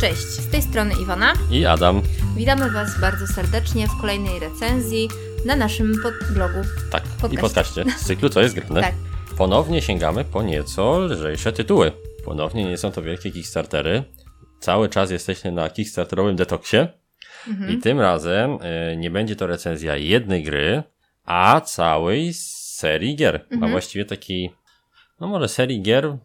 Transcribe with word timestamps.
Cześć, 0.00 0.22
z 0.26 0.50
tej 0.50 0.62
strony 0.62 0.94
Iwona. 1.02 1.32
I 1.50 1.66
Adam. 1.66 2.02
Witamy 2.36 2.70
Was 2.70 3.00
bardzo 3.00 3.26
serdecznie 3.26 3.88
w 3.88 4.00
kolejnej 4.00 4.38
recenzji 4.40 5.08
na 5.46 5.56
naszym 5.56 5.92
blogu. 6.34 6.58
Tak, 6.90 7.02
Podcaście. 7.02 7.34
i 7.36 7.38
podcaście 7.40 7.84
z 7.98 8.04
cyklu 8.06 8.28
Co 8.28 8.40
jest 8.40 8.54
grane. 8.54 8.80
Tak. 8.80 8.94
Ponownie 9.38 9.82
sięgamy 9.82 10.24
po 10.24 10.42
nieco 10.42 10.98
lżejsze 10.98 11.52
tytuły. 11.52 11.92
Ponownie 12.24 12.64
nie 12.64 12.78
są 12.78 12.92
to 12.92 13.02
wielkie 13.02 13.30
Kickstartery. 13.30 14.04
Cały 14.60 14.88
czas 14.88 15.10
jesteśmy 15.10 15.52
na 15.52 15.70
Kickstarterowym 15.70 16.36
detoksie. 16.36 16.76
Mhm. 17.48 17.70
I 17.70 17.78
tym 17.78 18.00
razem 18.00 18.58
y, 18.92 18.96
nie 18.96 19.10
będzie 19.10 19.36
to 19.36 19.46
recenzja 19.46 19.96
jednej 19.96 20.42
gry, 20.42 20.82
a 21.24 21.60
całej 21.60 22.30
serii 22.34 23.16
gier. 23.16 23.46
A 23.50 23.54
Mhm. 23.54 23.72
właściwie 23.72 24.04
taki, 24.04 24.50
no 25.20 25.26
może 25.28 25.48
serii 25.48 25.82
gier, 25.82 26.16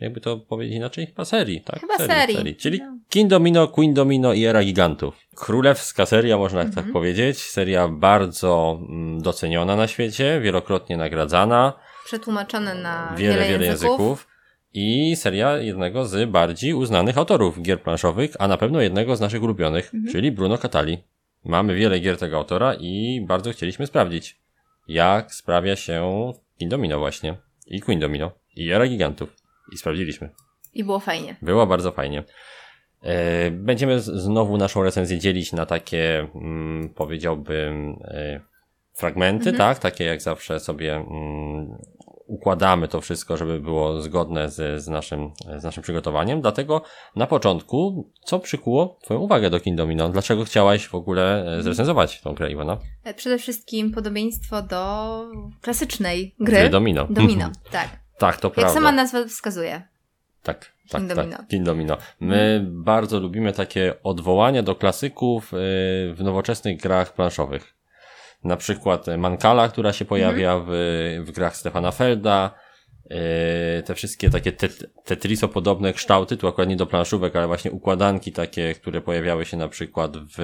jakby 0.00 0.20
to 0.20 0.36
powiedzieć 0.36 0.76
inaczej? 0.76 1.06
Chyba 1.06 1.24
serii, 1.24 1.60
tak? 1.60 1.80
Chyba 1.80 1.96
serii. 1.98 2.56
Czyli 2.56 2.78
No. 2.80 2.95
King 3.08 3.30
Domino, 3.30 3.68
Queen 3.68 3.94
Domino 3.94 4.32
i 4.32 4.44
Era 4.44 4.62
Gigantów. 4.64 5.14
Królewska 5.36 6.06
seria, 6.06 6.36
można 6.38 6.60
Mhm. 6.62 6.84
tak 6.84 6.92
powiedzieć. 6.92 7.38
Seria 7.42 7.88
bardzo 7.88 8.78
mm, 8.88 9.22
doceniona 9.22 9.76
na 9.76 9.86
świecie, 9.88 10.40
wielokrotnie 10.40 10.96
nagradzana, 10.96 11.72
Przetłumaczone 12.04 12.74
na 12.74 13.14
wiele, 13.16 13.34
wiele, 13.34 13.48
wiele 13.48 13.66
języków. 13.66 13.90
języków. 13.98 14.28
I 14.74 15.16
seria 15.16 15.56
jednego 15.58 16.06
z 16.06 16.30
bardziej 16.30 16.74
uznanych 16.74 17.18
autorów 17.18 17.62
gier 17.62 17.82
planszowych, 17.82 18.30
a 18.38 18.48
na 18.48 18.56
pewno 18.56 18.80
jednego 18.80 19.16
z 19.16 19.20
naszych 19.20 19.42
ulubionych, 19.42 19.94
Mhm. 19.94 20.12
czyli 20.12 20.32
Bruno 20.32 20.58
Catali. 20.58 20.98
Mamy 21.44 21.74
wiele 21.74 22.00
gier 22.00 22.18
tego 22.18 22.36
autora 22.36 22.74
i 22.74 23.24
bardzo 23.28 23.52
chcieliśmy 23.52 23.86
sprawdzić, 23.86 24.40
jak 24.88 25.34
sprawia 25.34 25.76
się 25.76 26.32
King 26.58 26.70
Domino 26.70 26.98
właśnie, 26.98 27.36
i 27.66 27.80
Queen 27.80 28.00
Domino, 28.00 28.30
i 28.56 28.70
Era 28.70 28.86
Gigantów. 28.86 29.36
I 29.72 29.76
sprawdziliśmy. 29.78 30.30
I 30.74 30.84
było 30.84 31.00
fajnie. 31.00 31.36
Było 31.42 31.66
bardzo 31.66 31.92
fajnie. 31.92 32.24
E, 33.06 33.50
Będziemy 33.50 34.00
znowu 34.00 34.56
naszą 34.56 34.82
recenzję 34.82 35.18
dzielić 35.18 35.52
na 35.52 35.66
takie, 35.66 36.26
mm, 36.34 36.88
powiedziałbym, 36.94 37.96
e, 38.04 38.40
fragmenty, 38.94 39.50
Mhm. 39.50 39.56
tak? 39.56 39.78
Takie 39.78 40.04
jak 40.04 40.22
zawsze 40.22 40.60
sobie 40.60 40.94
mm, 40.96 41.76
układamy 42.26 42.88
to 42.88 43.00
wszystko, 43.00 43.36
żeby 43.36 43.60
było 43.60 44.02
zgodne 44.02 44.50
z, 44.50 44.82
z, 44.82 44.88
naszym, 44.88 45.30
z 45.58 45.64
naszym 45.64 45.82
przygotowaniem. 45.82 46.40
Dlatego 46.40 46.82
na 47.16 47.26
początku, 47.26 48.10
co 48.24 48.38
przykuło 48.38 48.98
Twoją 49.02 49.20
uwagę 49.20 49.50
do 49.50 49.60
King 49.60 49.76
Domino? 49.76 50.08
Dlaczego 50.08 50.44
chciałaś 50.44 50.86
w 50.86 50.94
ogóle 50.94 51.56
e, 51.58 51.62
zrecenzować 51.62 52.20
tą 52.20 52.34
grę, 52.34 52.50
Iwona? 52.52 52.78
E, 53.04 53.14
Przede 53.14 53.38
wszystkim 53.38 53.92
podobieństwo 53.92 54.62
do 54.62 55.24
klasycznej 55.60 56.34
gry. 56.40 56.56
Gry 56.58 56.70
Domino. 56.70 57.06
Domino, 57.10 57.50
tak. 57.70 57.88
tak, 58.18 58.36
to 58.40 58.48
Jak 58.48 58.54
prawda. 58.54 58.74
sama 58.74 58.92
nazwa 58.92 59.24
wskazuje. 59.24 59.82
Tak, 60.46 60.72
tak, 60.90 61.00
King 61.00 61.08
tak. 61.08 61.16
Domino. 61.16 61.38
King 61.50 61.64
Domino. 61.64 61.96
My 62.20 62.66
bardzo 62.68 63.20
lubimy 63.20 63.52
takie 63.52 63.94
odwołania 64.02 64.62
do 64.62 64.74
klasyków 64.74 65.52
y, 65.52 65.56
w 66.14 66.16
nowoczesnych 66.18 66.80
grach 66.80 67.14
planszowych. 67.14 67.74
Na 68.44 68.56
przykład 68.56 69.06
Mancala, 69.18 69.68
która 69.68 69.92
się 69.92 70.04
pojawia 70.04 70.58
w, 70.58 70.68
w 71.24 71.30
grach 71.30 71.56
Stefana 71.56 71.90
Felda. 71.92 72.54
y, 73.78 73.82
Te 73.82 73.94
wszystkie 73.94 74.30
takie 74.30 74.52
tet 74.52 74.86
Tetriso-podobne 75.04 75.92
kształty, 75.92 76.36
tu 76.36 76.48
akurat 76.48 76.68
nie 76.68 76.76
do 76.76 76.86
planszówek, 76.86 77.36
ale 77.36 77.46
właśnie 77.46 77.70
układanki 77.70 78.32
takie, 78.32 78.74
które 78.74 79.00
pojawiały 79.00 79.44
się 79.44 79.56
na 79.56 79.68
przykład 79.68 80.16
w 80.16 80.40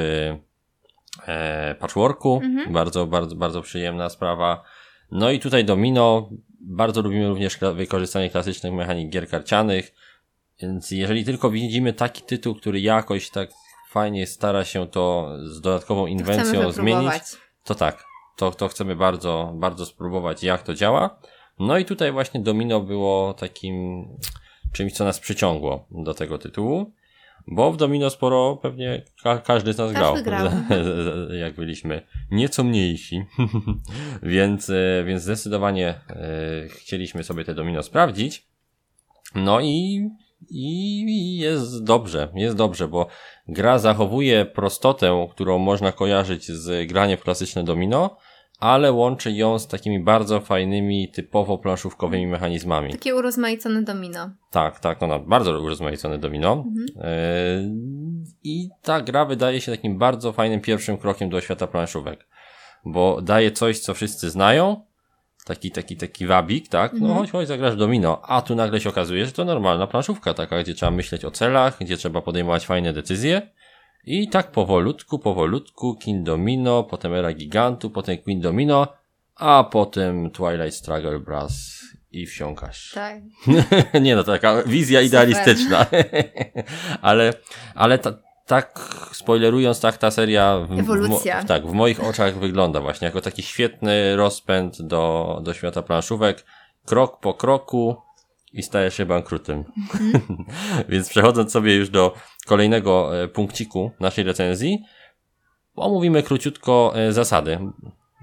e, 1.27 1.75
patchworku. 1.75 2.41
Mhm. 2.45 2.73
Bardzo, 2.73 3.07
bardzo, 3.07 3.37
bardzo 3.37 3.63
przyjemna 3.63 4.09
sprawa. 4.09 4.63
No 5.11 5.31
i 5.31 5.39
tutaj 5.39 5.65
Domino. 5.65 6.31
Bardzo 6.63 7.03
lubimy 7.03 7.29
również 7.29 7.59
wykorzystanie 7.75 8.31
klasycznych 8.31 8.73
mechanik 8.73 9.11
gier 9.11 9.29
karcianych. 9.29 9.95
Więc 10.63 10.91
jeżeli 10.91 11.25
tylko 11.25 11.51
widzimy 11.51 11.93
taki 11.93 12.23
tytuł, 12.23 12.55
który 12.55 12.81
jakoś 12.81 13.31
tak 13.31 13.51
fajnie 13.91 14.27
stara 14.27 14.65
się 14.65 14.89
to 14.89 15.29
z 15.45 15.61
dodatkową 15.61 16.07
inwencją 16.07 16.73
zmienić, 16.73 17.13
to 17.65 17.75
tak, 17.75 18.05
to, 18.37 18.51
to 18.51 18.69
chcemy 18.69 18.97
bardzo, 18.97 19.53
bardzo 19.55 19.87
spróbować, 19.87 20.43
jak 20.45 20.63
to 20.63 20.75
działa. 20.75 21.19
No 21.59 21.79
i 21.79 21.85
tutaj 21.85 22.13
właśnie 22.13 22.41
Domino 22.41 22.81
było 22.81 23.35
takim 23.35 24.07
czymś, 24.73 24.93
co 24.93 25.05
nas 25.05 25.21
przyciągło 25.21 25.87
do 25.91 26.15
tego 26.15 26.39
tytułu, 26.39 26.93
bo 27.47 27.73
w 27.73 27.77
Domino 27.77 28.11
sporo 28.11 28.57
pewnie 28.57 29.03
ka 29.23 29.39
każdy 29.39 29.73
z 29.73 29.79
nas 29.79 29.93
Każdy 29.93 30.23
grał, 30.23 30.51
grał. 30.51 30.53
jak 31.45 31.55
byliśmy 31.55 32.07
nieco 32.31 32.65
mniejsi, 32.65 33.25
więc, 34.23 34.71
e, 34.71 35.05
więc 35.07 35.23
zdecydowanie 35.23 35.89
e, 35.89 36.69
chcieliśmy 36.69 37.25
sobie 37.25 37.45
te 37.45 37.55
Domino 37.55 37.83
sprawdzić. 37.83 38.47
No 39.35 39.61
i, 39.61 40.09
i 40.51 41.37
jest 41.37 41.85
dobrze, 41.85 42.29
jest 42.35 42.57
dobrze, 42.57 42.89
bo 42.89 43.07
gra 43.49 43.79
zachowuje 43.79 44.45
prostotę, 44.45 45.27
którą 45.31 45.59
można 45.59 45.93
kojarzyć 45.93 46.47
z 46.47 46.89
graniem 46.89 47.19
w 47.19 47.23
klasyczne 47.23 47.65
domino, 47.65 48.17
ale 48.63 48.93
łączy 48.93 49.33
ją 49.33 49.59
z 49.59 49.67
takimi 49.69 50.01
bardzo 50.01 50.41
fajnymi, 50.41 51.09
typowo 51.09 51.59
planszówkowymi 51.59 52.27
mechanizmami. 52.27 52.93
Takie 52.93 53.15
urozmaicone 53.15 53.83
domino. 53.83 54.31
Tak, 54.51 54.81
tak, 54.81 55.01
no 55.01 55.19
bardzo 55.19 55.61
urozmaicone 55.61 56.19
domino. 56.19 56.53
Mhm. 56.53 56.87
Yy, 56.97 58.33
I 58.45 58.69
ta 58.83 59.01
gra 59.01 59.25
wydaje 59.25 59.61
się 59.61 59.73
takim 59.73 59.99
bardzo 59.99 60.33
fajnym 60.33 60.61
pierwszym 60.61 60.99
krokiem 60.99 61.31
do 61.31 61.41
świata 61.41 61.67
planszówek, 61.67 62.27
bo 62.85 63.23
daje 63.23 63.51
coś, 63.51 63.79
co 63.79 63.95
wszyscy 63.95 64.31
znają, 64.31 64.85
taki, 65.45 65.71
taki, 65.71 65.97
taki 65.97 66.27
wabik, 66.27 66.69
tak? 66.69 66.93
No 66.93 66.99
Mhm. 66.99 67.19
chodź, 67.19 67.31
chodź, 67.31 67.49
zagrasz 67.49 67.77
domino, 67.77 68.23
a 68.23 68.43
tu 68.43 68.55
nagle 68.55 68.81
się 68.81 68.89
okazuje, 68.89 69.27
że 69.27 69.33
to 69.33 69.45
normalna 69.45 69.87
planszówka 69.87 70.35
taka, 70.35 70.63
gdzie 70.63 70.75
trzeba 70.75 70.93
myśleć 70.93 71.25
o 71.25 71.31
celach, 71.31 71.79
gdzie 71.81 71.97
trzeba 71.97 72.23
podejmować 72.23 72.67
fajne 72.67 72.93
decyzje 72.93 73.43
i 74.05 74.29
tak 74.29 74.51
powolutku, 74.51 75.19
powolutku, 75.19 75.97
King 75.97 76.23
Domino, 76.23 76.85
potem 76.85 77.15
Era 77.15 77.33
Gigantu, 77.33 77.91
potem 77.91 78.19
Queen 78.19 78.41
Domino, 78.41 78.87
a 79.37 79.65
potem 79.65 80.31
Twilight 80.31 80.75
Struggle 80.75 81.19
Brass 81.19 81.83
i 82.13 82.27
wsiąkasz. 82.27 82.93
Tak. 82.95 83.23
Nie 84.03 84.17
no, 84.17 84.25
taka 84.25 84.63
wizja 84.63 85.01
idealistyczna. 85.01 85.87
ale, 87.03 87.33
ale 87.75 87.99
ta, 87.99 88.15
tak 88.47 88.81
spoilerując, 89.13 89.81
tak 89.81 89.97
ta 89.97 90.11
seria 90.11 90.59
w, 90.59 90.79
Ewolucja. 90.79 91.43
W, 91.43 91.47
tak, 91.47 91.67
w 91.67 91.73
moich 91.73 92.05
oczach 92.05 92.39
wygląda 92.39 92.81
właśnie 92.81 93.05
jako 93.05 93.21
taki 93.21 93.43
świetny 93.43 94.17
rozpęd 94.17 94.83
do, 94.83 95.41
do 95.43 95.55
świata 95.55 95.83
planszówek. 95.83 96.45
Krok 96.85 97.21
po 97.21 97.35
kroku 97.35 97.97
i 98.53 98.63
stajesz 98.63 98.95
się 98.97 99.07
bankrutem. 99.07 99.65
Więc 100.89 101.09
przechodząc 101.09 101.53
sobie 101.53 101.75
już 101.75 101.91
do 101.91 102.15
kolejnego 102.47 103.23
e, 103.23 103.29
punkciku 103.29 103.91
naszej 104.01 104.25
recenzji, 104.25 104.79
omówimy 105.77 106.23
króciutko 106.23 106.93
e, 106.97 107.13
zasady 107.13 107.59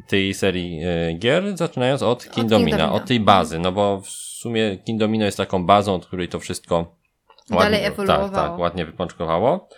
tej 0.07 0.33
serii 0.33 0.79
e, 0.83 1.13
gier, 1.13 1.57
zaczynając 1.57 2.03
od 2.03 2.23
King 2.23 2.35
Kindomina, 2.35 2.77
Domino. 2.77 2.93
od 2.95 3.05
tej 3.05 3.19
bazy, 3.19 3.59
no 3.59 3.71
bo 3.71 4.01
w 4.01 4.09
sumie 4.09 4.77
Kindomino 4.77 5.25
jest 5.25 5.37
taką 5.37 5.65
bazą, 5.65 5.95
od 5.95 6.05
której 6.05 6.27
to 6.27 6.39
wszystko 6.39 6.95
Dalej 7.49 7.81
tak, 7.83 7.91
ewoluowało. 7.93 8.29
tak, 8.29 8.59
ładnie 8.59 8.85
wypączkowało. 8.85 9.69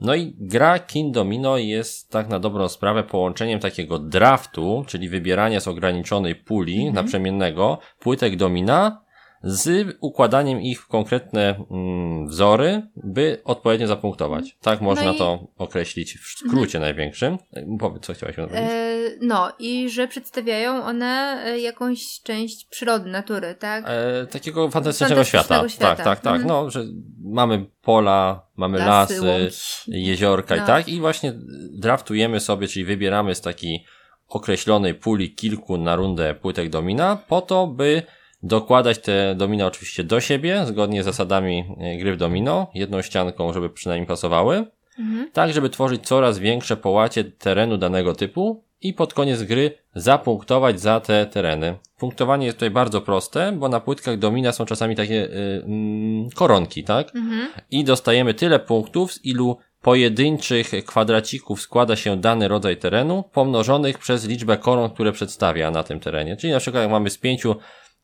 No 0.00 0.14
i 0.14 0.34
gra 0.38 0.78
King 0.78 1.14
Domino 1.14 1.56
jest 1.56 2.10
tak 2.10 2.28
na 2.28 2.38
dobrą 2.40 2.68
sprawę 2.68 3.02
połączeniem 3.04 3.60
takiego 3.60 3.98
draftu, 3.98 4.84
czyli 4.86 5.08
wybierania 5.08 5.60
z 5.60 5.68
ograniczonej 5.68 6.34
puli 6.34 6.76
Mhm. 6.76 6.94
naprzemiennego 6.94 7.78
płytek 8.00 8.36
domina 8.36 9.04
z 9.42 9.96
układaniem 10.00 10.60
ich 10.62 10.82
w 10.82 10.88
konkretne 10.88 11.64
mm, 11.70 12.28
wzory, 12.28 12.82
by 12.96 13.40
odpowiednio 13.44 13.86
zapunktować. 13.86 14.56
Tak 14.62 14.80
można 14.80 15.04
No 15.04 15.12
i- 15.12 15.14
Mhm. 15.20 15.38
to 15.38 15.46
określić 15.64 16.18
w 16.18 16.26
skrócie 16.38 16.80
największym. 16.80 17.38
Powiedz, 17.80 18.02
co 18.06 18.14
chciałaś 18.14 18.36
powiedzieć? 18.36 18.58
E, 18.60 18.88
no 19.20 19.52
i 19.58 19.90
że 19.90 20.08
przedstawiają 20.08 20.84
one 20.84 21.42
e, 21.44 21.58
jakąś 21.60 22.20
część 22.22 22.64
przyrody, 22.70 23.10
natury, 23.10 23.54
tak? 23.54 23.84
E, 23.88 24.26
takiego 24.26 24.70
fantastycznego 24.70 25.24
świata. 25.24 25.68
Świata. 25.68 25.96
Tak, 25.96 26.04
tak, 26.04 26.20
tak. 26.20 26.34
Mhm. 26.40 26.48
No, 26.48 26.70
że 26.70 26.84
mamy 27.24 27.66
pola, 27.82 28.46
mamy 28.56 28.78
Lasy, 28.78 29.20
lasy, 29.24 29.50
jeziorka 29.88 30.56
No. 30.56 30.62
i 30.62 30.66
tak. 30.66 30.88
I 30.88 31.00
właśnie 31.00 31.32
draftujemy 31.72 32.40
sobie, 32.40 32.68
czyli 32.68 32.84
wybieramy 32.84 33.34
z 33.34 33.40
takiej 33.40 33.84
określonej 34.28 34.94
puli 34.94 35.34
kilku 35.34 35.78
na 35.78 35.96
rundę 35.96 36.34
płytek 36.34 36.70
domina, 36.70 37.16
po 37.28 37.40
to, 37.40 37.66
by 37.66 38.02
dokładać 38.42 38.98
te 38.98 39.34
domina 39.34 39.66
oczywiście 39.66 40.04
do 40.04 40.20
siebie, 40.20 40.66
zgodnie 40.66 41.02
z 41.02 41.04
zasadami 41.04 41.64
e, 41.78 41.96
gry 41.96 42.14
w 42.14 42.16
domino, 42.16 42.66
jedną 42.74 43.02
ścianką, 43.02 43.52
żeby 43.52 43.70
przynajmniej 43.70 44.06
pasowały, 44.06 44.66
Mhm. 44.98 45.30
tak 45.32 45.52
żeby 45.52 45.70
tworzyć 45.70 46.06
coraz 46.06 46.38
większe 46.38 46.76
połacie 46.76 47.24
terenu 47.24 47.76
danego 47.76 48.14
typu 48.14 48.62
i 48.82 48.92
pod 48.92 49.14
koniec 49.14 49.42
gry 49.42 49.70
zapunktować 49.94 50.80
za 50.80 51.00
te 51.00 51.26
tereny. 51.26 51.74
Punktowanie 51.98 52.46
jest 52.46 52.58
tutaj 52.58 52.70
bardzo 52.70 53.00
proste, 53.00 53.52
bo 53.52 53.68
na 53.68 53.80
płytkach 53.80 54.18
domina 54.18 54.52
są 54.52 54.64
czasami 54.64 54.96
takie 54.96 55.24
y, 55.24 55.62
mm, 55.64 56.30
koronki, 56.30 56.84
tak? 56.84 57.16
Mhm. 57.16 57.48
I 57.70 57.84
dostajemy 57.84 58.34
tyle 58.34 58.58
punktów, 58.58 59.12
z 59.12 59.24
ilu 59.24 59.58
pojedynczych 59.82 60.70
kwadracików 60.86 61.60
składa 61.60 61.96
się 61.96 62.16
dany 62.16 62.48
rodzaj 62.48 62.76
terenu, 62.76 63.24
pomnożonych 63.32 63.98
przez 63.98 64.28
liczbę 64.28 64.56
koron, 64.56 64.90
które 64.90 65.12
przedstawia 65.12 65.70
na 65.70 65.82
tym 65.82 66.00
terenie. 66.00 66.36
Czyli 66.36 66.52
na 66.52 66.58
przykład 66.58 66.82
jak 66.82 66.90
mamy 66.90 67.10
z 67.10 67.18
pięciu 67.18 67.56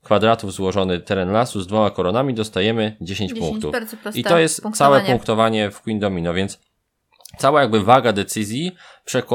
kwadratów 0.04 0.52
złożony 0.52 1.00
teren 1.00 1.32
lasu 1.32 1.60
z 1.60 1.66
dwoma 1.66 1.90
koronami, 1.90 2.34
dostajemy 2.34 2.96
10, 3.00 3.30
10 3.32 3.50
punktów. 3.50 3.74
I 4.14 4.24
to 4.24 4.38
jest 4.38 4.62
całe 4.74 5.00
punktowanie. 5.12 5.70
w 5.70 5.80
Queen 5.80 5.98
Domino, 6.00 6.34
więc 6.34 6.60
cała 7.38 7.60
jakby 7.60 7.80
waga 7.84 8.12
decyzji 8.12 8.72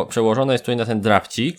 przełożona 0.09 0.53
jest 0.53 0.63
tutaj 0.63 0.75
na 0.75 0.85
ten 0.85 1.01
drafcik, 1.01 1.57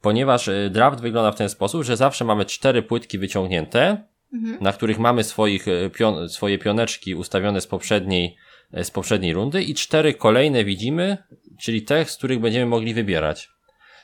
ponieważ 0.00 0.48
y, 0.48 0.70
draft 0.72 1.00
wygląda 1.00 1.32
w 1.32 1.36
ten 1.36 1.48
sposób, 1.48 1.82
że 1.82 1.96
zawsze 1.96 2.24
mamy 2.24 2.44
cztery 2.44 2.82
płytki 2.82 3.18
wyciągnięte, 3.18 4.04
Mhm. 4.34 4.58
na 4.60 4.72
których 4.72 4.98
mamy 4.98 5.24
swoich, 5.24 5.68
y, 5.68 5.90
pion- 5.94 6.28
swoje 6.28 6.58
pioneczki 6.58 7.14
ustawione 7.14 7.60
z 7.60 7.66
poprzedniej, 7.66 8.36
y, 8.78 8.84
z 8.84 8.90
poprzedniej 8.90 9.32
rundy 9.32 9.62
i 9.62 9.74
cztery 9.74 10.14
kolejne 10.14 10.64
widzimy, 10.64 11.16
czyli 11.60 11.82
te, 11.82 12.04
z 12.04 12.16
których 12.16 12.40
będziemy 12.40 12.66
mogli 12.66 12.94
wybierać. 12.94 13.48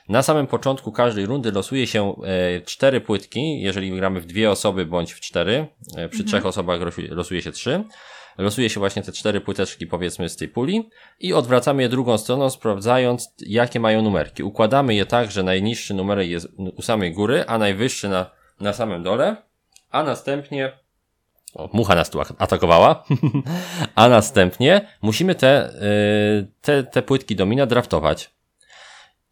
Na 0.09 0.23
samym 0.23 0.47
początku 0.47 0.91
każdej 0.91 1.25
rundy 1.25 1.51
losuje 1.51 1.87
się 1.87 2.15
e, 2.23 2.61
cztery 2.61 3.01
płytki, 3.01 3.61
jeżeli 3.61 3.91
gramy 3.91 4.21
w 4.21 4.25
dwie 4.25 4.51
osoby 4.51 4.85
bądź 4.85 5.13
w 5.13 5.19
cztery, 5.19 5.67
e, 5.97 6.09
przy 6.09 6.23
trzech 6.23 6.45
osobach 6.45 6.79
losu- 6.81 7.11
losuje 7.11 7.41
się 7.41 7.51
trzy. 7.51 7.83
Losuje 8.37 8.69
się 8.69 8.79
właśnie 8.79 9.03
te 9.03 9.11
cztery 9.11 9.41
płyteczki 9.41 9.87
powiedzmy 9.87 10.29
z 10.29 10.35
tej 10.35 10.47
puli 10.47 10.89
i 11.19 11.33
odwracamy 11.33 11.81
je 11.81 11.89
drugą 11.89 12.17
stroną, 12.17 12.49
sprawdzając 12.49 13.33
jakie 13.39 13.79
mają 13.79 14.01
numerki. 14.01 14.43
Układamy 14.43 14.95
je 14.95 15.05
tak, 15.05 15.31
że 15.31 15.43
najniższy 15.43 15.93
numer 15.93 16.19
jest 16.19 16.47
u 16.77 16.81
samej 16.81 17.13
góry, 17.13 17.43
a 17.47 17.57
najwyższy 17.57 18.09
na, 18.09 18.31
na 18.59 18.73
samym 18.73 19.03
dole, 19.03 19.35
a 19.89 20.03
następnie 20.03 20.71
o, 21.53 21.69
mucha 21.73 21.95
nas 21.95 22.09
tu 22.09 22.21
ak- 22.21 22.33
atakowała. 22.37 23.03
A 23.95 24.09
następnie 24.09 24.87
musimy 25.01 25.35
te, 25.35 25.69
y, 25.69 26.47
te, 26.61 26.83
te 26.83 27.01
płytki 27.01 27.35
domina 27.35 27.65
draftować. 27.65 28.31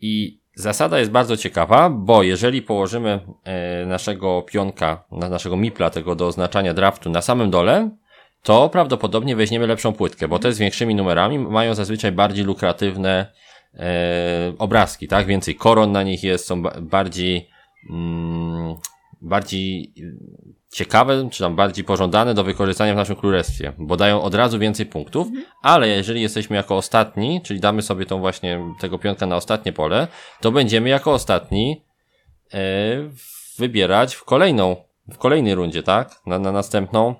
I 0.01 0.39
zasada 0.57 0.99
jest 0.99 1.11
bardzo 1.11 1.37
ciekawa, 1.37 1.89
bo 1.89 2.23
jeżeli 2.23 2.61
położymy 2.61 3.19
e, 3.43 3.85
naszego 3.85 4.41
pionka, 4.41 5.03
na 5.11 5.29
naszego 5.29 5.57
mipla, 5.57 5.89
tego 5.89 6.15
do 6.15 6.27
oznaczania 6.27 6.73
draftu 6.73 7.09
na 7.09 7.21
samym 7.21 7.51
dole, 7.51 7.89
to 8.43 8.69
prawdopodobnie 8.69 9.35
weźmiemy 9.35 9.67
lepszą 9.67 9.93
płytkę, 9.93 10.27
bo 10.27 10.39
te 10.39 10.53
z 10.53 10.57
większymi 10.57 10.95
numerami 10.95 11.39
mają 11.39 11.75
zazwyczaj 11.75 12.11
bardziej 12.11 12.45
lukratywne 12.45 13.31
e, 13.73 14.53
obrazki, 14.57 15.07
tak? 15.07 15.25
Więcej 15.25 15.55
koron 15.55 15.91
na 15.91 16.03
nich 16.03 16.23
jest, 16.23 16.45
są 16.45 16.61
ba 16.61 16.71
bardziej, 16.81 17.49
mm, 17.89 18.75
bardziej 19.21 19.93
ciekawe, 20.71 21.29
czy 21.31 21.43
tam 21.43 21.55
bardziej 21.55 21.83
pożądane 21.83 22.33
do 22.33 22.43
wykorzystania 22.43 22.93
w 22.93 22.95
naszym 22.95 23.15
królestwie, 23.15 23.73
bo 23.77 23.97
dają 23.97 24.21
od 24.21 24.35
razu 24.35 24.59
więcej 24.59 24.85
punktów, 24.85 25.27
ale 25.61 25.87
jeżeli 25.87 26.21
jesteśmy 26.21 26.55
jako 26.55 26.77
ostatni, 26.77 27.41
czyli 27.41 27.59
damy 27.59 27.81
sobie 27.81 28.05
tą 28.05 28.19
właśnie 28.19 28.59
tego 28.79 28.99
pionka 28.99 29.25
na 29.25 29.35
ostatnie 29.35 29.73
pole, 29.73 30.07
to 30.41 30.51
będziemy 30.51 30.89
jako 30.89 31.13
ostatni 31.13 31.81
e, 32.53 32.59
wybierać 33.57 34.15
w 34.15 34.23
kolejną, 34.23 34.75
w 35.11 35.17
kolejnej 35.17 35.55
rundzie, 35.55 35.83
tak? 35.83 36.21
Na, 36.25 36.39
na 36.39 36.51
następną, 36.51 37.15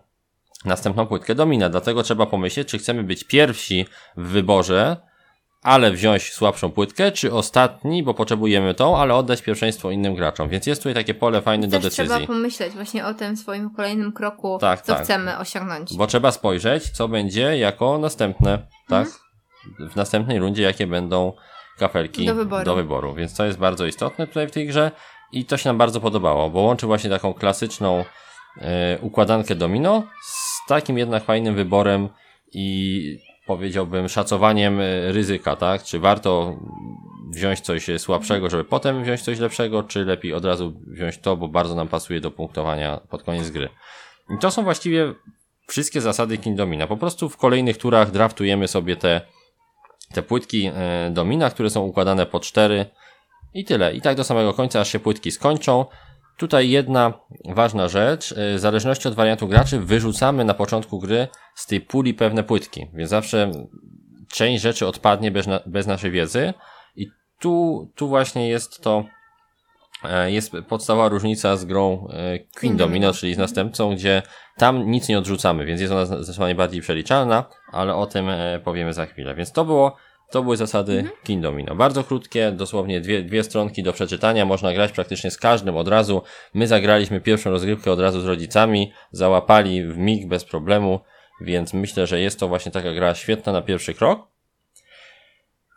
następną 0.66 1.08
płytkę 1.08 1.36
domina. 1.36 1.70
Dlatego 1.70 2.04
trzeba 2.04 2.26
pomyśleć, 2.26 2.68
czy 2.68 2.78
chcemy 2.78 3.04
być 3.04 3.24
pierwsi 3.24 3.86
w 4.18 4.28
wyborze, 4.28 4.98
ale 5.68 5.92
wziąć 5.92 6.34
słabszą 6.34 6.72
płytkę, 6.72 7.12
czy 7.12 7.34
ostatni, 7.34 8.04
bo 8.04 8.14
potrzebujemy 8.14 8.74
tą, 8.74 8.98
ale 8.98 9.16
oddać 9.16 9.42
pierwszeństwo 9.42 9.92
innym 9.92 10.16
graczom. 10.16 10.50
Więc 10.50 10.66
jest 10.68 10.82
tutaj 10.82 10.94
takie 10.94 11.14
pole 11.14 11.42
fajne 11.42 11.68
do 11.68 11.80
Też 11.80 11.94
trzeba 11.94 12.08
decyzji. 12.10 12.28
pomyśleć 12.28 12.74
właśnie 12.74 13.06
o 13.06 13.14
tym 13.14 13.38
swoim 13.38 13.70
kolejnym 13.70 14.14
kroku, 14.14 14.58
Tak, 14.62 14.82
co 14.82 14.94
tak. 14.94 15.04
chcemy 15.04 15.38
osiągnąć. 15.38 15.98
Bo 15.98 16.08
trzeba 16.08 16.32
spojrzeć, 16.32 16.90
co 16.90 17.08
będzie 17.08 17.58
jako 17.58 17.98
następne, 17.98 18.60
tak? 18.88 19.08
W 19.92 19.96
następnej 19.96 20.40
rundzie, 20.40 20.64
jakie 20.64 20.88
będą 20.88 21.34
kafelki 21.80 22.26
Do 22.26 22.36
wyboru. 22.36 22.66
do 22.66 22.76
wyboru. 22.76 23.14
Więc 23.14 23.36
to 23.36 23.46
jest 23.46 23.58
bardzo 23.60 23.86
istotne 23.86 24.28
tutaj 24.28 24.48
w 24.48 24.52
tej 24.52 24.68
grze 24.68 24.92
i 25.32 25.46
to 25.46 25.58
się 25.58 25.70
nam 25.70 25.78
bardzo 25.78 26.02
podobało, 26.02 26.50
bo 26.50 26.60
łączy 26.62 26.86
właśnie 26.88 27.10
taką 27.10 27.34
klasyczną 27.34 28.06
e, 28.62 28.98
układankę 29.02 29.56
domino 29.56 30.04
z 30.24 30.68
takim 30.68 30.98
jednak 30.98 31.24
fajnym 31.24 31.56
wyborem 31.56 32.10
i 32.54 33.27
powiedziałbym 33.48 34.10
szacowaniem 34.10 34.80
e, 34.80 35.12
ryzyka, 35.12 35.56
tak? 35.56 35.84
Czy 35.84 36.00
warto 36.00 36.60
wziąć 37.30 37.62
coś 37.62 37.90
e, 37.90 38.00
słabszego, 38.00 38.50
żeby 38.50 38.64
potem 38.64 39.04
wziąć 39.04 39.22
coś 39.22 39.40
lepszego, 39.40 39.84
czy 39.84 40.06
lepiej 40.06 40.34
od 40.34 40.46
razu 40.46 40.74
wziąć 40.88 41.18
to, 41.18 41.38
bo 41.38 41.48
bardzo 41.48 41.76
nam 41.76 41.88
pasuje 41.88 42.22
do 42.22 42.32
punktowania 42.32 43.02
pod 43.10 43.24
koniec 43.24 43.50
gry. 43.50 43.70
I 44.30 44.40
to 44.40 44.52
są 44.52 44.64
właściwie 44.64 45.14
wszystkie 45.68 46.02
zasady 46.02 46.38
King 46.38 46.58
Domina. 46.58 46.88
Po 46.88 46.98
prostu 46.98 47.30
w 47.30 47.38
kolejnych 47.38 47.78
turach 47.78 48.12
draftujemy 48.12 48.68
sobie 48.68 48.96
te, 48.96 49.22
te 50.14 50.24
płytki 50.24 50.72
e, 50.74 51.10
Domina, 51.14 51.50
które 51.50 51.70
są 51.70 51.82
układane 51.82 52.26
po 52.26 52.40
cztery 52.40 52.86
i 53.54 53.66
tyle. 53.66 53.94
I 53.94 54.02
tak 54.02 54.16
do 54.16 54.24
samego 54.24 54.54
końca, 54.54 54.80
aż 54.80 54.92
się 54.92 55.00
płytki 55.00 55.32
skończą. 55.32 55.86
Tutaj 56.38 56.70
jedna 56.70 57.14
ważna 57.46 57.88
rzecz. 57.88 58.32
e, 58.32 58.56
W 58.56 58.60
zależności 58.60 59.08
od 59.08 59.14
wariantu 59.14 59.48
graczy 59.48 59.80
wyrzucamy 59.80 60.46
na 60.46 60.54
początku 60.54 61.00
gry 61.00 61.28
z 61.56 61.66
tej 61.66 61.82
puli 61.82 62.14
pewne 62.14 62.44
płytki. 62.44 62.88
Więc 62.94 63.10
zawsze 63.10 63.52
część 64.32 64.64
rzeczy 64.64 64.88
odpadnie 64.88 65.32
bez, 65.32 65.48
na, 65.48 65.60
bez 65.66 65.88
naszej 65.88 66.12
wiedzy. 66.12 66.54
I 66.96 67.08
tu, 67.40 67.88
tu 67.96 68.08
właśnie 68.08 68.50
jest 68.50 68.82
to 68.82 69.04
e, 70.04 70.32
jest 70.32 70.52
podstawowa 70.68 71.10
różnica 71.10 71.58
z 71.58 71.66
grą 71.66 72.08
Queen 72.60 72.78
Domino, 72.78 73.14
czyli 73.14 73.34
z 73.34 73.38
następcą, 73.38 73.96
gdzie 73.96 74.22
tam 74.58 74.92
nic 74.92 75.10
nie 75.10 75.18
odrzucamy, 75.18 75.66
więc 75.66 75.82
jest 75.82 75.94
ona 75.94 76.06
zdecydowanie 76.06 76.56
bardziej 76.56 76.82
przeliczalna, 76.82 77.44
ale 77.72 77.96
o 77.96 78.06
tym 78.06 78.30
e, 78.30 78.60
powiemy 78.64 78.94
za 78.94 79.06
chwilę. 79.06 79.36
Więc 79.36 79.52
to 79.52 79.66
było, 79.66 79.96
to 80.32 80.44
były 80.44 80.58
zasady 80.58 81.10
King 81.24 81.44
Domino. 81.44 81.76
Bardzo 81.76 82.04
krótkie, 82.04 82.52
dosłownie 82.52 83.02
dwie, 83.02 83.24
dwie 83.24 83.44
stronki 83.44 83.84
do 83.84 83.94
przeczytania, 83.94 84.46
można 84.46 84.74
grać 84.74 84.92
praktycznie 84.92 85.32
z 85.32 85.38
każdym 85.38 85.78
od 85.78 85.88
razu. 85.88 86.22
My 86.54 86.68
zagraliśmy 86.68 87.22
pierwszą 87.22 87.50
rozgrywkę 87.50 87.92
od 87.92 88.00
razu 88.00 88.22
z 88.22 88.26
rodzicami, 88.26 88.92
załapali 89.12 89.84
w 89.84 89.98
mig 89.98 90.28
bez 90.28 90.46
problemu, 90.46 91.00
więc 91.42 91.74
myślę, 91.74 92.08
że 92.08 92.20
jest 92.20 92.40
to 92.40 92.48
właśnie 92.48 92.72
taka 92.72 92.94
gra 92.94 93.16
świetna 93.16 93.54
na 93.54 93.62
pierwszy 93.62 93.94
krok. 93.94 94.28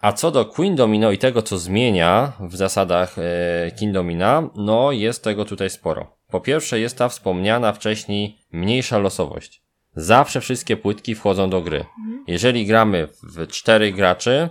A 0.01 0.13
co 0.13 0.31
do 0.31 0.45
Queen 0.45 0.77
Domino 0.77 1.11
i 1.11 1.19
tego, 1.19 1.43
co 1.43 1.59
zmienia 1.59 2.33
w 2.41 2.57
zasadach 2.57 3.17
e, 3.19 3.71
King 3.71 3.95
Domina, 3.95 4.51
no 4.55 4.93
jest 4.93 5.25
tego 5.25 5.45
tutaj 5.45 5.71
sporo. 5.71 6.17
Po 6.29 6.41
pierwsze 6.41 6.81
jest 6.81 6.99
ta 6.99 7.09
wspomniana 7.09 7.73
wcześniej 7.73 8.39
mniejsza 8.53 8.99
losowość. 8.99 9.63
Zawsze 9.97 10.41
wszystkie 10.41 10.77
płytki 10.77 11.15
wchodzą 11.15 11.51
do 11.51 11.61
gry. 11.61 11.85
Jeżeli 12.27 12.67
gramy 12.67 13.09
w 13.23 13.47
cztery 13.47 13.93
graczy, 13.93 14.49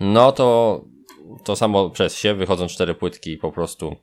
no 0.00 0.32
to 0.32 0.80
to 1.44 1.56
samo 1.56 1.90
przez 1.90 2.16
się 2.16 2.34
wychodzą 2.34 2.66
cztery 2.66 2.94
płytki 2.94 3.32
i 3.32 3.38
po 3.38 3.52
prostu 3.52 3.96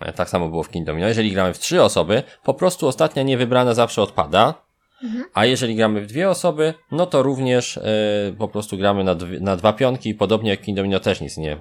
e, 0.00 0.12
tak 0.12 0.28
samo 0.28 0.48
było 0.48 0.62
w 0.62 0.70
King 0.70 0.86
Domino. 0.86 1.08
Jeżeli 1.08 1.32
gramy 1.32 1.54
w 1.54 1.58
trzy 1.58 1.82
osoby, 1.82 2.22
po 2.44 2.54
prostu 2.54 2.88
ostatnia 2.88 3.22
niewybrana 3.22 3.74
zawsze 3.74 4.02
odpada. 4.02 4.66
A 5.34 5.46
jeżeli 5.46 5.76
gramy 5.76 6.00
w 6.00 6.06
dwie 6.06 6.30
osoby, 6.30 6.74
no 6.90 7.06
to 7.06 7.22
również 7.22 7.76
e, 7.76 7.82
po 8.38 8.48
prostu 8.48 8.76
gramy 8.78 9.04
na, 9.04 9.14
dwie, 9.14 9.40
na 9.40 9.56
dwa 9.56 9.72
pionki, 9.72 10.14
podobnie 10.14 10.50
jak 10.50 10.60
w 10.60 10.62
King 10.62 10.76
Domino 10.76 11.00
też 11.00 11.20
nic 11.20 11.36
nie. 11.36 11.56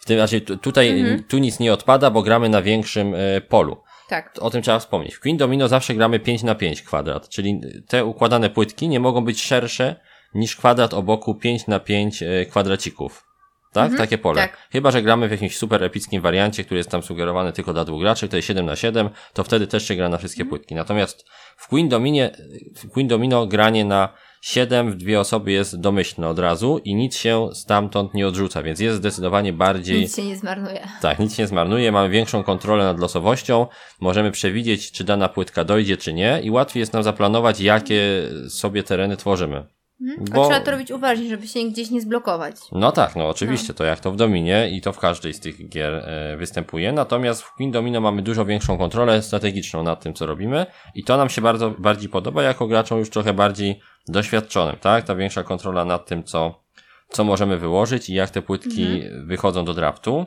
W 0.00 0.04
tym 0.04 0.18
razie 0.18 0.40
tu, 0.40 0.56
tutaj 0.56 1.16
tu 1.28 1.38
nic 1.38 1.58
nie 1.58 1.72
odpada, 1.72 2.10
bo 2.10 2.22
gramy 2.22 2.48
na 2.48 2.62
większym 2.62 3.14
e, 3.14 3.40
polu. 3.40 3.76
Tak. 4.10 4.38
O 4.40 4.50
tym 4.50 4.62
trzeba 4.62 4.78
wspomnieć. 4.78 5.14
W 5.14 5.20
Queen 5.20 5.36
Domino 5.36 5.68
zawsze 5.68 5.94
gramy 5.94 6.20
5 6.20 6.42
na 6.42 6.54
5 6.54 6.82
kwadrat, 6.82 7.28
czyli 7.28 7.60
te 7.88 8.04
układane 8.04 8.50
płytki 8.50 8.88
nie 8.88 9.00
mogą 9.00 9.24
być 9.24 9.42
szersze 9.42 9.96
niż 10.34 10.56
kwadrat 10.56 10.94
o 10.94 11.02
boku 11.02 11.34
5 11.34 11.66
na 11.66 11.80
5 11.80 12.22
e, 12.22 12.46
kwadracików. 12.46 13.26
Tak? 13.72 13.96
Takie 13.96 14.18
pole. 14.18 14.42
tak. 14.42 14.68
Chyba, 14.72 14.90
że 14.90 15.02
gramy 15.02 15.28
w 15.28 15.30
jakimś 15.30 15.56
super 15.56 15.84
epickim 15.84 16.22
wariancie, 16.22 16.64
który 16.64 16.78
jest 16.78 16.90
tam 16.90 17.02
sugerowany 17.02 17.52
tylko 17.52 17.72
dla 17.72 17.84
dwóch 17.84 18.00
graczy, 18.00 18.28
to 18.28 18.36
jest 18.36 18.48
7 18.48 18.66
na 18.66 18.76
7, 18.76 19.10
to 19.32 19.44
wtedy 19.44 19.66
też 19.66 19.88
się 19.88 19.96
gra 19.96 20.08
na 20.08 20.18
wszystkie 20.18 20.44
płytki. 20.44 20.74
Natomiast 20.74 21.24
w 21.56 21.68
Queen, 21.68 21.88
Dominie, 21.88 22.30
w 22.76 22.90
Queen 22.90 23.08
Domino 23.08 23.46
granie 23.46 23.84
na 23.84 24.14
7 24.40 24.90
w 24.90 24.96
dwie 24.96 25.20
osoby 25.20 25.52
jest 25.52 25.80
domyślne 25.80 26.28
od 26.28 26.38
razu 26.38 26.80
i 26.84 26.94
nic 26.94 27.16
się 27.16 27.48
stamtąd 27.54 28.14
nie 28.14 28.28
odrzuca, 28.28 28.62
więc 28.62 28.80
jest 28.80 28.96
zdecydowanie 28.96 29.52
bardziej... 29.52 30.00
Nic 30.00 30.16
się 30.16 30.24
nie 30.24 30.36
zmarnuje. 30.36 30.88
Tak, 31.02 31.18
nic 31.18 31.38
nie 31.38 31.46
zmarnuje, 31.46 31.92
mamy 31.92 32.08
większą 32.08 32.42
kontrolę 32.42 32.84
nad 32.84 33.00
losowością, 33.00 33.66
możemy 34.00 34.30
przewidzieć, 34.30 34.92
czy 34.92 35.04
dana 35.04 35.28
płytka 35.28 35.64
dojdzie, 35.64 35.96
czy 35.96 36.12
nie 36.12 36.40
i 36.42 36.50
łatwiej 36.50 36.80
jest 36.80 36.92
nam 36.92 37.02
zaplanować, 37.02 37.60
jakie 37.60 38.02
sobie 38.48 38.82
tereny 38.82 39.16
tworzymy. 39.16 39.66
A 40.00 40.34
Bo- 40.34 40.48
trzeba 40.48 40.60
to 40.60 40.70
robić 40.70 40.90
uważnie, 40.90 41.28
żeby 41.28 41.48
się 41.48 41.60
gdzieś 41.60 41.90
nie 41.90 42.00
zblokować. 42.00 42.56
No 42.72 42.92
tak, 42.92 43.16
no 43.16 43.28
oczywiście, 43.28 43.74
to 43.74 43.84
jak 43.84 44.00
to 44.00 44.12
w 44.12 44.16
Dominie 44.16 44.70
i 44.70 44.80
to 44.80 44.92
w 44.92 44.98
każdej 44.98 45.34
z 45.34 45.40
tych 45.40 45.68
gier 45.68 45.94
e, 45.94 46.36
występuje, 46.36 46.92
natomiast 46.92 47.42
w 47.42 47.54
Queen 47.54 47.70
Domino 47.70 48.00
mamy 48.00 48.22
dużo 48.22 48.44
większą 48.44 48.78
kontrolę 48.78 49.22
strategiczną 49.22 49.82
nad 49.82 50.02
tym, 50.02 50.14
co 50.14 50.26
robimy 50.26 50.66
i 50.94 51.04
to 51.04 51.16
nam 51.16 51.28
się 51.28 51.42
bardzo 51.42 51.70
bardziej 51.70 52.08
podoba 52.08 52.42
jako 52.42 52.66
graczom 52.66 52.98
już 52.98 53.10
trochę 53.10 53.32
bardziej 53.32 53.80
doświadczonym, 54.08 54.76
tak? 54.76 55.04
Ta 55.04 55.14
większa 55.14 55.42
kontrola 55.42 55.84
nad 55.84 56.06
tym, 56.06 56.24
co, 56.24 56.62
co 57.08 57.24
możemy 57.24 57.58
wyłożyć 57.58 58.10
i 58.10 58.14
jak 58.14 58.30
te 58.30 58.42
płytki 58.42 59.02
wychodzą 59.24 59.64
do 59.64 59.74
draftu. 59.74 60.26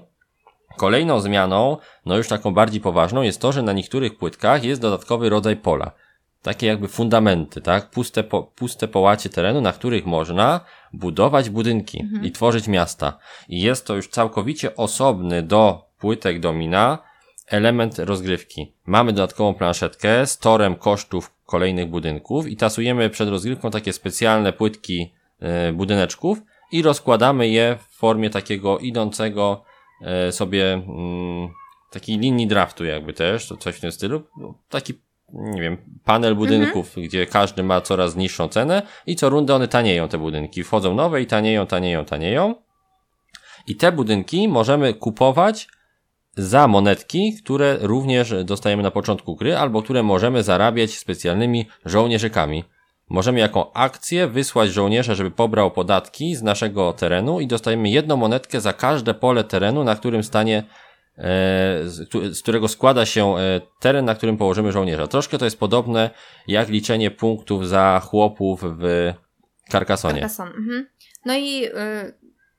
Kolejną 0.78 1.20
zmianą, 1.20 1.78
no 2.06 2.18
już 2.18 2.28
taką 2.28 2.54
bardziej 2.54 2.82
poważną, 2.82 3.22
jest 3.22 3.42
to, 3.42 3.52
że 3.52 3.62
na 3.62 3.74
niektórych 3.74 4.18
płytkach 4.18 4.64
jest 4.64 4.82
dodatkowy 4.82 5.30
rodzaj 5.30 5.56
pola. 5.56 5.92
Takie 6.44 6.68
jakby 6.68 6.88
fundamenty, 6.88 7.62
tak? 7.62 7.90
Puste, 7.90 8.24
po, 8.24 8.44
puste 8.44 8.88
połacie 8.88 9.30
terenu, 9.30 9.62
na 9.62 9.74
których 9.74 10.06
można 10.06 10.60
budować 10.94 11.50
budynki 11.50 12.06
i 12.24 12.32
tworzyć 12.32 12.68
miasta. 12.68 13.18
I 13.50 13.62
jest 13.62 13.88
to 13.88 13.96
już 13.96 14.08
całkowicie 14.08 14.76
osobny 14.76 15.44
do 15.44 15.86
płytek 16.00 16.40
domina 16.40 16.98
element 17.48 18.00
rozgrywki. 18.00 18.74
Mamy 18.86 19.14
dodatkową 19.14 19.54
planszetkę 19.54 20.28
z 20.28 20.38
torem 20.38 20.76
kosztów 20.76 21.34
kolejnych 21.46 21.90
budynków 21.90 22.48
i 22.48 22.58
tasujemy 22.58 23.10
przed 23.10 23.30
rozgrywką 23.30 23.72
takie 23.72 23.94
specjalne 23.94 24.54
płytki 24.54 25.14
e, 25.40 25.74
budyneczków 25.74 26.38
i 26.72 26.82
rozkładamy 26.82 27.48
je 27.48 27.78
w 27.90 27.96
formie 27.98 28.30
takiego 28.30 28.80
idącego 28.80 29.64
e, 30.02 30.32
sobie 30.32 30.74
mm, 30.74 31.50
takiej 31.92 32.18
linii 32.18 32.48
draftu 32.48 32.86
jakby 32.86 33.14
też, 33.14 33.48
to 33.48 33.58
coś 33.58 33.76
w 33.76 33.80
tym 33.80 33.92
stylu. 33.92 34.24
No, 34.38 34.54
Taki, 34.70 34.94
nie 35.34 35.62
wiem, 35.62 35.78
panel 36.06 36.36
budynków, 36.36 36.96
gdzie 36.98 37.26
każdy 37.26 37.64
ma 37.64 37.82
coraz 37.82 38.16
niższą 38.16 38.48
cenę 38.48 38.82
i 39.08 39.16
co 39.16 39.30
rundę 39.30 39.56
one 39.56 39.68
tanieją 39.68 40.08
te 40.08 40.18
budynki. 40.18 40.64
Wchodzą 40.64 40.96
nowe 40.96 41.22
i 41.22 41.26
tanieją, 41.26 41.68
tanieją, 41.68 42.06
tanieją. 42.06 42.56
I 43.68 43.76
te 43.76 43.92
budynki 43.92 44.48
możemy 44.48 44.94
kupować 44.94 45.68
za 46.38 46.68
monetki, 46.68 47.34
które 47.44 47.78
również 47.82 48.34
dostajemy 48.44 48.84
na 48.84 48.92
początku 48.92 49.36
gry, 49.36 49.58
albo 49.58 49.82
które 49.82 50.04
możemy 50.04 50.44
zarabiać 50.44 50.98
specjalnymi 50.98 51.66
żołnierzykami. 51.86 52.64
Możemy 53.10 53.40
jako 53.40 53.76
akcję 53.76 54.28
wysłać 54.28 54.70
żołnierza, 54.70 55.16
żeby 55.16 55.32
pobrał 55.32 55.72
podatki 55.72 56.36
z 56.36 56.44
naszego 56.44 56.94
terenu 56.94 57.40
i 57.40 57.48
dostajemy 57.48 57.90
jedną 57.90 58.18
monetkę 58.18 58.62
za 58.62 58.74
każde 58.74 59.14
pole 59.14 59.44
terenu, 59.44 59.84
na 59.84 59.96
którym 59.96 60.24
stanie, 60.24 60.64
z, 61.86 62.10
któ- 62.10 62.34
z 62.34 62.42
którego 62.42 62.68
składa 62.68 63.06
się 63.06 63.38
e, 63.38 63.62
teren, 63.80 64.06
na 64.06 64.16
którym 64.16 64.38
położymy 64.38 64.72
żołnierza. 64.72 65.08
Troszkę 65.08 65.38
to 65.38 65.46
jest 65.46 65.60
podobne 65.60 66.10
jak 66.48 66.70
liczenie 66.70 67.12
punktów 67.12 67.68
za 67.68 68.02
chłopów 68.06 68.62
w 68.64 69.14
Carcassonie. 69.72 70.22
Carcassonne. 70.22 70.56
Mhm. 70.56 70.88
No 71.26 71.34
i 71.36 71.66
y, 71.66 71.72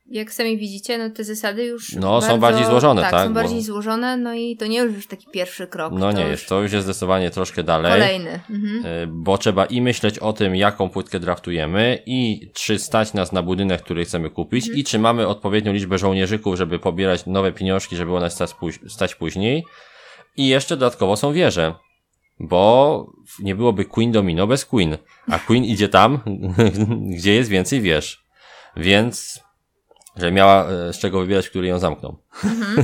jak 0.06 0.32
sami 0.32 0.58
widzicie, 0.58 0.99
no 0.99 1.11
te 1.11 1.25
zasady 1.25 1.64
już. 1.64 1.92
No, 1.92 2.20
są 2.20 2.26
bardzo, 2.26 2.38
bardziej 2.38 2.64
złożone, 2.64 3.02
tak? 3.02 3.11
tak, 3.11 3.26
Są 3.26 3.28
bo- 3.28 3.40
bardziej 3.40 3.62
złożone, 3.62 4.16
no 4.16 4.34
i 4.34 4.56
to 4.56 4.66
nie 4.66 4.78
już 4.78 5.06
taki 5.06 5.26
pierwszy 5.32 5.66
krok. 5.66 5.92
No 5.96 6.12
nie 6.12 6.23
już 6.23 6.30
jest, 6.30 6.49
to 6.49 6.62
już 6.62 6.73
jest 6.73 6.84
zdecydowanie 6.84 7.30
troszkę 7.30 7.62
dalej. 7.62 7.92
Kolejny. 7.92 8.40
Mhm. 8.50 8.87
Y, 8.87 9.06
bo 9.06 9.38
trzeba 9.38 9.66
i 9.66 9.80
myśleć 9.80 10.18
o 10.18 10.32
tym, 10.32 10.56
jaką 10.56 10.88
płytkę 10.88 11.20
draftujemy 11.20 12.02
i 12.06 12.50
czy 12.54 12.78
stać 12.78 13.14
nas 13.14 13.32
na 13.32 13.42
budynek, 13.42 13.82
który 13.82 14.04
chcemy 14.04 14.30
kupić 14.30 14.70
i 14.75 14.84
czy 14.84 14.99
mamy 14.99 15.28
odpowiednią 15.28 15.73
liczbę 15.73 15.99
żołnierzyków, 15.99 16.56
żeby 16.56 16.78
pobierać 16.78 17.26
nowe 17.26 17.52
pieniążki, 17.52 17.96
żeby 17.96 18.16
one 18.16 18.30
stać, 18.30 18.54
stać 18.88 19.14
później. 19.14 19.64
I 20.37 20.49
jeszcze 20.49 20.76
dodatkowo 20.76 21.16
są 21.16 21.32
wieże, 21.32 21.75
bo 22.40 23.06
nie 23.38 23.54
byłoby 23.54 23.84
Queen 23.84 24.12
Domino 24.12 24.46
bez 24.46 24.64
Queen, 24.64 24.96
a 25.26 25.38
Queen 25.38 25.64
idzie 25.64 25.88
tam, 25.88 26.20
gdzie 27.16 27.34
jest 27.34 27.50
więcej 27.50 27.80
wież. 27.80 28.25
Więc, 28.76 29.44
że 30.16 30.33
miała 30.33 30.66
e, 30.68 30.92
z 30.92 30.99
czego 30.99 31.21
wybierać, 31.21 31.49
który 31.49 31.68
ją 31.68 31.78
zamknął. 31.78 32.16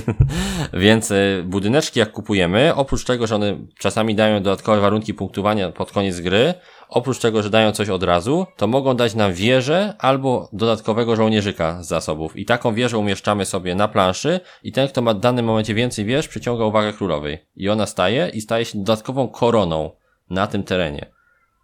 Więc 0.73 1.11
y, 1.11 1.45
budyneczki 1.47 1.99
jak 1.99 2.13
kupujemy, 2.13 2.75
oprócz 2.75 3.05
tego, 3.05 3.27
że 3.27 3.35
one 3.35 3.57
czasami 3.79 4.15
dają 4.15 4.43
dodatkowe 4.43 4.81
warunki 4.81 5.15
punktowania 5.15 5.73
pod 5.73 5.93
koniec 5.93 6.21
gry, 6.21 6.55
oprócz 6.89 7.19
tego, 7.19 7.43
że 7.43 7.51
dają 7.51 7.73
coś 7.73 7.89
od 7.89 8.03
razu, 8.03 8.47
to 8.57 8.67
mogą 8.67 8.97
dać 8.97 9.15
nam 9.15 9.33
wieżę 9.33 9.95
albo 9.99 10.49
dodatkowego 10.53 11.17
żołnierzyka 11.17 11.83
z 11.83 11.89
zasobów. 11.89 12.37
I 12.37 12.45
taką 12.45 12.75
wieżę 12.75 12.99
umieszczamy 12.99 13.45
sobie 13.47 13.75
na 13.75 13.89
planszy 13.89 14.41
i 14.63 14.73
ten, 14.73 14.89
kto 14.89 15.03
ma 15.03 15.15
w 15.15 15.21
danym 15.21 15.47
momencie 15.47 15.75
więcej 15.75 16.05
wież, 16.05 16.29
przyciąga 16.29 16.65
uwagę 16.65 16.93
królowej. 16.93 17.39
I 17.57 17.69
ona 17.69 17.87
staje 17.87 18.31
i 18.35 18.41
staje 18.41 18.65
się 18.65 18.79
dodatkową 18.79 19.29
koroną 19.29 19.91
na 20.31 20.47
tym 20.47 20.63
terenie. 20.63 21.20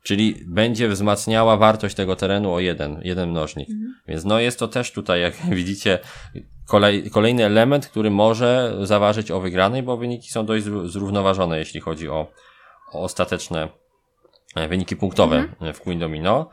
Czyli 0.06 0.34
będzie 0.46 0.88
wzmacniała 0.88 1.56
wartość 1.56 1.94
tego 1.94 2.16
terenu 2.16 2.52
o 2.52 2.60
jeden, 2.60 3.00
jeden 3.04 3.30
mnożnik. 3.30 3.68
Więc 4.08 4.24
no 4.24 4.40
jest 4.40 4.58
to 4.58 4.68
też 4.68 4.92
tutaj, 4.92 5.20
jak 5.20 5.34
widzicie, 5.60 5.98
kolej, 6.66 7.10
kolejny 7.10 7.44
element, 7.44 7.86
który 7.86 8.10
może 8.10 8.76
zaważyć 8.82 9.30
o 9.30 9.40
wygranej, 9.40 9.82
bo 9.82 9.96
wyniki 9.96 10.30
są 10.30 10.46
dość 10.46 10.64
zró- 10.66 10.88
zrównoważone, 10.88 11.58
jeśli 11.58 11.80
chodzi 11.80 12.08
o, 12.08 12.26
o 12.92 13.02
ostateczne 13.02 13.68
e, 14.56 14.68
wyniki 14.68 14.96
punktowe 14.96 15.48
e, 15.60 15.72
w 15.72 15.80
Queen 15.80 15.98
Domino. 15.98 16.50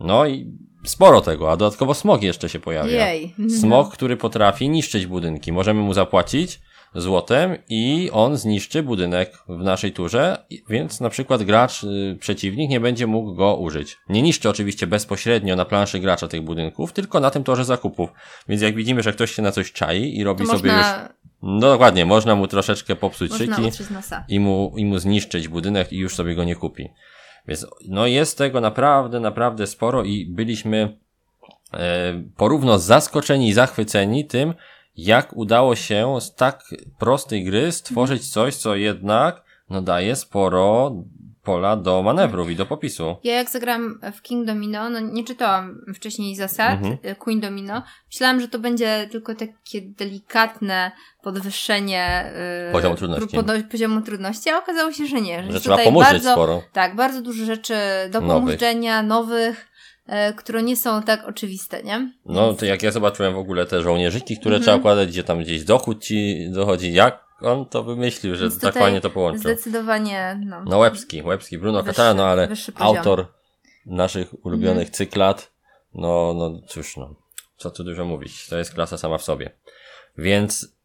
No 0.00 0.26
i 0.26 0.52
sporo 0.84 1.20
tego, 1.20 1.52
a 1.52 1.56
dodatkowo 1.56 1.94
smog 1.94 2.22
jeszcze 2.22 2.48
się 2.48 2.58
pojawia. 2.58 3.06
Jej. 3.06 3.34
Smog, 3.60 3.92
który 3.92 4.16
potrafi 4.16 4.68
niszczyć 4.68 5.06
budynki. 5.06 5.52
Możemy 5.52 5.80
mu 5.80 5.94
zapłacić 5.94 6.60
złotem 6.94 7.56
i 7.68 8.10
on 8.12 8.36
zniszczy 8.36 8.82
budynek 8.82 9.38
w 9.48 9.64
naszej 9.64 9.92
turze, 9.92 10.46
więc 10.68 11.00
na 11.00 11.10
przykład 11.10 11.42
gracz, 11.42 11.84
y, 11.84 12.16
przeciwnik 12.20 12.70
nie 12.70 12.80
będzie 12.80 13.06
mógł 13.06 13.34
go 13.34 13.56
użyć. 13.56 13.96
Nie 14.08 14.22
niszczy 14.22 14.48
oczywiście 14.48 14.86
bezpośrednio 14.86 15.56
na 15.56 15.64
planszy 15.64 16.00
gracza 16.00 16.28
tych 16.28 16.42
budynków, 16.42 16.92
tylko 16.92 17.20
na 17.20 17.30
tym 17.30 17.44
torze 17.44 17.64
zakupów. 17.64 18.10
Więc 18.48 18.62
jak 18.62 18.74
widzimy, 18.74 19.02
że 19.02 19.12
ktoś 19.12 19.30
się 19.30 19.42
na 19.42 19.52
coś 19.52 19.72
czai 19.72 20.16
i 20.16 20.24
robi 20.24 20.44
To 20.44 20.52
sobie 20.52 20.70
już... 20.70 20.78
można, 20.78 21.08
No 21.42 21.60
dokładnie, 21.60 22.06
można 22.06 22.34
mu 22.34 22.46
troszeczkę 22.46 22.96
popsuć 22.96 23.30
można 23.30 23.56
szyki 23.56 23.70
i 24.28 24.40
mu, 24.40 24.72
i 24.76 24.84
mu 24.84 24.98
zniszczyć 24.98 25.48
budynek 25.48 25.92
i 25.92 25.98
już 25.98 26.14
sobie 26.14 26.34
go 26.34 26.44
nie 26.44 26.56
kupi. 26.56 26.88
Więc 27.48 27.66
no 27.88 28.06
jest 28.06 28.38
tego 28.38 28.60
naprawdę, 28.60 29.20
naprawdę 29.20 29.66
sporo 29.66 30.04
i 30.04 30.26
byliśmy 30.26 30.98
e, 31.74 32.22
porówno 32.36 32.78
zaskoczeni 32.78 33.48
i 33.48 33.52
zachwyceni 33.52 34.24
tym, 34.24 34.54
jak 34.96 35.36
udało 35.36 35.76
się 35.76 36.20
z 36.20 36.34
tak 36.34 36.64
prostej 36.98 37.44
gry 37.44 37.72
stworzyć 37.72 38.32
coś, 38.32 38.54
co 38.56 38.74
jednak 38.76 39.42
no 39.70 39.82
daje 39.82 40.16
sporo 40.16 40.92
pola 41.42 41.76
do 41.76 42.02
manewrów 42.02 42.50
i 42.50 42.56
do 42.56 42.66
popisu. 42.66 43.16
Ja 43.24 43.34
jak 43.34 43.50
zagram 43.50 44.00
w 44.14 44.22
King 44.22 44.46
Domino, 44.46 44.90
no 44.90 45.00
nie 45.00 45.24
czytałam 45.24 45.84
wcześniej 45.94 46.36
zasad 46.36 46.72
Mhm. 46.72 46.98
y, 47.04 47.14
Queen 47.14 47.40
Domino. 47.40 47.82
Myślałam, 48.12 48.40
że 48.40 48.48
to 48.48 48.58
będzie 48.58 49.08
tylko 49.10 49.34
takie 49.34 49.80
delikatne 49.82 50.90
podwyższenie 51.22 52.32
y, 52.68 52.72
Poziomu 52.72 52.96
trudności. 52.96 53.36
podo- 53.36 53.68
poziomu 53.70 54.00
trudności, 54.02 54.50
a 54.50 54.58
okazało 54.58 54.92
się, 54.92 55.06
że 55.06 55.20
nie. 55.20 55.44
Że, 55.44 55.52
Że 55.52 55.60
trzeba 55.60 55.90
bardzo, 55.90 56.32
sporo. 56.32 56.62
Tak, 56.72 56.96
bardzo 56.96 57.22
dużo 57.22 57.44
rzeczy 57.44 57.74
do 58.10 58.20
Nowych. 58.20 58.34
pomóżdżenia, 58.36 59.02
nowych, 59.02 59.66
które 60.36 60.62
nie 60.62 60.76
są 60.76 61.02
tak 61.02 61.24
oczywiste, 61.28 61.82
nie? 61.82 62.12
No 62.26 62.52
to 62.54 62.64
jak 62.66 62.82
ja 62.82 62.90
zobaczyłem 62.90 63.34
w 63.34 63.38
ogóle 63.38 63.66
te 63.66 63.82
żołnierzyki, 63.82 64.36
które 64.36 64.56
Mhm. 64.56 64.62
trzeba 64.62 64.76
układać, 64.76 65.08
gdzie 65.08 65.24
tam 65.24 65.40
gdzieś 65.40 65.64
dochód 65.64 66.04
ci 66.04 66.48
dochodzi, 66.50 66.92
jak 66.92 67.24
on 67.40 67.66
to 67.66 67.82
wymyślił, 67.84 68.36
że 68.36 68.50
tak 68.50 68.74
fajnie 68.74 69.00
to 69.00 69.10
połączył. 69.10 69.40
Zdecydowanie, 69.40 70.40
no. 70.46 70.64
No 70.64 70.78
Łebski, 70.78 71.22
Łebski, 71.22 71.58
Bruno 71.58 71.82
Catala, 71.82 72.14
no 72.14 72.24
ale 72.26 72.48
autor 72.74 73.26
naszych 73.86 74.46
ulubionych 74.46 74.78
Mhm. 74.88 74.92
cyklat, 74.94 75.50
no, 75.94 76.34
no 76.36 76.60
cóż 76.68 76.96
no, 76.96 77.14
co 77.56 77.70
tu 77.70 77.84
dużo 77.84 78.04
mówić, 78.04 78.48
to 78.48 78.58
jest 78.58 78.74
klasa 78.74 78.98
sama 78.98 79.18
w 79.18 79.22
sobie. 79.22 79.50
Więc, 80.18 80.76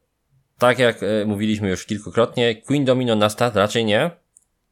tak 0.58 0.80
jak 0.80 1.04
e, 1.04 1.26
mówiliśmy 1.26 1.70
już 1.70 1.86
kilkukrotnie, 1.86 2.56
Queen 2.56 2.86
Domino 2.86 3.16
na 3.16 3.30
start 3.30 3.56
raczej 3.56 3.86
nie, 3.86 4.12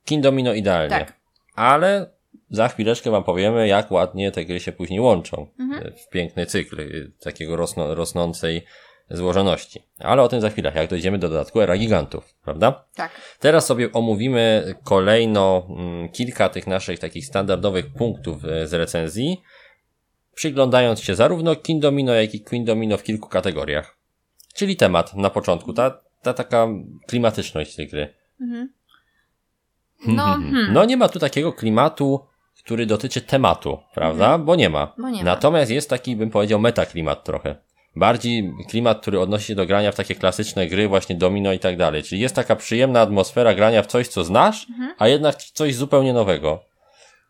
King 0.06 0.24
Domino 0.24 0.54
idealnie. 0.54 0.90
Tak. 0.90 1.14
Ale 1.56 2.10
za 2.50 2.68
chwileczkę 2.68 3.12
wam 3.12 3.24
powiemy, 3.24 3.68
jak 3.68 3.92
ładnie 3.92 4.32
te 4.32 4.46
gry 4.46 4.60
się 4.60 4.72
później 4.72 5.00
łączą 5.00 5.48
Mhm. 5.60 5.88
e, 5.88 5.92
w 5.92 6.10
piękny 6.10 6.46
cykl 6.46 6.82
e, 6.82 6.86
takiego 7.24 7.56
rosno, 7.56 7.96
rosnącej 7.96 8.66
złożoności. 9.10 9.84
Ale 10.00 10.22
o 10.22 10.28
tym 10.28 10.42
za 10.42 10.50
chwilę, 10.50 10.72
jak 10.76 10.90
dojdziemy 10.90 11.18
do 11.18 11.30
dodatku 11.30 11.62
era 11.62 11.78
gigantów, 11.78 12.34
prawda? 12.44 12.86
Tak. 12.96 13.12
Teraz 13.40 13.66
sobie 13.66 13.92
omówimy 13.92 14.74
kolejno 14.84 15.68
mm, 15.70 16.10
kilka 16.10 16.50
tych 16.50 16.68
naszych 16.68 17.00
takich 17.00 17.26
standardowych 17.26 17.94
punktów 17.94 18.46
e, 18.46 18.68
z 18.68 18.74
recenzji, 18.74 19.42
przyglądając 20.36 21.02
się 21.02 21.16
zarówno 21.16 21.56
King 21.56 21.82
Domino, 21.82 22.14
jak 22.14 22.36
i 22.36 22.42
Queen 22.42 22.66
Domino 22.66 22.98
w 22.98 23.04
kilku 23.04 23.30
kategoriach. 23.30 23.98
Czyli 24.54 24.76
temat 24.76 25.14
na 25.16 25.30
początku, 25.30 25.74
ta, 25.74 26.02
ta 26.22 26.34
taka 26.34 26.68
klimatyczność 27.08 27.76
tej 27.76 27.88
gry. 27.88 28.14
Mhm. 28.42 28.74
No, 30.08 30.24
hmm. 30.52 30.74
No 30.74 30.86
nie 30.86 30.98
ma 30.98 31.10
tu 31.10 31.20
takiego 31.20 31.54
klimatu, 31.54 32.20
który 32.64 32.86
dotyczy 32.86 33.22
tematu, 33.22 33.78
prawda? 33.94 34.38
Bo 34.38 34.56
nie 34.56 34.70
ma. 34.70 34.94
Bo 34.98 35.10
nie 35.10 35.18
ma. 35.18 35.24
Natomiast 35.24 35.72
jest 35.72 35.90
taki, 35.90 36.16
bym 36.16 36.30
powiedział, 36.30 36.60
metaklimat 36.60 37.24
trochę. 37.24 37.56
Bardziej 37.96 38.54
klimat, 38.70 39.02
który 39.02 39.20
odnosi 39.20 39.46
się 39.46 39.56
do 39.56 39.66
grania 39.66 39.92
w 39.92 39.96
takie 39.96 40.16
klasyczne 40.16 40.68
gry, 40.68 40.88
właśnie 40.88 41.16
domino 41.16 41.54
i 41.54 41.60
tak 41.60 41.78
dalej. 41.78 42.04
Czyli 42.04 42.22
jest 42.22 42.36
taka 42.36 42.56
przyjemna 42.56 43.02
atmosfera 43.02 43.54
grania 43.56 43.82
w 43.84 43.88
coś, 43.88 44.08
co 44.08 44.24
znasz, 44.24 44.68
Mhm. 44.70 44.94
a 45.00 45.08
jednak 45.08 45.36
coś 45.36 45.76
zupełnie 45.76 46.14
nowego. 46.14 46.64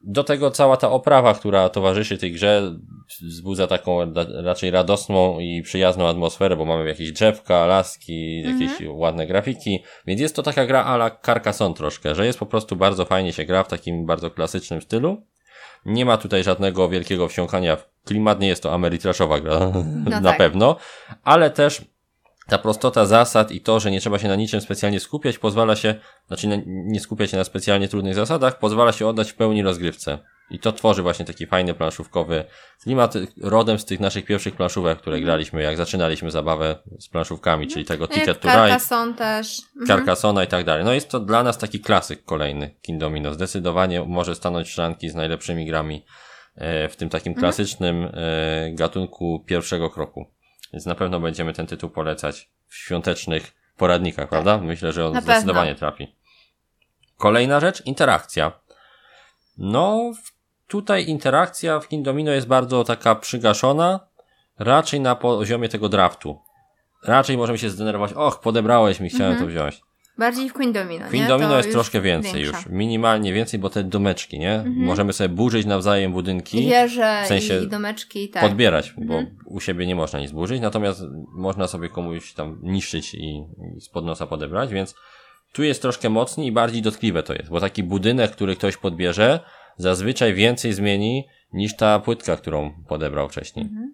Do 0.01 0.23
tego 0.23 0.51
cała 0.51 0.77
ta 0.77 0.89
oprawa, 0.91 1.33
która 1.33 1.69
towarzyszy 1.69 2.17
tej 2.17 2.31
grze, 2.31 2.75
wzbudza 3.21 3.67
taką 3.67 4.13
ra- 4.13 4.25
raczej 4.43 4.71
radosną 4.71 5.39
i 5.39 5.61
przyjazną 5.61 6.07
atmosferę, 6.07 6.55
bo 6.55 6.65
mamy 6.65 6.87
jakieś 6.87 7.11
drzewka, 7.11 7.65
laski, 7.65 8.41
jakieś 8.41 8.71
ładne 8.87 9.27
grafiki, 9.27 9.83
więc 10.07 10.21
jest 10.21 10.35
to 10.35 10.43
taka 10.43 10.65
gra 10.65 10.83
a 10.83 10.95
la 10.95 11.11
Carcassonne 11.25 11.75
troszkę, 11.75 12.15
że 12.15 12.25
jest 12.25 12.39
po 12.39 12.45
prostu 12.45 12.75
bardzo 12.75 13.05
fajnie 13.05 13.33
się 13.33 13.45
gra 13.45 13.63
w 13.63 13.67
takim 13.67 14.05
bardzo 14.05 14.31
klasycznym 14.31 14.81
stylu. 14.81 15.21
Nie 15.85 16.05
ma 16.05 16.17
tutaj 16.17 16.43
żadnego 16.43 16.89
wielkiego 16.89 17.27
wsiąkania 17.27 17.75
w 17.75 17.85
klimat, 18.05 18.39
nie 18.39 18.47
jest 18.47 18.63
to 18.63 18.73
amerytraszowa 18.73 19.39
gra, 19.39 19.59
na 20.05 20.21
tak. 20.21 20.37
pewno, 20.37 20.75
ale 21.23 21.49
też 21.49 21.81
ta 22.49 22.57
prostota 22.57 23.05
zasad 23.05 23.51
i 23.51 23.61
to, 23.61 23.79
że 23.79 23.91
nie 23.91 23.99
trzeba 24.01 24.19
się 24.19 24.27
na 24.27 24.35
niczym 24.35 24.61
specjalnie 24.61 24.99
skupiać, 24.99 25.37
pozwala 25.37 25.75
się, 25.75 25.95
znaczy 26.27 26.47
na- 26.47 26.55
nie 26.65 26.99
skupiać 26.99 27.31
się 27.31 27.37
na 27.37 27.43
specjalnie 27.43 27.87
trudnych 27.87 28.15
zasadach, 28.15 28.59
pozwala 28.59 28.91
się 28.91 29.07
oddać 29.07 29.31
w 29.31 29.35
pełni 29.35 29.61
rozgrywce. 29.63 30.17
I 30.51 30.59
to 30.59 30.71
tworzy 30.71 31.01
właśnie 31.03 31.25
taki 31.25 31.45
fajny 31.47 31.73
planszówkowy 31.73 32.45
klimat, 32.83 33.13
rodem 33.41 33.79
z 33.79 33.85
tych 33.85 33.99
naszych 33.99 34.25
pierwszych 34.25 34.55
planszówek, 34.55 34.97
które 34.99 35.21
graliśmy, 35.21 35.63
jak 35.63 35.77
zaczynaliśmy 35.77 36.31
zabawę 36.31 36.75
z 36.99 37.09
planszówkami, 37.09 37.67
czyli 37.67 37.85
tego 37.85 38.07
No 38.09 38.15
Ticket 38.15 38.39
to 38.41 38.47
Ride, 38.47 38.59
Carcassonne 38.61 39.13
też. 39.13 39.61
Mhm. 39.81 39.87
Carcassona 39.87 40.43
i 40.43 40.47
tak 40.47 40.65
dalej. 40.65 40.85
No 40.85 40.93
jest 40.93 41.09
to 41.09 41.19
dla 41.19 41.43
nas 41.43 41.57
taki 41.57 41.79
klasyk 41.79 42.25
kolejny 42.25 42.75
King 42.81 42.99
Domino. 42.99 43.33
Zdecydowanie 43.33 44.01
może 44.05 44.35
stanąć 44.35 44.67
w 44.67 44.71
szranki 44.71 45.09
z 45.09 45.15
najlepszymi 45.15 45.65
grami 45.65 46.05
e, 46.55 46.89
w 46.89 46.95
tym 46.95 47.09
takim 47.09 47.31
Mhm. 47.31 47.41
klasycznym 47.41 48.09
e, 48.13 48.71
gatunku 48.71 49.43
pierwszego 49.47 49.89
kroku. 49.89 50.25
Więc 50.73 50.85
na 50.85 50.95
pewno 50.95 51.19
będziemy 51.19 51.53
ten 51.53 51.67
tytuł 51.67 51.89
polecać 51.89 52.49
w 52.67 52.75
świątecznych 52.75 53.51
poradnikach, 53.77 54.29
prawda? 54.29 54.57
Myślę, 54.57 54.91
że 54.93 55.05
on 55.05 55.13
Na 55.13 55.21
zdecydowanie 55.21 55.71
pewno. 55.75 55.79
trafi. 55.79 56.15
Kolejna 57.17 57.59
rzecz, 57.59 57.85
interakcja. 57.85 58.51
No, 59.57 60.11
tutaj 60.67 61.05
interakcja 61.07 61.79
w 61.79 61.87
King 61.87 62.05
Domino 62.05 62.31
jest 62.31 62.47
bardzo 62.47 62.83
taka 62.83 63.15
przygaszona, 63.15 63.99
raczej 64.59 64.99
na 64.99 65.15
poziomie 65.15 65.69
tego 65.69 65.89
draftu. 65.89 66.39
Raczej 67.03 67.37
możemy 67.37 67.57
się 67.59 67.69
zdenerwować, 67.69 68.13
och, 68.13 68.39
podebrałeś 68.39 68.99
mi, 68.99 69.09
chciałem 69.09 69.31
Mhm. 69.33 69.47
to 69.49 69.51
wziąć. 69.51 69.81
Bardziej 70.19 70.49
w 70.49 70.53
Queen 70.53 70.73
Domino, 70.73 71.05
Queen 71.07 71.23
nie? 71.23 71.27
Domino 71.27 71.49
To 71.49 71.57
jest 71.57 71.71
troszkę 71.71 72.01
więcej 72.01 72.33
większa. 72.43 72.57
już, 72.57 72.67
minimalnie 72.69 73.33
więcej, 73.33 73.59
bo 73.59 73.69
te 73.69 73.83
domeczki, 73.83 74.39
nie? 74.39 74.53
Mhm. 74.53 74.75
Możemy 74.75 75.13
sobie 75.13 75.29
burzyć 75.29 75.65
nawzajem 75.65 76.13
budynki, 76.13 76.67
wieże, 76.69 77.21
w 77.23 77.27
sensie 77.27 77.63
i 77.63 77.67
domeczki, 77.67 78.23
i 78.23 78.29
tak. 78.29 78.43
podbierać, 78.43 78.93
bo 78.97 79.13
Mhm. 79.13 79.37
u 79.45 79.59
siebie 79.59 79.87
nie 79.87 79.95
można 79.95 80.19
nic 80.19 80.31
burzyć, 80.31 80.61
natomiast 80.61 81.01
można 81.35 81.67
sobie 81.67 81.89
komuś 81.89 82.33
tam 82.33 82.59
niszczyć 82.63 83.13
i, 83.13 83.37
i 83.77 83.81
z 83.81 83.89
nosa 84.03 84.27
podebrać, 84.27 84.73
więc 84.73 84.95
tu 85.53 85.63
jest 85.63 85.81
troszkę 85.81 86.09
mocniej 86.09 86.47
i 86.47 86.51
bardziej 86.51 86.81
dotkliwe 86.81 87.23
to 87.23 87.33
jest, 87.33 87.49
bo 87.49 87.59
taki 87.59 87.83
budynek, 87.83 88.31
który 88.31 88.55
ktoś 88.55 88.77
podbierze, 88.77 89.39
zazwyczaj 89.77 90.33
więcej 90.33 90.73
zmieni 90.73 91.27
niż 91.53 91.75
ta 91.75 91.99
płytka, 91.99 92.35
którą 92.35 92.73
podebrał 92.87 93.29
wcześniej. 93.29 93.65
Mhm. 93.65 93.93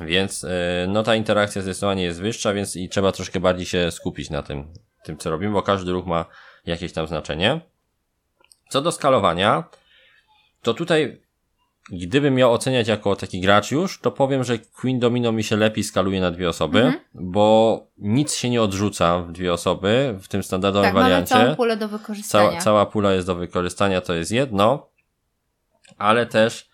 Więc 0.00 0.44
e, 0.44 0.86
no 0.88 1.02
ta 1.02 1.14
interakcja 1.16 1.62
zdecydowanie 1.62 2.02
jest 2.02 2.20
wyższa, 2.20 2.54
więc 2.54 2.76
i 2.76 2.88
trzeba 2.88 3.12
troszkę 3.12 3.40
bardziej 3.40 3.66
się 3.66 3.90
skupić 3.90 4.30
na 4.30 4.42
tym, 4.42 4.64
tym 5.06 5.16
co 5.18 5.30
robimy, 5.30 5.52
bo 5.52 5.62
każdy 5.62 5.92
ruch 5.92 6.06
ma 6.06 6.24
jakieś 6.66 6.92
tam 6.92 7.06
znaczenie. 7.06 7.60
Co 8.70 8.82
do 8.82 8.92
skalowania, 8.92 9.64
to 10.62 10.74
tutaj 10.74 11.22
gdybym 11.90 12.34
miał 12.34 12.52
oceniać 12.52 12.88
jako 12.88 13.16
taki 13.16 13.40
gracz 13.40 13.70
już, 13.70 14.00
to 14.00 14.10
powiem, 14.10 14.44
że 14.44 14.58
Queen 14.58 14.98
Domino 15.00 15.32
mi 15.32 15.44
się 15.44 15.56
lepiej 15.56 15.84
skaluje 15.84 16.20
na 16.20 16.30
dwie 16.30 16.48
osoby, 16.48 16.78
Mhm. 16.82 17.00
bo 17.14 17.80
nic 17.98 18.34
się 18.34 18.50
nie 18.50 18.62
odrzuca 18.62 19.18
w 19.22 19.32
dwie 19.32 19.52
osoby 19.52 20.18
w 20.22 20.28
tym 20.28 20.42
standardowym 20.42 20.86
Tak, 20.88 20.94
mamy 20.94 21.04
wariancie. 21.04 21.28
całą 21.34 21.56
pulę 21.56 21.76
do 21.76 21.88
wykorzystania. 21.88 22.48
Cała, 22.48 22.60
cała 22.60 22.86
pula 22.86 23.12
jest 23.12 23.26
do 23.26 23.34
wykorzystania, 23.34 24.00
to 24.00 24.14
jest 24.14 24.30
jedno, 24.32 24.88
ale 25.98 26.26
też 26.26 26.70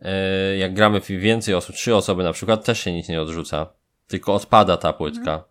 e, 0.00 0.56
jak 0.56 0.74
gramy 0.74 1.00
więcej 1.00 1.54
osób, 1.54 1.76
trzy 1.76 1.96
osoby 1.96 2.22
na 2.24 2.32
przykład, 2.32 2.64
też 2.64 2.80
się 2.80 2.92
nic 2.92 3.08
nie 3.08 3.20
odrzuca, 3.22 3.66
tylko 4.06 4.34
odpada 4.34 4.76
ta 4.76 4.92
płytka. 4.92 5.44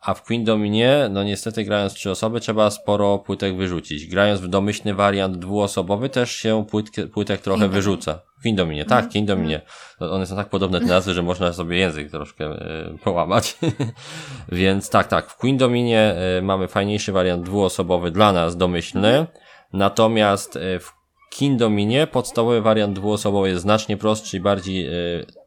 A 0.00 0.14
w 0.14 0.22
Queen 0.22 0.44
Dominie, 0.44 1.08
no 1.10 1.24
niestety 1.24 1.64
grając 1.64 1.94
trzy 1.94 2.10
osoby, 2.10 2.40
trzeba 2.40 2.70
sporo 2.70 3.18
płytek 3.18 3.56
wyrzucić. 3.56 4.06
Grając 4.06 4.40
w 4.40 4.48
domyślny 4.48 4.94
wariant 4.94 5.36
dwuosobowy, 5.36 6.08
też 6.08 6.30
się 6.30 6.66
płytkę, 6.70 7.06
płytek 7.06 7.40
trochę 7.40 7.60
Dominie. 7.60 7.74
wyrzuca. 7.74 8.20
W 8.38 8.42
Queen 8.42 8.56
Dominie, 8.56 8.84
tak, 8.84 9.10
Queen 9.10 9.26
Dominie. 9.26 9.60
No, 10.00 10.12
One 10.12 10.26
są 10.26 10.36
tak 10.36 10.48
podobne 10.48 10.80
te 10.80 10.86
nazwy, 10.86 11.14
że 11.14 11.22
można 11.22 11.52
sobie 11.52 11.76
język 11.76 12.10
troszkę 12.10 12.44
e, 12.44 12.96
połamać. 13.04 13.58
Więc 14.52 14.90
tak, 14.90 15.06
tak, 15.06 15.30
w 15.30 15.36
Queen 15.36 15.56
Dominie 15.56 16.00
e, 16.38 16.42
mamy 16.42 16.68
fajniejszy 16.68 17.12
wariant 17.12 17.42
dwuosobowy 17.42 18.10
dla 18.10 18.32
nas, 18.32 18.56
domyślny. 18.56 19.26
Natomiast 19.72 20.56
e, 20.56 20.78
w 20.80 20.92
King 21.30 21.58
Dominie 21.58 22.06
podstawowy 22.06 22.62
wariant 22.62 22.96
dwuosobowy 22.98 23.48
jest 23.48 23.62
znacznie 23.62 23.96
prostszy 23.96 24.36
i 24.36 24.40
bardziej 24.40 24.86
e, 24.86 24.90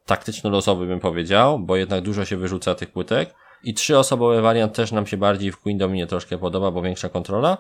taktyczno-losowy 0.06 0.88
bym 0.88 1.00
powiedział, 1.00 1.60
bo 1.60 1.76
jednak 1.76 2.02
dużo 2.02 2.26
się 2.26 2.38
wyrzuca 2.38 2.76
tych 2.76 2.92
płytek. 2.92 3.36
I 3.64 3.74
trzyosobowy 3.74 4.42
wariant 4.42 4.74
też 4.74 4.92
nam 4.92 5.08
się 5.08 5.18
bardziej 5.18 5.52
w 5.52 5.58
Queen 5.60 5.78
Dominie 5.78 6.08
troszkę 6.08 6.38
podoba, 6.38 6.72
bo 6.72 6.82
większa 6.82 7.10
kontrola, 7.10 7.58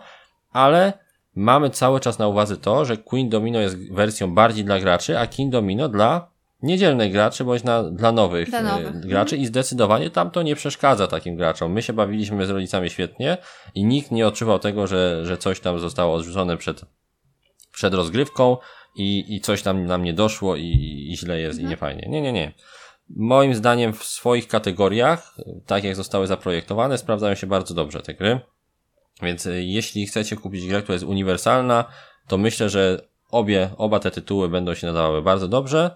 ale 0.51 0.94
mamy 1.36 1.70
cały 1.70 2.00
czas 2.00 2.20
na 2.20 2.27
uwadze 2.27 2.58
to, 2.58 2.86
że 2.86 2.98
Queen 2.98 3.29
Domino 3.29 3.60
jest 3.60 3.94
wersją 3.94 4.34
bardziej 4.34 4.65
dla 4.65 4.79
graczy, 4.79 5.20
a 5.20 5.27
King 5.27 5.51
Domino 5.51 5.89
dla 5.89 6.29
niedzielnych 6.62 7.12
graczy, 7.12 7.44
bądź 7.44 7.63
na, 7.63 7.84
dla 7.84 8.12
nowych, 8.12 8.50
Dla 8.50 8.60
e, 8.60 8.63
nowych. 8.63 9.00
graczy 9.00 9.38
i 9.38 9.46
zdecydowanie 9.46 10.09
tam 10.09 10.31
to 10.31 10.42
nie 10.42 10.55
przeszkadza 10.55 11.07
takim 11.07 11.35
graczom. 11.35 11.72
My 11.72 11.81
się 11.81 11.94
bawiliśmy 11.94 12.46
z 12.46 12.50
rodzicami 12.50 12.90
świetnie 12.90 13.38
i 13.75 13.85
nikt 13.85 14.12
nie 14.12 14.27
odczuwał 14.27 14.59
tego, 14.59 14.88
że, 14.88 15.25
że 15.25 15.38
coś 15.38 15.59
tam 15.59 15.79
zostało 15.79 16.16
odrzucone 16.16 16.57
przed, 16.57 16.81
przed 17.72 17.94
rozgrywką 17.94 18.57
i, 18.96 19.35
i 19.35 19.42
coś 19.42 19.62
tam 19.62 19.85
nam 19.85 20.03
nie 20.03 20.14
doszło 20.14 20.55
i, 20.55 21.07
i 21.12 21.18
źle 21.18 21.40
jest 21.40 21.59
i 21.59 21.66
nie 21.66 21.77
fajnie. 21.77 22.07
Nie, 22.09 22.22
nie, 22.22 22.31
nie. 22.33 22.51
Moim 23.15 23.55
zdaniem 23.55 23.93
w 23.93 24.03
swoich 24.03 24.48
kategoriach, 24.48 25.35
tak 25.65 25.83
jak 25.83 25.95
zostały 25.95 26.27
zaprojektowane, 26.27 26.98
sprawdzają 26.98 27.35
się 27.35 27.48
bardzo 27.48 27.74
dobrze 27.74 28.01
te 28.01 28.13
gry. 28.13 28.39
Więc 29.22 29.45
y, 29.45 29.63
jeśli 29.63 30.07
chcecie 30.07 30.35
kupić 30.35 30.67
grę, 30.67 30.81
która 30.81 30.93
jest 30.93 31.05
uniwersalna, 31.05 31.85
to 32.27 32.37
myślę, 32.37 32.69
że 32.69 33.01
obie, 33.31 33.69
oba 33.77 34.00
te 34.00 34.11
tytuły 34.11 34.50
będą 34.50 34.74
się 34.74 34.87
nadawały 34.87 35.22
bardzo 35.22 35.48
dobrze. 35.48 35.95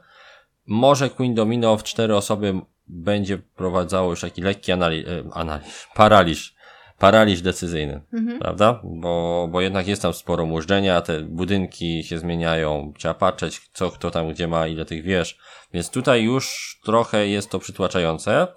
Może 0.67 1.09
Queen 1.09 1.35
Domino 1.35 1.77
w 1.77 1.83
cztery 1.83 2.15
osoby 2.15 2.61
będzie 2.87 3.37
prowadzało 3.37 4.09
już 4.09 4.21
taki 4.21 4.41
lekki 4.41 4.71
anali- 4.71 5.07
e, 5.07 5.23
analiz, 5.33 5.87
paraliż, 5.95 6.55
paraliż 6.99 7.41
decyzyjny, 7.41 8.01
Mhm. 8.13 8.39
prawda? 8.39 8.79
Bo, 8.83 9.47
bo 9.51 9.61
jednak 9.61 9.87
jest 9.87 10.01
tam 10.01 10.13
sporo 10.13 10.45
mużdżenia, 10.45 11.01
te 11.01 11.21
budynki 11.21 12.03
się 12.03 12.17
zmieniają, 12.19 12.93
trzeba 12.97 13.13
patrzeć, 13.13 13.61
co 13.73 13.91
kto 13.91 14.11
tam 14.11 14.29
gdzie 14.29 14.47
ma, 14.47 14.67
ile 14.67 14.85
tych 14.85 15.03
wież, 15.03 15.37
więc 15.73 15.89
tutaj 15.89 16.23
już 16.23 16.79
trochę 16.85 17.27
jest 17.27 17.49
to 17.49 17.59
przytłaczające, 17.59 18.47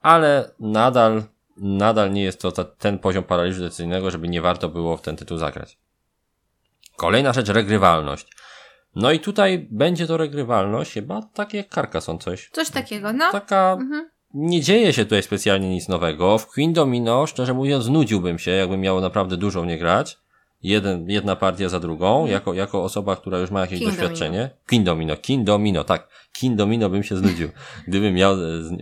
ale 0.00 0.50
nadal, 0.60 1.22
nadal 1.56 2.12
nie 2.12 2.22
jest 2.22 2.40
to 2.42 2.52
ta, 2.52 2.64
ten 2.64 2.98
poziom 2.98 3.24
paraliżu 3.24 3.60
decyzyjnego, 3.62 4.10
żeby 4.10 4.28
nie 4.28 4.40
warto 4.42 4.68
było 4.68 4.96
w 4.96 5.02
ten 5.02 5.16
tytuł 5.16 5.38
zagrać. 5.38 5.78
Kolejna 6.96 7.32
rzecz, 7.32 7.48
regrywalność. 7.48 8.32
No 8.94 9.12
i 9.12 9.20
tutaj 9.20 9.68
będzie 9.70 10.06
to 10.06 10.16
regrywalność 10.16 10.92
chyba 10.92 11.20
tak 11.34 11.54
jak 11.54 11.68
Carcassonne 11.74 12.18
coś. 12.18 12.50
Coś 12.52 12.70
takiego, 12.70 13.12
no. 13.12 13.32
Taka 13.32 13.76
Mhm. 13.80 14.10
Nie 14.34 14.60
dzieje 14.60 14.92
się 14.92 15.04
tutaj 15.04 15.22
specjalnie 15.22 15.68
nic 15.68 15.88
nowego. 15.88 16.38
W 16.38 16.46
Queen 16.46 16.72
Domino, 16.72 17.26
szczerze 17.26 17.54
mówiąc, 17.54 17.84
znudziłbym 17.84 18.38
się, 18.38 18.50
jakbym 18.50 18.80
miał 18.80 19.00
naprawdę 19.00 19.36
dużo 19.36 19.64
nie 19.64 19.78
grać. 19.78 20.18
Jeden, 20.62 21.10
jedna 21.10 21.36
partia 21.36 21.68
za 21.68 21.80
drugą, 21.80 22.26
jako, 22.26 22.54
jako 22.54 22.82
osoba, 22.84 23.16
która 23.16 23.38
już 23.38 23.50
ma 23.50 23.60
jakieś 23.60 23.78
King 23.78 23.90
doświadczenie. 23.90 24.50
Queen 24.68 24.84
Domino, 24.84 25.16
King 25.16 25.44
Domino, 25.44 25.84
tak. 25.84 26.08
King 26.32 26.56
Domino 26.56 26.90
bym 26.90 27.02
się 27.02 27.16
znudził, 27.16 27.48
gdybym 27.88 28.14
miał 28.14 28.32
e, 28.32 28.36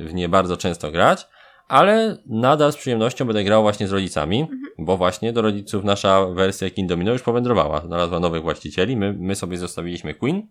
w 0.09 0.15
nie 0.15 0.29
bardzo 0.29 0.57
często 0.57 0.91
grać. 0.91 1.27
Ale 1.69 2.19
nadal 2.27 2.73
z 2.73 2.77
przyjemnością 2.77 3.25
będę 3.25 3.45
grał 3.45 3.63
właśnie 3.63 3.89
z 3.89 3.93
rodzicami, 3.93 4.47
bo 4.79 4.97
właśnie 4.97 5.33
do 5.33 5.43
rodziców 5.43 5.85
nasza 5.85 6.27
wersja 6.27 6.71
King 6.71 6.89
Domino 6.89 7.13
już 7.13 7.23
powędrowała. 7.23 7.81
Znalazła 7.81 8.21
nowych 8.21 8.43
właścicieli, 8.43 8.97
my, 8.97 9.13
my 9.19 9.35
sobie 9.35 9.57
zostawiliśmy 9.57 10.15
Queen. 10.15 10.49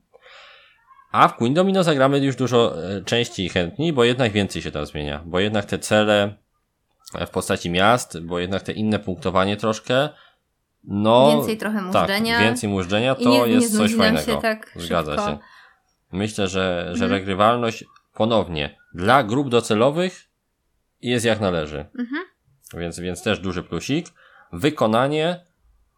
A 1.13 1.28
w 1.28 1.36
Queen 1.36 1.54
Domino 1.54 1.84
zagramy 1.84 2.19
już 2.19 2.36
dużo 2.36 2.84
e, 2.97 3.02
częściej 3.02 3.45
i 3.45 3.49
chętniej, 3.49 3.93
bo 3.93 4.04
jednak 4.04 4.32
więcej 4.32 4.62
się 4.62 4.71
tam 4.71 4.86
zmienia. 4.86 5.21
Bo 5.26 5.39
jednak 5.39 5.65
te 5.65 5.80
cele 5.80 6.36
e, 7.15 7.26
w 7.26 7.30
postaci 7.30 7.69
miast, 7.69 8.19
bo 8.19 8.39
jednak 8.39 8.62
te 8.62 8.71
inne 8.71 8.99
punktowanie 8.99 9.58
troszkę, 9.58 10.10
no... 10.84 11.32
Więcej 11.38 11.58
trochę 11.58 11.82
mużdżenia. 11.82 12.36
Tak, 12.38 12.43
więcej 12.45 12.69
mużdżenia 12.69 13.15
to 13.15 13.30
nie- 13.30 13.39
nie 13.41 13.47
jest 13.47 13.78
coś 13.78 13.95
fajnego. 13.95 14.26
się 14.32 14.41
tak 14.41 14.73
Zgadza 14.76 15.12
szybko. 15.12 15.28
się. 15.32 15.38
Myślę, 16.12 16.47
że, 16.47 16.86
że 16.88 17.06
Mhm. 17.06 17.12
regrywalność 17.12 17.84
ponownie 18.13 18.78
dla 18.93 19.23
grup 19.23 19.49
docelowych 19.49 20.30
jest 21.02 21.26
jak 21.26 21.39
należy. 21.39 21.86
Mhm. 21.99 22.23
Więc, 22.73 22.99
więc 22.99 23.23
też 23.23 23.39
duży 23.39 23.63
plusik. 23.63 24.08
Wykonanie. 24.54 25.45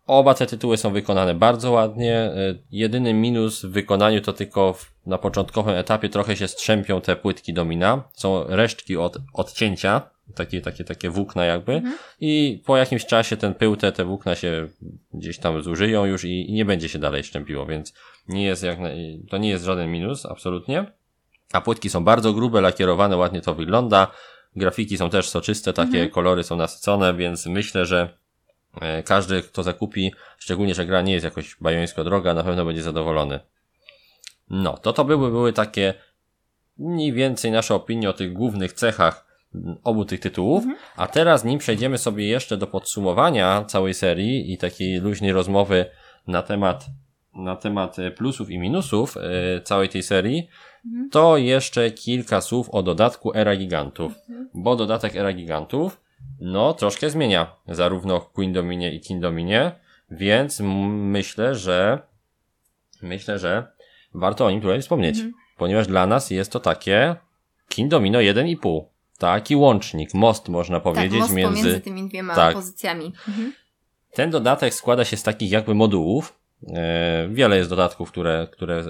Oba 0.07 0.33
te 0.33 0.45
tytuły 0.45 0.77
są 0.77 0.93
wykonane 0.93 1.35
bardzo 1.35 1.71
ładnie. 1.71 2.15
E, 2.15 2.55
Jedyny 2.71 3.13
minus 3.13 3.65
w 3.65 3.69
wykonaniu 3.71 4.21
to 4.21 4.33
tylko 4.33 4.73
w, 4.73 4.91
na 5.05 5.17
początkowym 5.17 5.75
etapie 5.75 6.09
trochę 6.09 6.37
się 6.37 6.47
strzępią 6.47 7.01
te 7.01 7.15
płytki 7.15 7.53
domina. 7.53 8.03
Są 8.13 8.43
resztki 8.47 8.97
od 8.97 9.17
odcięcia, 9.33 10.01
takie, 10.35 10.61
takie, 10.61 10.83
takie 10.83 11.09
włókna 11.09 11.45
jakby. 11.45 11.73
Mhm. 11.73 11.97
I 12.19 12.61
po 12.65 12.77
jakimś 12.77 13.05
czasie 13.05 13.37
ten 13.37 13.53
pył, 13.53 13.75
te, 13.75 13.91
te 13.91 14.05
włókna 14.05 14.35
się 14.35 14.67
gdzieś 15.13 15.37
tam 15.39 15.61
zużyją 15.63 16.05
już 16.05 16.23
i, 16.25 16.49
i 16.49 16.53
nie 16.53 16.65
będzie 16.65 16.89
się 16.89 16.99
dalej 16.99 17.23
szczępiło, 17.23 17.65
więc 17.65 17.93
nie 18.27 18.43
jest 18.43 18.63
jak, 18.63 18.79
na- 18.79 18.89
to 19.29 19.37
nie 19.37 19.49
jest 19.49 19.65
żaden 19.65 19.91
minus, 19.91 20.25
absolutnie. 20.25 20.85
A 21.53 21.61
płytki 21.61 21.89
są 21.89 22.03
bardzo 22.03 22.33
grube, 22.33 22.61
lakierowane, 22.61 23.17
ładnie 23.17 23.41
to 23.41 23.55
wygląda. 23.55 24.11
Grafiki 24.55 24.97
są 24.97 25.09
też 25.09 25.29
soczyste, 25.29 25.73
takie 25.73 25.87
Mhm. 25.97 26.09
kolory 26.09 26.43
są 26.43 26.55
nasycone, 26.55 27.13
więc 27.13 27.45
myślę, 27.45 27.85
że 27.85 28.17
każdy, 29.05 29.41
kto 29.41 29.63
zakupi, 29.63 30.13
szczególnie, 30.37 30.75
że 30.75 30.85
gra 30.85 31.01
nie 31.01 31.13
jest 31.13 31.25
jakoś 31.25 31.55
bajońsko 31.61 32.03
droga, 32.03 32.33
na 32.33 32.43
pewno 32.43 32.65
będzie 32.65 32.83
zadowolony. 32.83 33.39
No, 34.49 34.77
to 34.77 34.93
to 34.93 35.05
były, 35.05 35.31
były 35.31 35.53
takie 35.53 35.93
mniej 36.77 37.13
więcej 37.13 37.51
nasze 37.51 37.75
opinie 37.75 38.09
o 38.09 38.13
tych 38.13 38.33
głównych 38.33 38.73
cechach 38.73 39.25
obu 39.83 40.05
tych 40.05 40.19
tytułów, 40.19 40.63
a 40.95 41.07
teraz 41.07 41.43
nim 41.43 41.59
przejdziemy 41.59 41.97
sobie 41.97 42.27
jeszcze 42.27 42.57
do 42.57 42.67
podsumowania 42.67 43.65
całej 43.67 43.93
serii 43.93 44.53
i 44.53 44.57
takiej 44.57 44.99
luźnej 44.99 45.31
rozmowy 45.31 45.85
na 46.27 46.41
temat 46.41 46.85
na 47.35 47.55
temat 47.55 47.99
e, 47.99 48.11
plusów 48.11 48.49
i 48.49 48.57
minusów 48.57 49.17
e, 49.17 49.61
całej 49.61 49.89
tej 49.89 50.03
serii, 50.03 50.47
to 51.11 51.37
jeszcze 51.37 51.91
kilka 51.91 52.41
słów 52.41 52.69
o 52.69 52.83
dodatku 52.83 53.37
Era 53.37 53.55
Gigantów. 53.55 54.13
Bo 54.53 54.75
dodatek 54.75 55.15
Era 55.15 55.33
Gigantów, 55.33 56.01
no, 56.39 56.73
troszkę 56.73 57.09
zmienia 57.09 57.55
zarówno 57.67 58.19
Queen 58.21 58.53
Dominie 58.53 58.93
i 58.93 58.99
King 58.99 59.21
Dominie, 59.21 59.71
więc 60.11 60.59
myślę, 60.59 61.55
że 61.55 61.99
myślę, 63.01 63.39
że 63.39 63.67
warto 64.13 64.45
o 64.45 64.51
nim 64.51 64.61
tutaj 64.61 64.81
wspomnieć. 64.81 65.17
Ponieważ 65.57 65.87
dla 65.87 66.07
nas 66.07 66.31
jest 66.31 66.51
to 66.51 66.59
takie 66.59 67.15
King 67.69 67.91
Domino 67.91 68.19
1,5. 68.19 68.83
Taki 69.17 69.55
łącznik, 69.55 70.13
most 70.13 70.49
można 70.49 70.79
powiedzieć 70.79 71.11
tak, 71.11 71.19
most 71.19 71.33
między 71.33 71.57
pomiędzy 71.57 71.81
tymi 71.81 72.09
dwiema 72.09 72.35
tak. 72.35 72.53
pozycjami. 72.53 73.05
Mhm. 73.27 73.53
ten 74.13 74.29
dodatek 74.29 74.73
składa 74.73 75.05
się 75.05 75.17
z 75.17 75.23
takich 75.23 75.51
jakby 75.51 75.75
modułów. 75.75 76.39
E, 76.67 77.27
Wiele 77.31 77.57
jest 77.57 77.69
dodatków, 77.69 78.11
które, 78.11 78.47
które 78.51 78.83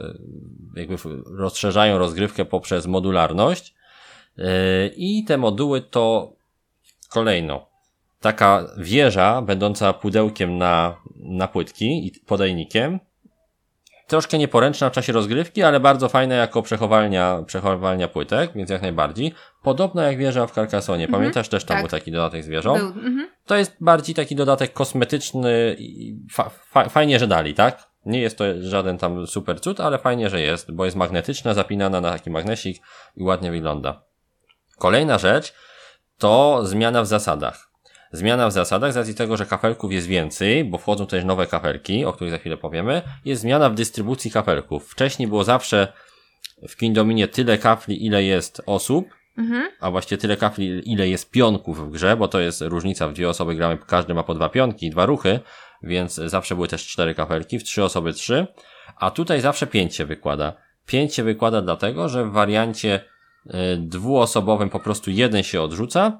jakby 0.76 0.96
rozszerzają 1.26 1.98
rozgrywkę 1.98 2.46
poprzez 2.46 2.88
modularność. 2.88 3.76
E, 4.38 4.88
I 4.88 5.24
te 5.24 5.38
moduły 5.38 5.82
to 5.82 6.34
kolejno 7.16 7.76
taka 8.26 8.66
wieża 8.78 9.42
będąca 9.42 9.94
pudełkiem 9.94 10.58
na, 10.58 10.96
na 11.16 11.48
płytki 11.48 12.08
i 12.08 12.12
podajnikiem. 12.26 13.00
Troszkę 14.08 14.38
nieporęczna 14.38 14.90
w 14.90 14.94
czasie 14.94 15.14
rozgrywki, 15.14 15.64
ale 15.64 15.80
bardzo 15.80 16.10
fajna 16.10 16.36
jako 16.36 16.62
przechowalnia, 16.62 17.44
przechowalnia 17.46 18.08
płytek, 18.08 18.52
więc 18.56 18.70
jak 18.70 18.82
najbardziej. 18.82 19.34
Podobno 19.64 20.02
jak 20.02 20.18
wieża 20.18 20.48
w 20.48 20.52
Carcassonie. 20.52 21.08
Pamiętasz 21.08 21.50
też 21.50 21.64
tam 21.66 21.76
tak. 21.76 21.84
był 21.84 21.90
taki 21.90 22.12
dodatek 22.12 22.44
z 22.44 22.48
wieżą? 22.48 22.74
Był. 22.74 22.88
Mhm. 22.88 23.30
To 23.46 23.56
jest 23.56 23.76
bardziej 23.82 24.16
taki 24.16 24.36
dodatek 24.36 24.74
kosmetyczny 24.74 25.76
i 25.80 26.18
fa 26.32 26.50
fa 26.50 26.90
fajnie, 26.90 27.20
że 27.20 27.28
dali, 27.28 27.54
tak? 27.54 27.90
Nie 28.06 28.22
jest 28.22 28.38
to 28.38 28.44
żaden 28.60 28.98
tam 28.98 29.28
super 29.28 29.62
cud, 29.62 29.80
ale 29.80 29.98
fajnie, 29.98 30.30
że 30.30 30.42
jest, 30.42 30.72
bo 30.72 30.86
jest 30.86 30.98
magnetyczna, 30.98 31.54
zapinana 31.54 32.02
na 32.02 32.12
taki 32.12 32.30
magnesik 32.30 32.82
i 33.16 33.24
ładnie 33.24 33.52
wygląda. 33.52 34.04
Kolejna 34.78 35.18
rzecz 35.18 35.54
to 36.18 36.66
zmiana 36.66 37.02
w 37.02 37.08
zasadach. 37.08 37.70
Zmiana 38.12 38.48
w 38.48 38.52
zasadach 38.52 38.94
z 38.94 38.98
racji 38.98 39.16
tego, 39.16 39.38
że 39.38 39.46
kafelków 39.46 39.92
jest 39.92 40.08
więcej, 40.08 40.66
bo 40.66 40.78
wchodzą 40.78 41.08
też 41.08 41.24
nowe 41.24 41.48
kafelki, 41.48 42.06
o 42.06 42.14
których 42.14 42.32
za 42.32 42.38
chwilę 42.38 42.58
powiemy, 42.58 43.02
jest 43.26 43.42
zmiana 43.42 43.70
w 43.70 43.76
dystrybucji 43.76 44.32
kafelków. 44.32 44.92
Wcześniej 44.92 45.28
było 45.28 45.44
zawsze 45.44 45.94
w 46.70 46.76
Kindominie 46.76 47.28
tyle 47.28 47.58
kafli, 47.58 48.06
ile 48.06 48.24
jest 48.24 48.62
osób, 48.66 49.06
Mhm. 49.38 49.70
a 49.80 49.92
właściwie 49.92 50.18
tyle 50.22 50.38
kafli, 50.38 50.92
ile 50.92 51.08
jest 51.08 51.32
pionków 51.32 51.88
w 51.88 51.92
grze, 51.92 52.18
bo 52.18 52.28
to 52.28 52.40
jest 52.40 52.62
różnica, 52.62 53.08
w 53.08 53.14
dwie 53.14 53.30
osoby 53.30 53.56
gramy, 53.56 53.78
każdy 53.88 54.14
ma 54.14 54.24
po 54.24 54.34
dwa 54.34 54.50
pionki 54.50 54.90
dwa 54.90 55.06
ruchy, 55.06 55.40
więc 55.84 56.16
zawsze 56.16 56.56
były 56.56 56.68
też 56.68 56.88
cztery 56.88 57.16
kafelki, 57.16 57.60
w 57.60 57.64
trzy 57.64 57.84
osoby 57.84 58.14
trzy, 58.14 58.48
a 58.98 59.12
tutaj 59.12 59.42
zawsze 59.42 59.68
pięć 59.68 59.96
się 59.96 60.06
wykłada. 60.06 60.54
Pięć 60.86 61.16
się 61.16 61.24
wykłada 61.24 61.62
dlatego, 61.62 62.10
że 62.10 62.26
w 62.26 62.32
wariancie 62.32 63.06
dwuosobowym 63.78 64.70
po 64.70 64.80
prostu 64.80 65.12
jeden 65.12 65.44
się 65.44 65.62
odrzuca, 65.62 66.20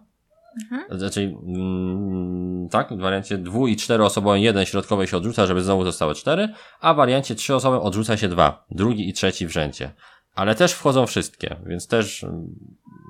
znaczy, 0.92 1.36
mm, 1.48 2.70
tak, 2.70 2.94
w 2.94 3.00
wariancie 3.00 3.38
dwu- 3.38 3.68
i 3.68 3.76
czteroosobowym 3.76 4.42
jeden 4.42 4.66
środkowy 4.66 5.08
się 5.08 5.18
odrzuca, 5.18 5.46
żeby 5.46 5.62
znowu 5.62 5.84
zostały 5.84 6.16
cztery, 6.16 6.50
a 6.82 6.94
w 6.94 6.98
wariancie 6.98 7.36
trzyosobowym 7.36 7.88
odrzuca 7.88 8.18
się 8.18 8.28
dwa, 8.28 8.66
drugi 8.72 9.10
i 9.10 9.14
trzeci 9.14 9.48
w 9.48 9.52
rzędzie. 9.52 9.92
Ale 10.36 10.56
też 10.56 10.74
wchodzą 10.74 11.06
wszystkie, 11.08 11.56
więc 11.66 11.88
też 11.88 12.26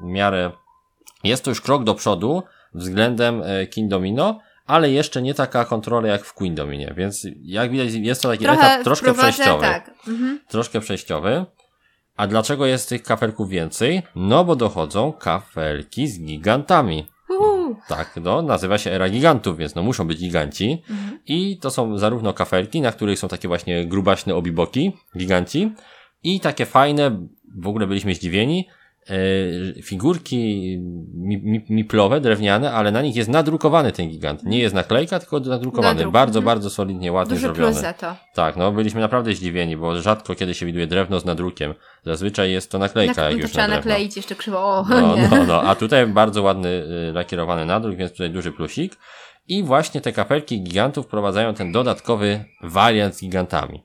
w 0.04 0.06
miarę 0.06 0.52
jest 1.24 1.44
to 1.44 1.52
już 1.52 1.62
krok 1.62 1.84
do 1.84 1.96
przodu 1.96 2.44
względem 2.74 3.42
e, 3.46 3.68
King 3.68 3.90
Domino, 3.90 4.40
ale 4.68 4.92
jeszcze 4.92 5.22
nie 5.22 5.34
taka 5.34 5.66
kontrola 5.66 6.08
jak 6.08 6.26
w 6.26 6.34
Queen 6.34 6.56
Dominie, 6.56 6.94
więc 6.98 7.28
jak 7.42 7.72
widać 7.72 7.94
jest 7.94 8.22
to 8.22 8.30
taki 8.30 8.44
Trochę 8.44 8.66
etap 8.66 8.84
troszkę 8.84 9.14
przejściowy 9.14 9.62
Tak. 9.62 9.92
Mhm. 10.08 10.40
troszkę 10.48 10.80
przejściowy. 10.80 11.46
A 12.16 12.28
dlaczego 12.28 12.66
jest 12.66 12.90
tych 12.90 13.04
kafelków 13.04 13.50
więcej? 13.50 14.02
No 14.16 14.46
bo 14.46 14.56
dochodzą 14.56 15.14
kafelki 15.14 16.08
z 16.08 16.20
gigantami. 16.20 17.08
Uhu. 17.30 17.76
Tak, 17.88 18.16
no, 18.22 18.42
nazywa 18.42 18.78
się 18.78 18.92
Era 18.92 19.10
Gigantów, 19.10 19.58
więc 19.58 19.76
no 19.76 19.84
muszą 19.84 20.08
być 20.08 20.20
giganci. 20.20 20.84
Mhm. 20.90 21.20
I 21.28 21.58
to 21.58 21.72
są 21.72 21.98
zarówno 21.98 22.34
kafelki, 22.34 22.82
na 22.82 22.92
których 22.92 23.20
są 23.20 23.28
takie 23.28 23.48
właśnie 23.48 23.86
grubaśne 23.86 24.36
obiboki, 24.36 24.98
giganci, 25.18 25.72
i 26.24 26.40
takie 26.40 26.66
fajne, 26.66 27.28
w 27.58 27.68
ogóle 27.68 27.88
byliśmy 27.88 28.16
zdziwieni, 28.16 28.68
figurki 29.84 30.78
mi, 31.14 31.38
mi, 31.38 31.66
miplowe, 31.70 32.22
drewniane, 32.22 32.72
ale 32.72 32.92
na 32.92 33.02
nich 33.02 33.16
jest 33.16 33.30
nadrukowany 33.30 33.92
ten 33.92 34.10
gigant. 34.10 34.44
Nie 34.44 34.60
jest 34.60 34.76
naklejka, 34.76 35.20
tylko 35.20 35.40
nadrukowany. 35.40 35.96
Nadruk, 35.96 36.14
Bardzo, 36.14 36.40
mhm. 36.40 36.46
bardzo 36.46 36.70
solidnie, 36.70 37.12
ładnie 37.12 37.30
Duży 37.36 37.42
zrobiony. 37.42 37.68
plus 37.72 37.82
za 37.82 37.94
to. 37.94 38.16
Tak, 38.34 38.56
no 38.56 38.72
byliśmy 38.72 39.02
naprawdę 39.02 39.36
zdziwieni, 39.36 39.78
bo 39.78 40.02
rzadko 40.02 40.36
kiedy 40.36 40.54
się 40.54 40.66
widuje 40.66 40.88
drewno 40.88 41.20
z 41.20 41.26
nadrukiem. 41.26 41.74
Zazwyczaj 42.06 42.52
jest 42.52 42.72
to 42.72 42.80
naklejka, 42.80 43.22
Na, 43.22 43.30
jak 43.30 43.40
już 43.40 43.52
trzeba 43.52 43.68
na 43.68 43.74
drewno. 43.74 43.92
nakleić 43.92 44.18
jeszcze 44.18 44.36
krzywo. 44.36 44.60
O, 44.60 44.86
No, 44.90 45.16
nie. 45.16 45.28
no, 45.32 45.44
no, 45.44 45.62
a 45.62 45.76
tutaj 45.76 46.08
bardzo 46.08 46.42
ładny 46.44 46.70
y, 47.10 47.12
lakierowany 47.14 47.66
nadruk, 47.66 47.96
więc 47.96 48.12
tutaj 48.12 48.30
duży 48.30 48.52
plusik. 48.52 48.96
I 49.48 49.64
właśnie 49.64 50.02
te 50.02 50.12
kafelki 50.12 50.62
gigantów 50.64 51.06
wprowadzają 51.06 51.54
ten 51.54 51.72
dodatkowy 51.72 52.46
wariant 52.64 53.16
z 53.16 53.22
gigantami. 53.22 53.84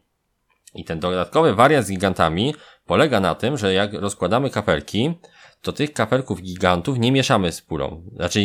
I 0.75 0.85
ten 0.85 1.01
dodatkowy 1.01 1.55
wariant 1.55 1.87
z 1.87 1.91
gigantami 1.91 2.55
polega 2.91 3.21
na 3.21 3.35
tym, 3.35 3.59
że 3.59 3.73
jak 3.75 3.93
rozkładamy 3.93 4.51
kafelki, 4.51 5.15
to 5.63 5.73
tych 5.73 5.93
kafelków 5.93 6.43
gigantów 6.43 6.99
nie 6.99 7.13
mieszamy 7.13 7.53
z 7.53 7.61
pulą. 7.63 8.03
Znaczy, 8.17 8.41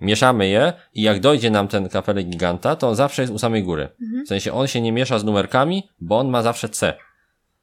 mieszamy 0.00 0.48
je 0.48 0.72
i 0.94 1.02
jak 1.02 1.20
dojdzie 1.20 1.50
nam 1.50 1.68
ten 1.68 1.88
kafelek 1.88 2.26
giganta, 2.26 2.76
to 2.76 2.88
on 2.88 2.94
zawsze 2.94 3.22
jest 3.22 3.34
u 3.34 3.38
samej 3.38 3.62
góry. 3.62 3.88
W 4.24 4.28
sensie 4.28 4.52
on 4.52 4.66
się 4.66 4.80
nie 4.80 4.92
miesza 4.92 5.18
z 5.18 5.24
numerkami, 5.24 5.88
bo 6.00 6.18
on 6.18 6.28
ma 6.28 6.42
zawsze 6.42 6.68
C. 6.68 6.94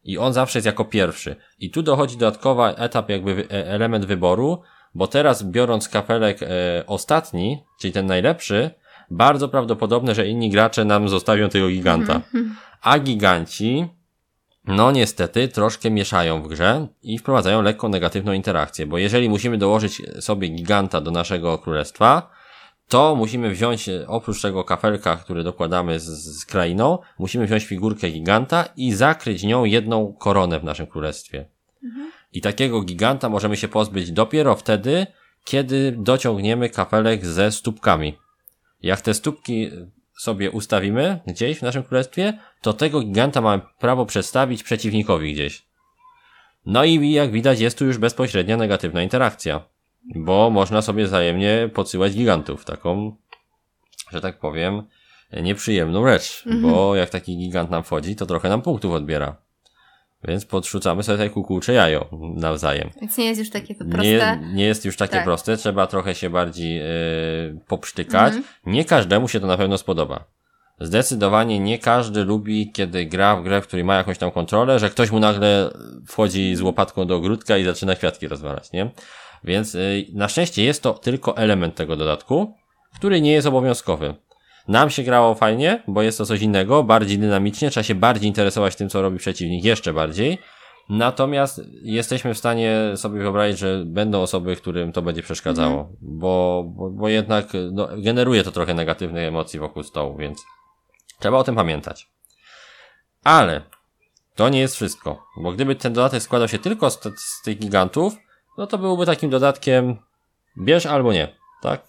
I 0.04 0.18
on 0.18 0.34
zawsze 0.34 0.60
jest 0.60 0.66
jako 0.66 0.86
pierwszy. 0.86 1.36
I 1.60 1.72
tu 1.72 1.84
dochodzi 1.84 2.18
dodatkowy 2.18 2.64
etap, 2.64 3.10
jakby 3.10 3.32
e- 3.32 3.68
element 3.68 4.06
wyboru, 4.06 4.62
bo 4.96 5.08
teraz 5.08 5.44
biorąc 5.44 5.90
kafelek 5.90 6.44
e, 6.44 6.48
ostatni, 6.86 7.64
czyli 7.80 7.94
ten 7.94 8.06
najlepszy, 8.06 8.72
bardzo 9.12 9.50
prawdopodobne, 9.50 10.16
że 10.16 10.28
inni 10.28 10.50
gracze 10.50 10.86
nam 10.86 11.10
zostawią 11.10 11.50
tego 11.50 11.68
giganta. 11.68 12.22
A 12.82 13.00
giganci, 13.00 13.97
no 14.68 14.92
niestety, 14.92 15.48
troszkę 15.48 15.92
mieszają 15.92 16.42
w 16.44 16.48
grze 16.48 16.88
i 17.04 17.18
wprowadzają 17.18 17.62
lekką 17.62 17.90
negatywną 17.90 18.34
interakcję, 18.34 18.86
bo 18.86 18.98
jeżeli 18.98 19.30
musimy 19.30 19.58
dołożyć 19.58 20.02
sobie 20.20 20.48
giganta 20.48 21.02
do 21.02 21.12
naszego 21.12 21.58
królestwa, 21.58 22.30
to 22.88 23.16
musimy 23.16 23.50
wziąć, 23.50 23.90
oprócz 24.08 24.42
tego 24.42 24.64
kafelka, 24.64 25.16
który 25.18 25.44
dokładamy 25.44 26.00
z, 26.00 26.06
z 26.40 26.46
krainą, 26.46 27.00
musimy 27.20 27.46
wziąć 27.46 27.66
figurkę 27.66 28.10
giganta 28.10 28.66
i 28.76 28.94
zakryć 28.94 29.44
nią 29.44 29.66
jedną 29.66 30.14
koronę 30.14 30.60
w 30.60 30.64
naszym 30.64 30.88
królestwie. 30.88 31.46
I 32.34 32.42
takiego 32.42 32.82
giganta 32.82 33.30
możemy 33.30 33.58
się 33.58 33.68
pozbyć 33.68 34.12
dopiero 34.12 34.56
wtedy, 34.56 35.08
kiedy 35.44 35.96
dociągniemy 35.98 36.70
kafelek 36.70 37.26
ze 37.26 37.52
stópkami. 37.52 38.18
Jak 38.82 39.02
te 39.02 39.14
stópki 39.14 39.72
sobie 40.18 40.52
ustawimy 40.52 41.20
gdzieś 41.28 41.60
w 41.60 41.62
naszym 41.62 41.84
królestwie, 41.84 42.40
to 42.62 42.74
tego 42.74 43.02
giganta 43.02 43.42
mamy 43.42 43.62
prawo 43.80 44.06
przedstawić 44.06 44.64
przeciwnikowi 44.64 45.34
gdzieś. 45.34 45.66
No 46.66 46.84
i 46.84 47.12
jak 47.12 47.32
widać 47.32 47.60
jest 47.60 47.78
tu 47.78 47.86
już 47.86 47.98
bezpośrednia 47.98 48.58
negatywna 48.58 49.04
interakcja, 49.04 49.64
bo 50.16 50.50
można 50.50 50.82
sobie 50.82 51.06
wzajemnie 51.06 51.70
podsyłać 51.74 52.14
gigantów, 52.14 52.66
taką, 52.66 53.16
że 54.12 54.22
tak 54.22 54.40
powiem, 54.40 54.84
nieprzyjemną 55.44 56.08
rzecz, 56.08 56.44
bo 56.62 56.96
jak 56.96 57.10
taki 57.10 57.38
gigant 57.38 57.70
nam 57.70 57.84
wchodzi, 57.84 58.16
to 58.16 58.26
trochę 58.26 58.50
nam 58.50 58.62
punktów 58.62 58.94
odbiera. 58.94 59.47
Więc 60.24 60.46
podrzucamy 60.46 61.04
sobie 61.04 61.18
tutaj 61.18 61.30
kukułcze 61.30 61.74
jajo 61.74 62.10
nawzajem. 62.36 62.90
Więc 63.02 63.18
nie 63.18 63.26
jest 63.26 63.40
już 63.40 63.50
takie 63.50 63.76
to 63.76 63.86
proste. 63.86 64.04
Nie, 64.04 64.40
nie 64.54 64.66
jest 64.66 64.86
już 64.86 64.98
takie 64.98 65.14
Tak. 65.14 65.24
proste, 65.24 65.58
trzeba 65.58 65.88
trochę 65.88 66.16
się 66.16 66.30
bardziej 66.30 66.76
yy, 66.76 67.60
poprztykać. 67.68 68.34
Mhm. 68.34 68.44
Nie 68.66 68.86
każdemu 68.86 69.28
się 69.28 69.40
to 69.40 69.48
na 69.48 69.58
pewno 69.58 69.78
spodoba. 69.78 70.26
Zdecydowanie 70.80 71.60
nie 71.60 71.80
każdy 71.80 72.24
lubi, 72.24 72.72
kiedy 72.72 73.06
gra 73.06 73.36
w 73.36 73.44
grę, 73.44 73.62
w 73.62 73.68
której 73.68 73.86
ma 73.86 73.96
jakąś 73.96 74.18
tam 74.18 74.32
kontrolę, 74.32 74.80
że 74.80 74.90
ktoś 74.90 75.12
mu 75.12 75.20
nagle 75.20 75.70
wchodzi 76.08 76.56
z 76.56 76.62
łopatką 76.62 77.08
do 77.08 77.16
ogródka 77.16 77.58
i 77.58 77.64
zaczyna 77.64 77.96
kwiatki 77.96 78.28
rozwalać, 78.28 78.72
nie? 78.72 78.92
Więc 79.44 79.74
yy, 79.74 80.06
na 80.14 80.28
szczęście 80.28 80.64
jest 80.64 80.84
to 80.84 80.94
tylko 80.94 81.38
element 81.38 81.76
tego 81.76 81.96
dodatku, 81.96 82.54
który 82.96 83.22
nie 83.22 83.32
jest 83.32 83.48
obowiązkowy. 83.48 84.16
Nam 84.68 84.90
się 84.90 85.04
grało 85.04 85.36
fajnie, 85.36 85.84
bo 85.88 86.02
jest 86.02 86.18
to 86.18 86.26
coś 86.26 86.42
innego, 86.42 86.84
bardziej 86.84 87.20
dynamicznie, 87.20 87.70
trzeba 87.70 87.84
się 87.84 87.96
bardziej 87.96 88.28
interesować 88.28 88.76
tym, 88.76 88.90
co 88.90 89.02
robi 89.02 89.18
przeciwnik, 89.18 89.64
jeszcze 89.64 89.94
bardziej. 89.94 90.38
Natomiast 90.90 91.62
jesteśmy 91.82 92.34
w 92.34 92.38
stanie 92.38 92.78
sobie 92.96 93.20
wyobrazić, 93.20 93.60
że 93.60 93.84
będą 93.86 94.22
osoby, 94.22 94.56
którym 94.56 94.92
to 94.92 95.02
będzie 95.02 95.24
przeszkadzało, 95.24 95.90
bo, 96.02 96.64
bo, 96.68 96.90
bo 96.90 97.10
jednak 97.10 97.48
no, 97.72 97.88
generuje 97.98 98.44
to 98.44 98.52
trochę 98.52 98.74
negatywnych 98.74 99.28
emocji 99.28 99.60
wokół 99.60 99.84
stołu, 99.84 100.18
więc 100.18 100.46
trzeba 101.20 101.38
o 101.38 101.44
tym 101.44 101.56
pamiętać. 101.56 102.10
Ale 103.24 103.62
to 104.36 104.50
nie 104.50 104.60
jest 104.60 104.76
wszystko, 104.76 105.24
bo 105.38 105.52
gdyby 105.52 105.76
ten 105.76 105.94
dodatek 105.94 106.24
składał 106.24 106.48
się 106.48 106.60
tylko 106.60 106.90
z, 106.90 107.00
z 107.18 107.42
tych 107.42 107.60
gigantów, 107.60 108.14
no 108.58 108.68
to 108.68 108.78
byłby 108.78 109.06
takim 109.06 109.30
dodatkiem 109.30 109.98
bierz 110.58 110.86
albo 110.86 111.14
nie, 111.14 111.36
tak? 111.62 111.87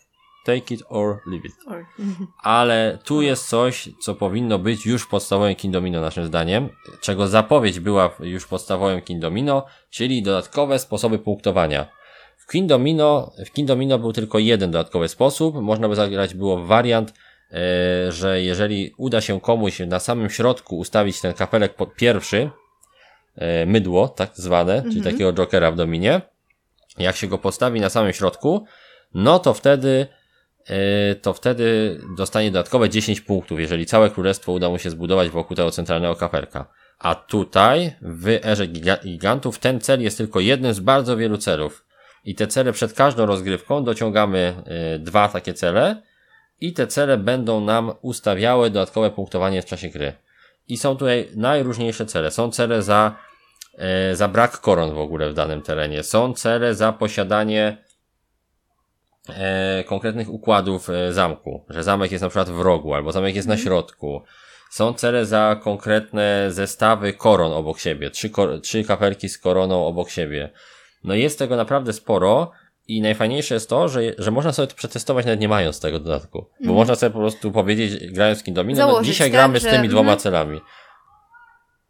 Take 0.49 0.75
it 0.75 0.83
or 0.89 1.21
leave 1.27 1.45
it. 1.45 1.53
Or- 1.67 1.87
Ale 2.43 2.99
tu 3.05 3.23
jest 3.23 3.49
coś, 3.49 3.89
co 4.01 4.15
powinno 4.15 4.59
być 4.59 4.87
już 4.87 5.07
podstawowym 5.07 5.55
Kindomino 5.55 6.01
naszym 6.01 6.27
zdaniem, 6.27 6.69
czego 7.01 7.29
zapowiedź 7.29 7.81
była 7.81 8.11
już 8.21 8.47
podstawowym 8.47 9.03
Kindomino, 9.03 9.67
czyli 9.91 10.23
dodatkowe 10.23 10.79
sposoby 10.79 11.19
punktowania. 11.19 11.87
W 12.37 12.51
Kindomino, 12.53 13.33
w 13.47 13.51
Kindomino 13.51 13.99
był 13.99 14.13
tylko 14.13 14.39
jeden 14.39 14.71
dodatkowy 14.71 15.09
sposób, 15.09 15.55
można 15.55 15.89
by 15.89 15.95
zagrać 15.95 16.35
było 16.35 16.65
wariant, 16.65 17.15
e, 17.53 18.13
że 18.13 18.43
jeżeli 18.43 18.95
uda 18.97 19.21
się 19.21 19.41
komuś 19.41 19.81
na 19.81 19.99
samym 19.99 20.31
środku 20.31 20.79
ustawić 20.79 21.21
ten 21.21 21.35
kapelek 21.35 21.75
pod 21.75 21.95
pierwszy, 21.95 22.51
e, 23.37 23.67
mydło, 23.67 24.09
tak 24.09 24.31
zwane, 24.35 24.83
czyli 24.83 25.03
takiego 25.03 25.33
jokera 25.33 25.71
w 25.71 25.77
dominie, 25.77 26.21
jak 26.99 27.17
się 27.17 27.27
go 27.27 27.39
postawi 27.39 27.81
na 27.81 27.89
samym 27.89 28.13
środku, 28.13 28.65
no 29.15 29.39
to 29.39 29.55
wtedy 29.55 30.07
to 31.23 31.33
wtedy 31.33 31.99
dostanie 32.17 32.51
dodatkowe 32.51 32.89
10 32.89 33.21
punktów, 33.21 33.61
jeżeli 33.61 33.87
całe 33.87 34.11
królestwo 34.11 34.53
uda 34.53 34.69
mu 34.69 34.79
się 34.79 34.91
zbudować 34.91 35.29
wokół 35.29 35.57
tego 35.57 35.71
centralnego 35.71 36.17
kaperka. 36.17 36.67
A 36.99 37.15
tutaj, 37.15 37.93
w 38.03 38.29
erze 38.45 38.67
giga- 38.67 39.03
gigantów, 39.05 39.59
ten 39.59 39.81
cel 39.81 40.03
jest 40.03 40.19
tylko 40.19 40.41
jednym 40.41 40.75
z 40.75 40.81
bardzo 40.81 41.17
wielu 41.17 41.39
celów. 41.39 41.85
I 42.25 42.35
te 42.35 42.47
cele 42.47 42.73
przed 42.73 42.93
każdą 42.93 43.27
rozgrywką 43.27 43.85
dociągamy 43.85 44.55
e, 44.67 44.99
dwa 44.99 45.29
takie 45.29 45.55
cele 45.55 46.03
i 46.61 46.73
te 46.73 46.87
cele 46.87 47.17
będą 47.17 47.61
nam 47.61 47.93
ustawiały 48.03 48.71
dodatkowe 48.71 49.11
punktowanie 49.11 49.63
w 49.63 49.65
czasie 49.65 49.89
gry. 49.89 50.13
I 50.69 50.77
są 50.77 50.95
tutaj 50.97 51.29
najróżniejsze 51.37 52.07
cele. 52.07 52.31
Są 52.31 52.51
cele 52.51 52.83
za, 52.83 53.17
e, 53.79 54.17
za 54.17 54.29
brak 54.29 54.61
koron 54.61 54.95
w 54.95 54.99
ogóle 54.99 55.31
w 55.31 55.35
danym 55.35 55.63
terenie. 55.63 56.03
Są 56.03 56.35
cele 56.35 56.75
za 56.75 56.93
posiadanie 56.93 57.88
e, 59.31 59.85
konkretnych 59.85 60.29
układów 60.29 60.91
e, 60.91 61.13
zamku, 61.13 61.65
że 61.69 61.83
zamek 61.83 62.13
jest 62.13 62.23
na 62.23 62.29
przykład 62.29 62.51
w 62.51 62.61
rogu, 62.61 62.95
albo 62.95 63.13
zamek 63.13 63.35
jest 63.37 63.49
na 63.49 63.57
środku. 63.57 64.23
Są 64.71 64.93
cele 64.93 65.27
za 65.27 65.61
konkretne 65.65 66.47
zestawy 66.53 67.13
koron 67.13 67.53
obok 67.53 67.79
siebie, 67.79 68.11
trzy, 68.11 68.31
kor- 68.31 68.61
trzy 68.61 68.85
kapelki 68.85 69.29
z 69.29 69.39
koroną 69.39 69.87
obok 69.87 70.11
siebie. 70.11 70.51
No 71.05 71.15
jest 71.15 71.39
tego 71.39 71.57
naprawdę 71.57 71.93
sporo 71.93 72.51
i 72.89 73.01
najfajniejsze 73.03 73.55
jest 73.55 73.69
to, 73.69 73.89
że, 73.89 74.01
że 74.19 74.31
można 74.31 74.53
sobie 74.53 74.69
to 74.69 74.75
przetestować 74.75 75.27
nawet 75.27 75.41
nie 75.41 75.49
mając 75.49 75.81
tego 75.81 75.99
dodatku. 76.01 76.47
Bo 76.65 76.73
można 76.73 76.95
sobie 76.95 77.11
po 77.11 77.19
prostu 77.19 77.53
powiedzieć, 77.53 78.13
grając 78.13 78.41
w 78.41 78.45
Kindomino, 78.45 78.79
no 78.79 78.83
Mhm. 78.83 78.95
Założyć, 78.95 79.13
dzisiaj 79.13 79.27
tak, 79.29 79.33
gramy 79.33 79.61
z 79.61 79.63
że- 79.63 79.71
tymi 79.71 79.89
dwoma 79.89 80.13
mhm. 80.13 80.19
celami. 80.19 80.61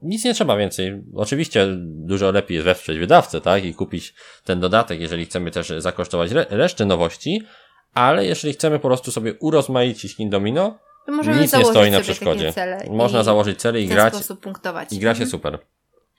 Nic 0.02 0.24
nie 0.24 0.34
trzeba 0.34 0.56
więcej. 0.56 1.02
Oczywiście 1.14 1.66
dużo 1.84 2.30
lepiej 2.30 2.54
jest 2.54 2.64
wesprzeć 2.64 2.98
wydawcę, 2.98 3.40
tak? 3.40 3.64
I 3.64 3.74
kupić 3.74 4.14
ten 4.44 4.60
dodatek, 4.60 5.00
jeżeli 5.00 5.24
chcemy 5.24 5.50
też 5.50 5.72
zakosztować 5.78 6.32
re 6.32 6.46
resztę 6.50 6.84
nowości, 6.84 7.42
ale 7.94 8.26
jeżeli 8.26 8.52
chcemy 8.54 8.78
po 8.78 8.88
prostu 8.88 9.10
sobie 9.10 9.34
urozmaicić 9.34 10.16
Kindomino, 10.16 10.78
To 11.06 11.12
możemy 11.12 11.40
nic 11.40 11.52
nie 11.52 11.64
stoi 11.64 11.90
na 11.90 12.00
przeszkodzie. 12.00 12.52
Można 12.90 13.22
założyć 13.22 13.60
cele 13.60 13.80
i 13.80 13.86
grać, 13.86 14.14
i 14.90 14.98
gra 14.98 15.14
się 15.14 15.22
Mhm. 15.22 15.30
super. 15.30 15.58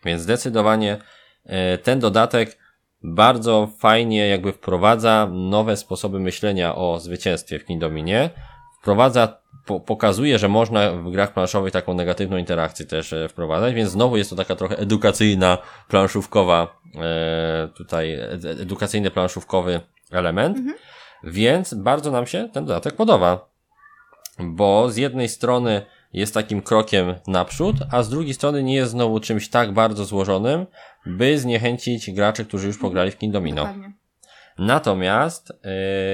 Więc 0.06 0.22
zdecydowanie 0.22 0.98
e, 1.46 1.78
ten 1.78 2.00
dodatek 2.00 2.58
bardzo 3.04 3.70
fajnie 3.80 4.28
jakby 4.28 4.54
wprowadza 4.54 5.30
nowe 5.32 5.78
sposoby 5.78 6.20
myślenia 6.20 6.76
o 6.76 7.00
zwycięstwie 7.00 7.60
w 7.60 7.66
Kindominie. 7.66 8.30
Wprowadza, 8.82 9.42
po, 9.70 9.80
pokazuje, 9.80 10.40
że 10.40 10.48
można 10.48 10.92
w 10.92 11.12
grach 11.12 11.34
planszowych 11.34 11.74
taką 11.74 11.94
negatywną 11.94 12.38
interakcję 12.38 12.86
też 12.86 13.14
e, 13.14 13.30
wprowadzać, 13.30 13.74
więc 13.74 13.90
znowu 13.90 14.18
jest 14.18 14.30
to 14.30 14.36
taka 14.36 14.56
trochę 14.56 14.78
edukacyjna, 14.78 15.58
planszówkowa, 15.88 16.82
e, 16.96 17.70
tutaj 17.78 18.18
ed- 18.18 18.62
edukacyjny, 18.62 19.12
planszówkowy 19.12 19.82
element. 20.12 20.58
Więc 21.24 21.74
bardzo 21.74 22.12
nam 22.12 22.28
się 22.28 22.50
ten 22.54 22.66
dodatek 22.66 22.96
podoba 22.96 23.50
bo 24.40 24.90
z 24.90 24.98
jednej 24.98 25.30
strony 25.30 25.86
jest 26.14 26.34
takim 26.34 26.62
krokiem 26.62 27.16
naprzód, 27.28 27.76
a 27.92 28.04
z 28.04 28.10
drugiej 28.10 28.34
strony 28.34 28.64
nie 28.64 28.76
jest 28.76 28.92
znowu 28.92 29.20
czymś 29.20 29.50
tak 29.50 29.74
bardzo 29.74 30.06
złożonym, 30.06 30.66
by 31.06 31.40
zniechęcić 31.40 32.12
graczy, 32.12 32.46
którzy 32.46 32.68
już 32.68 32.78
pograli 32.78 33.12
w 33.12 33.18
Kindomino. 33.18 33.62
Dokładnie. 33.66 33.94
Natomiast 34.60 35.52
e, 35.64 35.72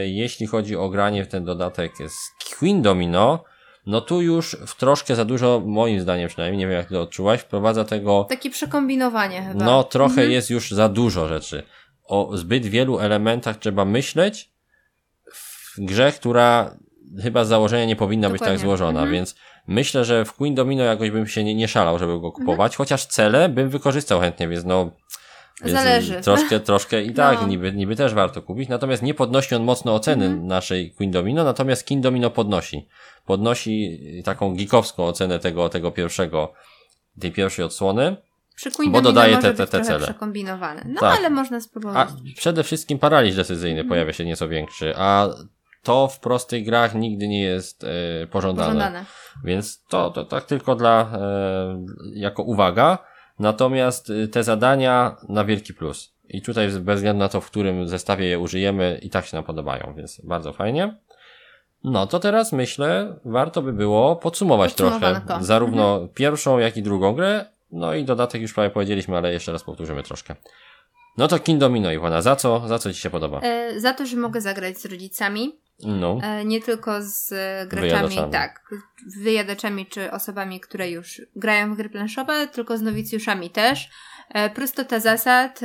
jeśli 0.07 0.47
chodzi 0.47 0.75
o 0.75 0.89
granie 0.89 1.25
w 1.25 1.27
ten 1.27 1.45
dodatek 1.45 1.91
z 2.07 2.53
Queen 2.59 2.81
Domino, 2.81 3.43
no 3.85 4.01
tu 4.01 4.21
już 4.21 4.57
w 4.67 4.75
troszkę 4.75 5.15
za 5.15 5.25
dużo, 5.25 5.61
moim 5.65 5.99
zdaniem 6.01 6.29
przynajmniej, 6.29 6.57
nie 6.59 6.67
wiem 6.67 6.77
jak 6.77 6.89
to 6.89 7.01
odczułaś, 7.01 7.39
wprowadza 7.41 7.85
tego 7.85 8.25
Takie 8.29 8.49
przekombinowanie 8.49 9.41
chyba. 9.41 9.65
no, 9.65 9.83
trochę 9.83 10.11
Mhm. 10.13 10.31
jest 10.31 10.49
już 10.49 10.71
za 10.71 10.89
dużo 10.89 11.27
rzeczy. 11.27 11.63
O 12.07 12.37
zbyt 12.37 12.65
wielu 12.65 12.99
elementach 12.99 13.57
trzeba 13.57 13.85
myśleć 13.85 14.49
w 15.33 15.75
grze, 15.77 16.11
która 16.11 16.75
chyba 17.23 17.45
z 17.45 17.47
założenia 17.47 17.85
nie 17.85 17.95
powinna 17.95 18.29
być 18.29 18.39
tak 18.39 18.47
Dokładnie. 18.47 18.65
złożona, 18.67 18.99
Mhm. 18.99 19.11
więc 19.11 19.35
myślę, 19.67 20.05
że 20.05 20.25
w 20.25 20.33
Queen 20.33 20.55
Domino 20.55 20.83
jakoś 20.83 21.11
bym 21.11 21.27
się 21.27 21.43
nie, 21.43 21.55
nie 21.55 21.67
szalał, 21.67 21.99
żeby 21.99 22.19
go 22.19 22.31
kupować, 22.31 22.75
chociaż 22.75 23.05
cele 23.05 23.49
bym 23.49 23.69
wykorzystał 23.69 24.19
chętnie, 24.19 24.47
więc 24.47 24.65
no. 24.65 24.91
Więc 25.63 25.77
Zależy. 25.77 26.21
Troszkę, 26.21 26.59
troszkę 26.59 27.03
i 27.03 27.13
tak, 27.13 27.41
No. 27.41 27.47
niby, 27.47 27.71
niby 27.71 27.95
też 27.95 28.13
warto 28.13 28.41
kupić, 28.41 28.69
natomiast 28.69 29.03
nie 29.03 29.13
podnosi 29.13 29.55
on 29.55 29.63
mocno 29.63 29.95
oceny 29.95 30.25
Mhm. 30.25 30.47
naszej 30.47 30.91
Queen 30.91 31.11
Domino, 31.11 31.43
natomiast 31.43 31.85
King 31.85 32.03
Domino 32.03 32.29
podnosi. 32.29 32.87
Podnosi 33.25 33.99
taką 34.25 34.55
geekowską 34.55 35.05
ocenę 35.05 35.39
tego, 35.39 35.69
tego 35.69 35.91
pierwszego, 35.91 36.53
tej 37.19 37.31
pierwszej 37.31 37.65
odsłony. 37.65 38.15
Przy 38.55 38.71
Queen 38.71 38.91
bo 38.91 39.01
Domino 39.01 39.13
dodaje 39.13 39.37
te- 39.37 39.53
te- 39.53 39.67
te 39.67 39.81
cele. 39.81 40.03
przekombinowane. 40.03 40.81
No 40.87 40.99
Tak. 41.01 41.19
ale 41.19 41.29
można 41.29 41.57
A 41.57 41.61
spróbować. 41.61 42.09
przede 42.35 42.63
wszystkim 42.63 42.99
paraliż 42.99 43.35
decyzyjny 43.35 43.79
Mhm. 43.79 43.89
pojawia 43.89 44.13
się 44.13 44.25
nieco 44.25 44.47
większy, 44.47 44.93
a 44.97 45.29
to 45.83 46.07
w 46.07 46.19
prostych 46.19 46.65
grach 46.65 46.95
nigdy 46.95 47.27
nie 47.27 47.41
jest 47.41 47.83
e, 47.83 47.87
pożądane. 48.27 48.67
Pożądane. 48.67 49.05
Więc 49.43 49.83
to, 49.83 50.09
to 50.09 50.25
tak 50.25 50.45
tylko 50.45 50.75
dla, 50.75 51.01
e, 51.01 51.85
jako 52.13 52.43
uwaga. 52.43 52.97
Natomiast 53.39 54.09
e, 54.09 54.27
te 54.27 54.43
zadania 54.43 55.15
na 55.29 55.45
wielki 55.45 55.73
plus. 55.73 56.15
I 56.29 56.41
tutaj 56.41 56.69
bez 56.69 56.95
względu 56.95 57.19
na 57.19 57.29
to, 57.29 57.41
w 57.41 57.45
którym 57.45 57.87
zestawie 57.87 58.25
je 58.25 58.39
użyjemy, 58.39 58.99
i 59.01 59.09
tak 59.09 59.25
się 59.25 59.37
nam 59.37 59.43
podobają, 59.43 59.93
więc 59.97 60.21
bardzo 60.23 60.53
fajnie. 60.53 60.97
No 61.83 62.07
to 62.07 62.19
teraz 62.19 62.53
myślę, 62.53 63.19
warto 63.25 63.61
by 63.61 63.73
było 63.73 64.15
podsumować 64.15 64.73
trochę 64.73 65.21
zarówno 65.39 66.07
pierwszą, 66.13 66.59
jak 66.59 66.77
i 66.77 66.83
drugą 66.83 67.13
grę. 67.13 67.45
No 67.71 67.93
i 67.93 68.05
dodatek 68.05 68.41
już 68.41 68.53
prawie 68.53 68.69
powiedzieliśmy, 68.69 69.17
ale 69.17 69.33
jeszcze 69.33 69.51
raz 69.51 69.63
powtórzymy 69.63 70.03
troszkę. 70.03 70.35
No 71.17 71.27
to 71.27 71.39
King 71.39 71.59
Domino, 71.59 71.91
Iwona, 71.91 72.21
za 72.21 72.35
co, 72.35 72.67
za 72.67 72.79
co 72.79 72.93
Ci 72.93 72.99
się 72.99 73.09
podoba? 73.09 73.39
E, 73.39 73.79
za 73.79 73.93
to, 73.93 74.05
że 74.05 74.17
mogę 74.17 74.41
zagrać 74.41 74.77
z 74.77 74.85
rodzicami, 74.85 75.55
No, 75.83 76.19
e, 76.23 76.45
nie 76.45 76.61
tylko 76.61 77.01
z 77.01 77.31
e, 77.31 77.67
graczami, 77.67 77.89
Wyjadaczami. 77.91 78.31
tak, 78.31 78.63
wyjadaczami 79.17 79.85
czy 79.85 80.11
osobami, 80.11 80.59
które 80.59 80.89
już 80.89 81.21
grają 81.35 81.73
w 81.73 81.77
gry 81.77 81.89
planszowe, 81.89 82.47
tylko 82.47 82.77
z 82.77 82.81
nowicjuszami 82.81 83.49
też. 83.49 83.89
E, 84.29 84.49
prostota 84.49 84.99
zasad, 84.99 85.59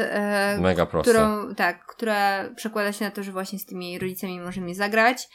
mega 0.59 0.87
proste. 0.87 1.13
którą, 1.13 1.55
tak, 1.55 1.87
która 1.87 2.51
przekłada 2.57 2.93
się 2.93 3.05
na 3.05 3.11
to, 3.11 3.23
że 3.23 3.33
właśnie 3.33 3.59
z 3.59 3.67
tymi 3.67 3.99
rodzicami 3.99 4.41
możemy 4.41 4.75
zagrać. 4.75 5.29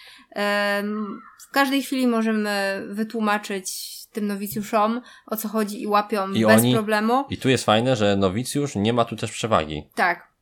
W 1.50 1.52
każdej 1.52 1.84
chwili 1.84 2.08
możemy 2.08 2.84
wytłumaczyć 2.90 3.96
tym 4.12 4.28
nowicjuszom, 4.28 5.02
o 5.28 5.36
co 5.36 5.48
chodzi 5.48 5.82
i 5.82 5.88
łapią 5.88 6.32
I 6.32 6.46
bez 6.46 6.62
oni- 6.62 6.74
problemu. 6.74 7.26
I 7.30 7.38
tu 7.38 7.50
jest 7.50 7.66
fajne, 7.66 7.96
że 7.96 8.16
nowicjusz 8.16 8.76
nie 8.76 8.94
ma 8.94 9.06
tu 9.06 9.16
też 9.16 9.32
przewagi. 9.32 9.90
Tak. 9.96 10.35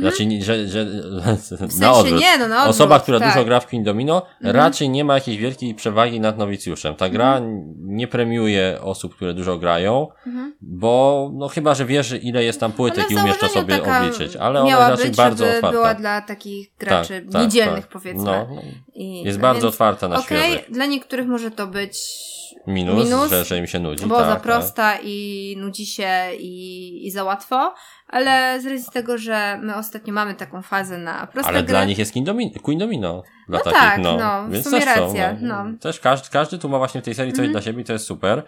Znaczy, 0.00 0.26
nie- 0.26 0.44
że, 0.44 0.68
że 0.68 0.84
W 0.86 1.26
na 1.26 1.36
sensie 1.36 1.90
odwrót. 1.90 2.20
nie, 2.20 2.38
no 2.38 2.48
na 2.48 2.56
odwrót, 2.56 2.70
Osoba, 2.76 3.00
która 3.00 3.18
tak. 3.20 3.28
dużo 3.28 3.44
gra 3.44 3.60
w 3.60 3.66
Queen 3.66 3.84
Domino, 3.84 4.22
Mhm. 4.36 4.56
raczej 4.56 4.88
nie 4.90 5.04
ma 5.04 5.14
jakiejś 5.14 5.38
wielkiej 5.38 5.74
przewagi 5.74 6.20
nad 6.20 6.38
nowicjuszem. 6.38 6.94
Ta 6.94 7.08
gra 7.08 7.40
nie 7.78 8.08
premiuje 8.08 8.78
osób, 8.82 9.14
które 9.16 9.34
dużo 9.34 9.58
grają, 9.58 10.08
Mhm. 10.26 10.54
bo 10.60 11.30
no 11.34 11.48
chyba, 11.48 11.74
że 11.74 11.84
wiesz, 11.84 12.14
ile 12.22 12.44
jest 12.44 12.60
tam 12.60 12.72
płytek 12.72 13.10
i 13.10 13.16
umiesz 13.16 13.38
to 13.38 13.48
sobie 13.48 13.82
obliczyć, 13.82 14.36
ale 14.36 14.60
ona 14.60 14.68
jest 14.70 14.90
raczej 14.90 15.06
być, 15.06 15.16
bardzo 15.16 15.44
otwarta. 15.46 15.70
była 15.70 15.94
dla 15.94 16.20
takich 16.20 16.68
graczy 16.78 17.20
Tak, 17.24 17.32
tak, 17.32 17.42
niedzielnych, 17.42 17.84
tak. 17.84 17.92
powiedzmy. 17.92 18.24
No, 18.24 18.46
no. 18.54 18.62
I, 18.94 19.22
jest 19.22 19.38
bardzo 19.38 19.68
otwarta 19.68 20.08
na 20.08 20.22
świeży. 20.22 20.64
dla 20.70 20.86
niektórych 20.86 21.26
może 21.26 21.50
to 21.50 21.66
być 21.66 21.98
Minus, 22.66 23.04
minus, 23.04 23.30
że, 23.30 23.44
że 23.44 23.58
im 23.58 23.66
się 23.66 23.78
nudzi. 23.80 24.06
bo 24.06 24.16
tak, 24.16 24.26
za 24.26 24.32
tak. 24.32 24.42
prosta 24.42 24.98
i 25.02 25.54
nudzi 25.58 25.86
się 25.86 26.08
i, 26.38 27.06
i 27.06 27.10
za 27.10 27.24
łatwo, 27.24 27.74
ale 28.08 28.60
z 28.60 28.66
racji 28.66 28.92
tego, 28.92 29.18
że 29.18 29.58
my 29.62 29.76
ostatnio 29.76 30.12
mamy 30.14 30.34
taką 30.34 30.62
fazę 30.62 30.98
na 30.98 31.26
proste 31.26 31.50
Ale 31.50 31.62
gry, 31.62 31.68
dla 31.68 31.84
nich 31.84 31.98
jest 31.98 32.12
Queen 32.12 32.24
Domino. 32.24 32.60
Queen 32.62 32.78
Domino 32.78 33.22
dla 33.48 33.58
No 33.58 33.64
takich, 33.64 33.80
tak, 33.80 34.00
no. 34.00 34.16
no, 34.16 34.48
Więc 34.48 34.70
też 34.70 34.84
są, 34.84 35.00
racja, 35.02 35.36
no. 35.40 35.64
no. 35.64 35.78
Też 35.80 36.00
każdy, 36.00 36.28
każdy 36.30 36.58
tu 36.58 36.68
ma 36.68 36.78
właśnie 36.78 37.00
w 37.00 37.04
tej 37.04 37.14
serii 37.14 37.32
coś 37.32 37.38
Mhm. 37.38 37.52
dla 37.52 37.62
siebie 37.62 37.84
to 37.84 37.92
jest 37.92 38.04
super. 38.06 38.42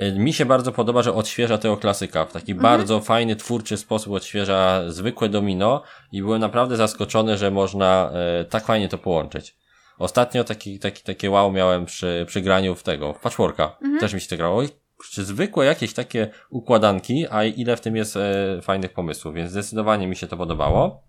Y, 0.00 0.12
Mi 0.18 0.32
się 0.32 0.46
bardzo 0.46 0.72
podoba, 0.72 1.02
że 1.02 1.14
odświeża 1.14 1.58
tego 1.58 1.76
klasyka. 1.76 2.24
W 2.24 2.32
taki 2.32 2.52
Mhm. 2.52 2.78
bardzo 2.78 3.00
fajny, 3.00 3.36
twórczy 3.36 3.76
sposób 3.76 4.12
odświeża 4.12 4.82
zwykłe 4.88 5.28
domino 5.28 5.82
i 6.12 6.22
byłem 6.22 6.40
naprawdę 6.40 6.76
zaskoczony, 6.76 7.36
że 7.36 7.50
można 7.50 8.10
e, 8.40 8.44
tak 8.44 8.64
fajnie 8.64 8.88
to 8.88 8.98
połączyć. 8.98 9.54
Ostatnio 9.98 10.44
taki, 10.44 10.78
taki, 10.78 11.02
takie 11.02 11.30
wow 11.30 11.52
miałem 11.52 11.86
przy, 11.86 12.24
przy 12.28 12.40
graniu 12.40 12.74
w 12.74 12.82
tego, 12.82 13.12
w 13.12 13.20
patchworka. 13.20 13.76
Mhm. 13.82 14.00
Też 14.00 14.14
mi 14.14 14.20
się 14.20 14.28
to 14.28 14.36
grało. 14.36 14.62
Czy 15.10 15.24
zwykłe 15.24 15.66
jakieś 15.66 15.94
takie 15.94 16.30
układanki, 16.50 17.26
a 17.30 17.44
ile 17.44 17.76
w 17.76 17.80
tym 17.80 17.96
jest 17.96 18.16
e, 18.16 18.60
fajnych 18.62 18.92
pomysłów, 18.92 19.34
więc 19.34 19.50
zdecydowanie 19.50 20.06
mi 20.06 20.16
się 20.16 20.26
to 20.26 20.36
podobało. 20.36 21.02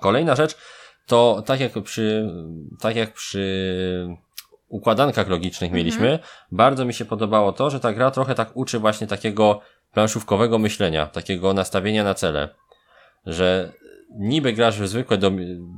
Kolejna 0.00 0.34
rzecz, 0.34 0.56
to 1.06 1.42
tak 1.46 1.60
jak 1.60 1.82
przy, 1.82 2.30
tak 2.80 2.96
jak 2.96 3.12
przy 3.12 4.08
układankach 4.68 5.28
logicznych 5.28 5.72
mieliśmy, 5.72 6.10
mhm. 6.10 6.28
bardzo 6.52 6.84
mi 6.84 6.94
się 6.94 7.04
podobało 7.04 7.52
to, 7.52 7.70
że 7.70 7.80
ta 7.80 7.92
gra 7.92 8.10
trochę 8.10 8.34
tak 8.34 8.56
uczy 8.56 8.78
właśnie 8.78 9.06
takiego 9.06 9.60
planszówkowego 9.92 10.58
myślenia, 10.58 11.06
takiego 11.06 11.54
nastawienia 11.54 12.04
na 12.04 12.14
cele, 12.14 12.48
że 13.26 13.72
niby 14.10 14.52
grasz 14.52 14.80
w 14.80 14.88
zwykłe 14.88 15.18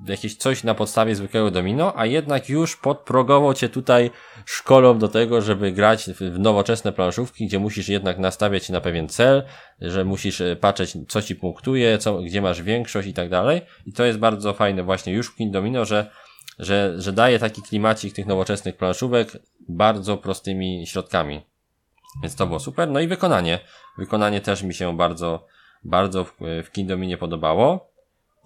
jakieś 0.07 0.37
coś 0.37 0.65
na 0.65 0.75
podstawie 0.75 1.15
zwykłego 1.15 1.51
domino, 1.51 1.93
a 1.97 2.07
jednak 2.07 2.49
już 2.49 2.77
podprogowo 2.77 3.55
cię 3.55 3.69
tutaj 3.69 4.11
szkolą 4.45 4.99
do 4.99 5.09
tego, 5.09 5.41
żeby 5.41 5.73
grać 5.73 6.11
w 6.11 6.39
nowoczesne 6.39 6.93
planszówki, 6.93 7.47
gdzie 7.47 7.59
musisz 7.59 7.89
jednak 7.89 8.19
nastawiać 8.19 8.65
się 8.65 8.73
na 8.73 8.81
pewien 8.81 9.09
cel, 9.09 9.43
że 9.81 10.05
musisz 10.05 10.41
e, 10.41 10.57
patrzeć, 10.57 10.97
co 11.09 11.23
ci 11.23 11.37
punktuje, 11.37 11.99
co, 11.99 12.23
gdzie 12.23 12.43
masz 12.43 12.63
większość 12.63 13.09
i 13.09 13.15
tak 13.15 13.29
dalej. 13.29 13.61
I 13.87 13.93
to 13.93 14.05
jest 14.05 14.19
bardzo 14.19 14.53
fajne 14.53 14.83
właśnie 14.83 15.13
już 15.13 15.29
w 15.29 15.37
King 15.37 15.53
Domino, 15.53 15.85
że, 15.85 16.11
że, 16.59 16.95
że 16.97 17.13
daje 17.13 17.39
taki 17.39 17.63
klimacik 17.63 18.15
tych 18.15 18.27
nowoczesnych 18.27 18.77
planszówek 18.77 19.39
bardzo 19.69 20.17
prostymi 20.17 20.87
środkami. 20.87 21.41
Więc 22.23 22.37
to 22.37 22.47
było 22.47 22.61
super. 22.61 22.91
No 22.91 23.01
i 23.01 23.09
wykonanie. 23.09 23.59
Wykonanie 23.99 24.41
też 24.41 24.63
mi 24.63 24.75
się 24.75 24.97
bardzo, 24.97 25.47
bardzo 25.85 26.25
w, 26.25 26.33
w 26.65 26.71
Kindominie 26.71 27.17
podobało. 27.17 27.90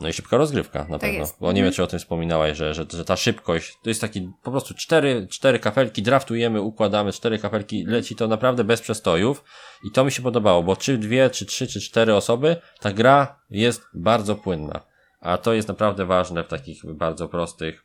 No 0.00 0.08
i 0.08 0.12
szybka 0.12 0.36
rozgrywka 0.36 0.78
na 0.78 0.84
tak 0.84 1.00
pewno. 1.00 1.18
Jest. 1.18 1.36
Bo 1.40 1.46
nie 1.46 1.62
wiem, 1.62 1.66
mhm. 1.66 1.74
czy 1.74 1.82
o 1.82 1.86
tym 1.86 1.98
wspominałaś, 1.98 2.56
że, 2.56 2.74
że, 2.74 2.86
że 2.90 3.04
ta 3.04 3.16
szybkość 3.16 3.78
to 3.82 3.90
jest 3.90 4.00
taki 4.00 4.30
po 4.42 4.50
prostu 4.50 4.74
cztery, 4.74 5.26
cztery 5.30 5.58
kafelki, 5.58 6.02
draftujemy, 6.02 6.60
układamy, 6.60 7.12
cztery 7.12 7.38
kafelki, 7.38 7.84
leci 7.86 8.16
to 8.16 8.28
naprawdę 8.28 8.64
bez 8.64 8.80
przestojów 8.80 9.44
i 9.84 9.90
to 9.90 10.04
mi 10.04 10.12
się 10.12 10.22
podobało, 10.22 10.62
bo 10.62 10.76
czy 10.76 10.98
dwie, 10.98 11.30
czy 11.30 11.46
trzy, 11.46 11.66
czy 11.66 11.80
cztery 11.80 12.14
osoby, 12.14 12.56
ta 12.80 12.92
gra 12.92 13.40
jest 13.50 13.82
bardzo 13.94 14.34
płynna. 14.34 14.80
A 15.20 15.38
to 15.38 15.52
jest 15.54 15.68
naprawdę 15.68 16.06
ważne 16.06 16.44
w 16.44 16.48
takich 16.48 16.94
bardzo 16.94 17.28
prostych, 17.28 17.84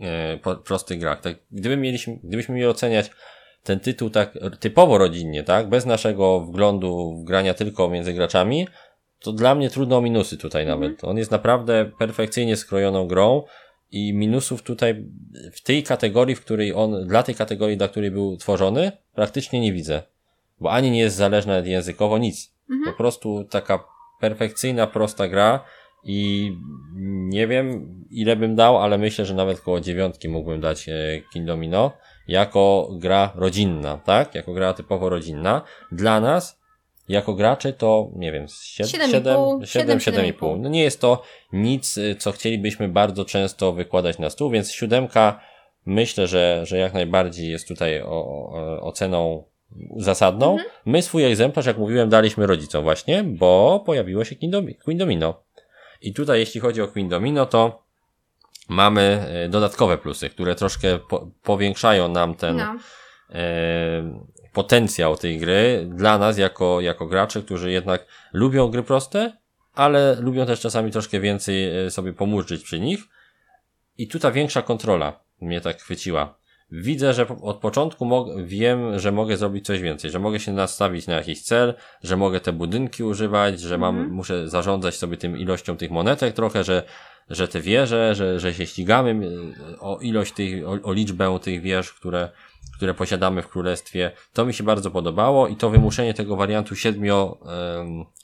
e, 0.00 0.36
po, 0.36 0.56
prostych 0.56 0.98
grach. 0.98 1.20
Tak, 1.20 1.36
gdyby 1.50 1.76
mieliśmy, 1.76 2.18
gdybyśmy 2.24 2.54
mieli 2.54 2.66
oceniać 2.66 3.10
ten 3.62 3.80
tytuł 3.80 4.10
tak 4.10 4.38
typowo 4.60 4.98
rodzinnie, 4.98 5.44
tak, 5.44 5.68
bez 5.68 5.86
naszego 5.86 6.40
wglądu 6.40 7.20
w 7.22 7.24
grania 7.24 7.54
tylko 7.54 7.88
między 7.88 8.12
graczami, 8.12 8.68
to 9.22 9.32
dla 9.32 9.54
mnie 9.54 9.70
trudno 9.70 9.96
o 9.96 10.00
minusy 10.00 10.36
tutaj 10.36 10.62
mhm. 10.62 10.80
nawet. 10.80 11.04
On 11.04 11.18
jest 11.18 11.30
naprawdę 11.30 11.90
perfekcyjnie 11.98 12.56
skrojoną 12.56 13.06
grą 13.06 13.42
i 13.90 14.14
minusów 14.14 14.62
tutaj 14.62 15.04
w 15.52 15.62
tej 15.62 15.82
kategorii, 15.82 16.34
w 16.34 16.40
której 16.40 16.74
on, 16.74 17.06
dla 17.06 17.22
tej 17.22 17.34
kategorii, 17.34 17.76
dla 17.76 17.88
której 17.88 18.10
był 18.10 18.36
tworzony, 18.36 18.92
praktycznie 19.14 19.60
nie 19.60 19.72
widzę. 19.72 20.02
Bo 20.60 20.70
ani 20.70 20.90
nie 20.90 21.00
jest 21.00 21.16
zależna 21.16 21.58
językowo, 21.58 22.18
nic. 22.18 22.54
Mhm. 22.70 22.92
Po 22.92 22.98
prostu 22.98 23.44
taka 23.44 23.84
perfekcyjna, 24.20 24.86
prosta 24.86 25.28
gra 25.28 25.64
i 26.04 26.52
nie 27.28 27.46
wiem 27.46 27.94
ile 28.10 28.36
bym 28.36 28.56
dał, 28.56 28.78
ale 28.78 28.98
myślę, 28.98 29.24
że 29.24 29.34
nawet 29.34 29.60
koło 29.60 29.80
dziewiątki 29.80 30.28
mógłbym 30.28 30.60
dać 30.60 30.88
e, 30.88 30.92
King 31.32 31.46
Domino 31.46 31.92
jako 32.28 32.88
gra 32.92 33.32
rodzinna, 33.34 33.96
tak? 33.96 34.34
Jako 34.34 34.52
gra 34.52 34.74
typowo 34.74 35.08
rodzinna. 35.08 35.62
Dla 35.92 36.20
nas 36.20 36.61
jako 37.08 37.34
gracze 37.34 37.72
to, 37.72 38.10
nie 38.16 38.32
wiem, 38.32 38.46
7,5. 38.46 40.60
No 40.60 40.68
nie 40.68 40.82
jest 40.82 41.00
to 41.00 41.22
nic, 41.52 41.98
y, 41.98 42.16
co 42.18 42.32
chcielibyśmy 42.32 42.88
bardzo 42.88 43.24
często 43.24 43.72
wykładać 43.72 44.18
na 44.18 44.30
stół, 44.30 44.50
więc 44.50 44.72
siódemka 44.72 45.40
myślę, 45.86 46.26
że, 46.26 46.66
że 46.66 46.78
jak 46.78 46.94
najbardziej 46.94 47.50
jest 47.50 47.68
tutaj 47.68 48.02
o, 48.02 48.06
o, 48.06 48.80
oceną 48.80 49.44
zasadną. 49.96 50.52
Mhm. 50.52 50.70
My 50.86 51.02
swój 51.02 51.24
egzemplarz, 51.24 51.66
jak 51.66 51.78
mówiłem, 51.78 52.08
daliśmy 52.08 52.46
rodzicom 52.46 52.82
właśnie, 52.82 53.24
bo 53.24 53.82
pojawiło 53.86 54.24
się 54.24 54.36
Queen 54.84 54.98
Domino. 54.98 55.42
I 56.02 56.12
tutaj, 56.12 56.38
jeśli 56.38 56.60
chodzi 56.60 56.82
o 56.82 56.88
Queen 56.88 57.08
Domino, 57.08 57.46
to 57.46 57.82
mamy 58.68 59.26
y, 59.46 59.48
dodatkowe 59.48 59.98
plusy, 59.98 60.30
które 60.30 60.54
troszkę 60.54 60.98
po, 60.98 61.30
powiększają 61.42 62.08
nam 62.08 62.34
ten, 62.34 62.56
no. 62.56 62.76
e, 63.30 64.32
potencjał 64.52 65.16
tej 65.16 65.38
gry 65.38 65.88
dla 65.94 66.18
nas 66.18 66.38
jako, 66.38 66.80
jako 66.80 67.06
graczy, 67.06 67.42
którzy 67.42 67.70
jednak 67.70 68.06
lubią 68.32 68.68
gry 68.68 68.82
proste, 68.82 69.32
ale 69.74 70.16
lubią 70.20 70.46
też 70.46 70.60
czasami 70.60 70.90
troszkę 70.90 71.20
więcej 71.20 71.86
e, 71.86 71.90
sobie 71.90 72.12
pomurzyć 72.12 72.64
przy 72.64 72.80
nich. 72.80 73.00
I 73.98 74.08
tu 74.08 74.18
ta 74.18 74.30
większa 74.30 74.62
kontrola 74.62 75.20
mnie 75.40 75.60
tak 75.60 75.80
chwyciła. 75.80 76.42
Widzę, 76.70 77.14
że 77.14 77.26
od 77.42 77.56
początku 77.56 78.26
wiem, 78.44 78.98
że 78.98 79.12
mogę 79.12 79.36
zrobić 79.36 79.66
coś 79.66 79.80
więcej, 79.80 80.10
że 80.10 80.18
mogę 80.18 80.40
się 80.40 80.52
nastawić 80.52 81.06
na 81.06 81.14
jakiś 81.14 81.42
cel, 81.42 81.74
że 82.02 82.16
mogę 82.16 82.40
te 82.40 82.52
budynki 82.52 83.04
używać, 83.04 83.60
że 83.60 83.78
mam, 83.78 83.96
mm 83.96 84.12
muszę 84.12 84.48
zarządzać 84.48 84.94
sobie 84.94 85.16
tym 85.16 85.38
ilością 85.38 85.76
tych 85.76 85.90
monetek 85.90 86.34
trochę, 86.34 86.64
że, 86.64 86.82
że 87.28 87.48
te 87.48 87.60
wieże, 87.60 88.14
że, 88.14 88.40
że 88.40 88.54
się 88.54 88.66
ścigamy 88.66 89.10
e, 89.10 89.78
o 89.80 89.98
ilość 90.00 90.32
tych, 90.32 90.68
o, 90.68 90.70
o 90.70 90.92
liczbę 90.92 91.38
tych 91.42 91.60
wież, 91.60 91.92
które, 91.92 92.28
które 92.82 92.94
posiadamy 92.94 93.42
w 93.42 93.48
królestwie. 93.48 94.12
To 94.32 94.46
mi 94.46 94.54
się 94.54 94.64
bardzo 94.64 94.90
podobało 94.90 95.48
i 95.48 95.56
to 95.56 95.70
wymuszenie 95.70 96.14
tego 96.14 96.36
wariantu 96.36 96.76
siedmio, 96.76 97.38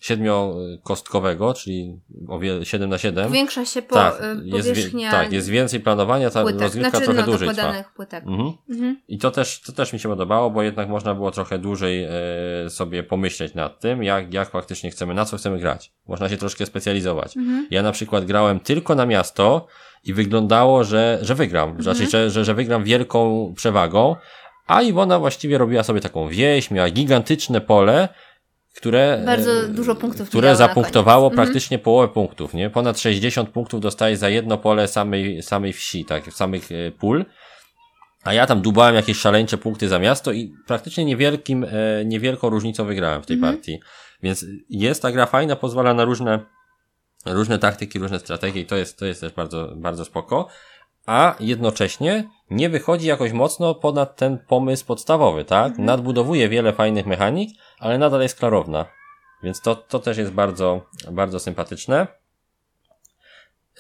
siedmiokostkowego, 0.00 1.54
czyli 1.54 2.00
o 2.28 2.40
7 2.64 2.90
na 2.90 2.98
7. 2.98 3.24
Powiększa 3.24 3.64
się 3.64 3.82
po, 3.82 3.94
tak, 3.94 4.22
powierzchnia 4.50 5.00
jest, 5.00 5.16
tak, 5.16 5.32
jest 5.32 5.48
więcej 5.48 5.80
planowania, 5.80 6.30
ta 6.30 6.42
płytek. 6.42 6.60
rozgrywka 6.60 6.90
znaczy, 6.90 7.04
trochę 7.04 7.20
no, 7.20 7.26
dłużej 7.26 7.48
trwa. 7.48 7.84
Płytek. 7.96 8.24
Mhm. 8.26 8.52
Mhm. 8.70 9.00
I 9.08 9.18
to 9.18 9.30
też, 9.30 9.60
to 9.60 9.72
też 9.72 9.92
mi 9.92 9.98
się 9.98 10.08
podobało, 10.08 10.50
bo 10.50 10.62
jednak 10.62 10.88
można 10.88 11.14
było 11.14 11.30
trochę 11.30 11.58
dłużej 11.58 12.04
e, 12.04 12.70
sobie 12.70 13.02
pomyśleć 13.02 13.54
nad 13.54 13.80
tym, 13.80 14.02
jak, 14.02 14.34
jak 14.34 14.50
faktycznie 14.50 14.90
chcemy, 14.90 15.14
na 15.14 15.24
co 15.24 15.36
chcemy 15.36 15.58
grać. 15.58 15.92
Można 16.06 16.28
się 16.28 16.36
troszkę 16.36 16.66
specjalizować. 16.66 17.36
Mhm. 17.36 17.66
Ja 17.70 17.82
na 17.82 17.92
przykład 17.92 18.24
grałem 18.24 18.60
tylko 18.60 18.94
na 18.94 19.06
miasto, 19.06 19.66
i 20.08 20.12
wyglądało, 20.12 20.84
że, 20.84 21.18
że 21.22 21.34
wygram. 21.34 21.68
Mhm. 21.68 21.82
Znaczy, 21.82 22.10
że, 22.10 22.30
że, 22.30 22.44
że 22.44 22.54
wygram 22.54 22.84
wielką 22.84 23.52
przewagą, 23.56 24.16
a 24.66 24.82
Iwona 24.82 25.18
właściwie 25.18 25.58
robiła 25.58 25.82
sobie 25.82 26.00
taką 26.00 26.28
wieś, 26.28 26.70
miała 26.70 26.90
gigantyczne 26.90 27.60
pole, 27.60 28.08
które, 28.76 29.22
Bardzo 29.26 29.68
dużo 29.68 29.94
punktów 29.94 30.28
które 30.28 30.56
zapunktowało 30.56 31.26
mhm. 31.26 31.36
praktycznie 31.36 31.78
połowę 31.78 32.08
punktów, 32.08 32.54
nie? 32.54 32.70
Ponad 32.70 33.00
60 33.00 33.50
punktów 33.50 33.80
dostaje 33.80 34.16
za 34.16 34.28
jedno 34.28 34.58
pole 34.58 34.88
samej, 34.88 35.42
samej 35.42 35.72
wsi, 35.72 36.04
tak, 36.04 36.32
samych 36.32 36.72
e, 36.72 36.90
pól. 36.90 37.24
A 38.24 38.32
ja 38.32 38.46
tam 38.46 38.60
dubałem 38.60 38.94
jakieś 38.94 39.18
szaleńcze 39.18 39.58
punkty 39.58 39.88
za 39.88 39.98
miasto 39.98 40.32
i 40.32 40.52
praktycznie 40.66 41.04
niewielkim, 41.04 41.64
e, 41.64 42.04
niewielką 42.04 42.50
różnicą 42.50 42.84
wygrałem 42.84 43.22
w 43.22 43.26
tej 43.26 43.36
mhm. 43.36 43.54
partii. 43.54 43.80
Więc 44.22 44.46
jest 44.70 45.02
ta 45.02 45.12
gra 45.12 45.26
fajna, 45.26 45.56
pozwala 45.56 45.94
na 45.94 46.04
różne 46.04 46.40
różne 47.32 47.58
taktyki, 47.58 47.98
różne 47.98 48.18
strategie 48.18 48.60
i 48.60 48.66
to 48.66 48.76
jest, 48.76 48.98
to 48.98 49.06
jest 49.06 49.20
też 49.20 49.32
bardzo, 49.32 49.72
bardzo 49.76 50.04
spoko. 50.04 50.48
A 51.06 51.36
jednocześnie 51.40 52.30
nie 52.50 52.68
wychodzi 52.68 53.06
jakoś 53.06 53.32
mocno 53.32 53.74
ponad 53.74 54.16
ten 54.16 54.38
pomysł 54.48 54.86
podstawowy, 54.86 55.44
tak? 55.44 55.66
Mhm. 55.66 55.86
Nadbudowuje 55.86 56.48
wiele 56.48 56.72
fajnych 56.72 57.06
mechanik, 57.06 57.50
ale 57.78 57.98
nadal 57.98 58.22
jest 58.22 58.38
klarowna. 58.38 58.86
Więc 59.42 59.60
to, 59.60 59.76
to 59.76 59.98
też 59.98 60.18
jest 60.18 60.32
bardzo, 60.32 60.80
bardzo 61.10 61.40
sympatyczne. 61.40 62.06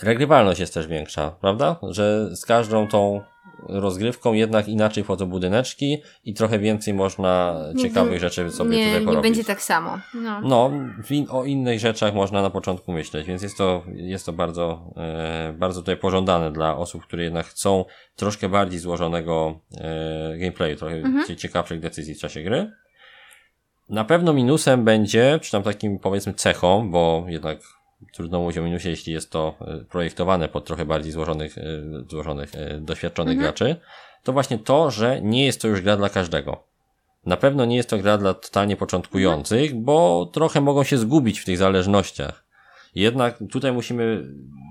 Regrywalność 0.02 0.60
jest 0.60 0.74
też 0.74 0.86
większa, 0.86 1.30
prawda? 1.30 1.76
Że 1.90 2.36
z 2.36 2.46
każdą 2.46 2.88
tą 2.88 3.20
rozgrywką 3.68 4.32
jednak 4.32 4.68
inaczej 4.68 5.04
wchodzą 5.04 5.26
budyneczki 5.26 6.02
i 6.24 6.34
trochę 6.34 6.58
więcej 6.58 6.94
można 6.94 7.56
ciekawych 7.82 8.20
rzeczy 8.20 8.50
sobie 8.50 8.76
nie, 8.76 8.84
tutaj 8.84 9.00
porobić. 9.00 9.16
Nie 9.16 9.22
będzie 9.22 9.44
tak 9.44 9.62
samo. 9.62 9.98
No, 10.14 10.40
no 10.40 10.70
in, 11.10 11.26
o 11.30 11.44
innych 11.44 11.80
rzeczach 11.80 12.14
można 12.14 12.42
na 12.42 12.50
początku 12.50 12.92
myśleć, 12.92 13.26
więc 13.26 13.42
jest 13.42 13.58
to, 13.58 13.82
jest 13.94 14.26
to 14.26 14.32
bardzo, 14.32 14.92
e, 14.96 15.54
bardzo 15.58 15.80
tutaj 15.80 15.96
pożądane 15.96 16.52
dla 16.52 16.76
osób, 16.76 17.02
które 17.02 17.24
jednak 17.24 17.46
chcą 17.46 17.84
troszkę 18.16 18.48
bardziej 18.48 18.80
złożonego 18.80 19.60
e, 19.76 20.38
gameplayu, 20.38 20.76
trochę 20.76 20.96
mhm. 20.96 21.36
ciekawszych 21.36 21.80
decyzji 21.80 22.14
w 22.14 22.18
czasie 22.18 22.42
gry. 22.42 22.72
Na 23.88 24.04
pewno 24.04 24.32
minusem 24.32 24.84
będzie, 24.84 25.38
czy 25.42 25.52
tam 25.52 25.62
takim 25.62 25.98
powiedzmy 25.98 26.34
cechą, 26.34 26.90
bo 26.90 27.24
jednak 27.28 27.58
trudno 28.12 28.40
mówić 28.40 28.58
o 28.58 28.62
minusie, 28.62 28.88
jeśli 28.88 29.12
jest 29.12 29.30
to 29.30 29.54
e, 29.60 29.84
projektowane 29.84 30.48
pod 30.48 30.64
trochę 30.64 30.84
bardziej 30.84 31.12
złożonych, 31.12 31.58
e, 31.58 31.62
złożonych 32.08 32.54
e, 32.54 32.80
doświadczonych 32.80 33.32
mhm. 33.32 33.52
graczy, 33.52 33.76
to 34.22 34.32
właśnie 34.32 34.58
to, 34.58 34.90
że 34.90 35.20
nie 35.22 35.46
jest 35.46 35.62
to 35.62 35.68
już 35.68 35.80
gra 35.80 35.96
dla 35.96 36.08
każdego. 36.08 36.64
Na 37.26 37.36
pewno 37.36 37.64
nie 37.64 37.76
jest 37.76 37.90
to 37.90 37.98
gra 37.98 38.18
dla 38.18 38.34
totalnie 38.34 38.76
początkujących, 38.76 39.62
mhm. 39.62 39.84
bo 39.84 40.30
trochę 40.32 40.60
mogą 40.60 40.84
się 40.84 40.98
zgubić 40.98 41.40
w 41.40 41.44
tych 41.44 41.58
zależnościach. 41.58 42.44
Jednak 42.94 43.38
tutaj 43.50 43.72
musimy 43.72 44.24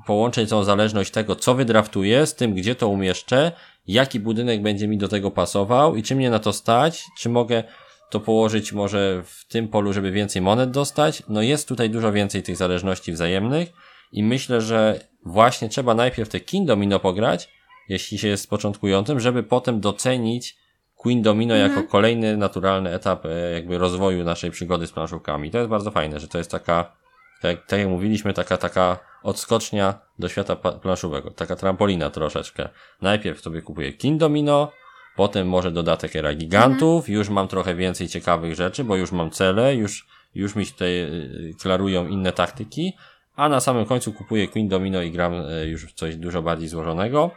połączyć 0.05 0.49
tą 0.49 0.63
zależność 0.63 1.11
tego, 1.11 1.35
co 1.35 1.55
wydraftuję, 1.55 2.25
z 2.25 2.35
tym, 2.35 2.53
gdzie 2.53 2.75
to 2.75 2.87
umieszczę, 2.87 3.51
jaki 3.87 4.19
budynek 4.19 4.61
będzie 4.61 4.87
mi 4.87 4.97
do 4.97 5.07
tego 5.07 5.31
pasował 5.31 5.95
i 5.95 6.03
czy 6.03 6.15
mnie 6.15 6.29
na 6.29 6.39
to 6.39 6.53
stać, 6.53 7.05
czy 7.19 7.29
mogę 7.29 7.63
to 8.09 8.19
położyć 8.19 8.73
może 8.73 9.23
w 9.25 9.45
tym 9.47 9.67
polu, 9.67 9.93
żeby 9.93 10.11
więcej 10.11 10.41
monet 10.41 10.71
dostać. 10.71 11.23
No 11.29 11.41
jest 11.41 11.67
tutaj 11.67 11.89
dużo 11.89 12.11
więcej 12.11 12.43
tych 12.43 12.57
zależności 12.57 13.11
wzajemnych 13.11 13.69
i 14.11 14.23
myślę, 14.23 14.61
że 14.61 14.99
właśnie 15.25 15.69
trzeba 15.69 15.93
najpierw 15.93 16.29
te 16.29 16.39
King 16.39 16.67
Domino 16.67 16.99
pograć, 16.99 17.49
jeśli 17.89 18.17
się 18.17 18.27
jest 18.27 18.49
początkującym, 18.49 19.19
żeby 19.19 19.43
potem 19.43 19.79
docenić 19.79 20.57
Queen 20.95 21.21
Domino 21.21 21.55
mhm. 21.55 21.71
jako 21.71 21.91
kolejny 21.91 22.37
naturalny 22.37 22.93
etap 22.93 23.25
e, 23.25 23.51
jakby 23.53 23.77
rozwoju 23.77 24.23
naszej 24.23 24.51
przygody 24.51 24.87
z 24.87 24.91
planszówkami. 24.91 25.51
To 25.51 25.57
jest 25.57 25.69
bardzo 25.69 25.91
fajne, 25.91 26.19
że 26.19 26.27
to 26.27 26.37
jest 26.37 26.51
taka, 26.51 26.95
tak, 27.41 27.65
tak 27.65 27.79
jak 27.79 27.87
mówiliśmy, 27.87 28.33
taka, 28.33 28.57
taka 28.57 28.99
odskocznia 29.23 29.99
do 30.19 30.29
świata 30.29 30.55
planszowego. 30.55 31.31
Taka 31.31 31.55
trampolina 31.55 32.09
troszeczkę. 32.09 32.69
Najpierw 33.01 33.41
sobie 33.41 33.61
kupuję 33.61 33.93
King 33.93 34.19
Domino, 34.19 34.71
potem 35.17 35.47
może 35.47 35.71
dodatek 35.71 36.15
Era 36.15 36.33
Gigantów, 36.33 36.99
mhm. 37.03 37.17
już 37.17 37.29
mam 37.29 37.47
trochę 37.47 37.75
więcej 37.75 38.07
ciekawych 38.07 38.55
rzeczy, 38.55 38.83
bo 38.83 38.95
już 38.95 39.11
mam 39.11 39.31
cele, 39.31 39.75
już, 39.75 40.07
już 40.35 40.55
mi 40.55 40.65
tutaj 40.65 41.01
y, 41.01 41.53
klarują 41.61 42.07
inne 42.07 42.31
taktyki, 42.31 42.93
a 43.35 43.49
na 43.49 43.59
samym 43.59 43.85
końcu 43.85 44.13
kupuję 44.13 44.47
Queen 44.47 44.67
Domino 44.67 45.01
i 45.01 45.11
gram 45.11 45.33
y, 45.33 45.67
już 45.67 45.85
w 45.85 45.93
coś 45.93 46.15
dużo 46.15 46.41
bardziej 46.41 46.67
złożonego. 46.67 47.31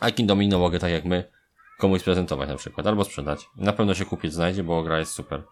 A 0.00 0.10
King 0.10 0.28
Domino 0.28 0.58
mogę 0.58 0.78
tak 0.78 0.90
jak 0.90 1.04
my 1.04 1.24
komuś 1.78 2.02
prezentować 2.02 2.48
na 2.48 2.56
przykład, 2.56 2.86
albo 2.86 3.04
sprzedać. 3.04 3.48
Na 3.56 3.72
pewno 3.72 3.94
się 3.94 4.04
kupić 4.04 4.32
znajdzie, 4.32 4.64
bo 4.64 4.82
gra 4.82 4.98
jest 4.98 5.12
super. 5.12 5.42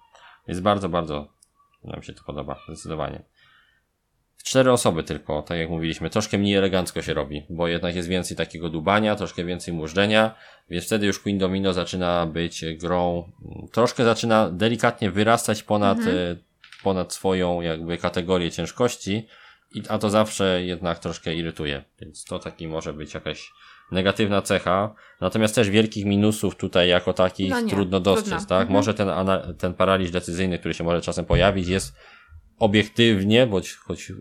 Jest 0.48 0.62
bardzo, 0.62 0.88
bardzo 0.88 1.28
nam 1.84 2.02
się 2.02 2.12
to 2.12 2.24
podoba, 2.24 2.60
zdecydowanie. 2.68 3.22
Cztery 4.44 4.72
osoby 4.72 5.02
tylko, 5.02 5.42
tak 5.42 5.58
jak 5.58 5.70
mówiliśmy, 5.70 6.10
troszkę 6.10 6.38
mniej 6.38 6.54
elegancko 6.54 7.02
się 7.02 7.14
robi, 7.14 7.46
bo 7.50 7.68
jednak 7.68 7.96
jest 7.96 8.08
więcej 8.08 8.36
takiego 8.36 8.68
dubania, 8.68 9.16
troszkę 9.16 9.44
więcej 9.44 9.74
mużdżenia, 9.74 10.34
więc 10.70 10.84
wtedy 10.84 11.06
już 11.06 11.18
Queen 11.18 11.38
Domino 11.38 11.72
zaczyna 11.72 12.26
być 12.26 12.64
grą, 12.80 13.32
troszkę 13.72 14.04
zaczyna 14.04 14.50
delikatnie 14.50 15.10
wyrastać 15.10 15.62
ponad, 15.62 15.98
mhm. 15.98 16.16
E, 16.16 16.36
ponad 16.82 17.12
swoją 17.12 17.60
jakby 17.60 17.98
kategorię 17.98 18.50
ciężkości, 18.50 19.26
a 19.88 19.98
to 19.98 20.10
zawsze 20.10 20.64
jednak 20.64 20.98
troszkę 20.98 21.34
irytuje, 21.34 21.84
więc 22.00 22.24
to 22.24 22.38
taki 22.38 22.68
może 22.68 22.92
być 22.92 23.14
jakaś 23.14 23.52
negatywna 23.92 24.42
cecha, 24.42 24.94
natomiast 25.20 25.54
też 25.54 25.70
wielkich 25.70 26.04
minusów 26.04 26.56
tutaj 26.56 26.88
jako 26.88 27.12
takich 27.12 27.50
no 27.50 27.60
nie, 27.60 27.70
trudno 27.70 28.00
dostrzec, 28.00 28.28
trudno. 28.28 28.48
tak? 28.48 28.60
Mhm. 28.60 28.72
Może 28.72 28.94
ten, 28.94 29.08
ten 29.58 29.74
paraliż 29.74 30.10
decyzyjny, 30.10 30.58
który 30.58 30.74
się 30.74 30.84
może 30.84 31.00
czasem 31.00 31.24
pojawić, 31.24 31.68
jest 31.68 31.96
obiektywnie, 32.58 33.46
bądź 33.46 33.74
choć 33.74 34.12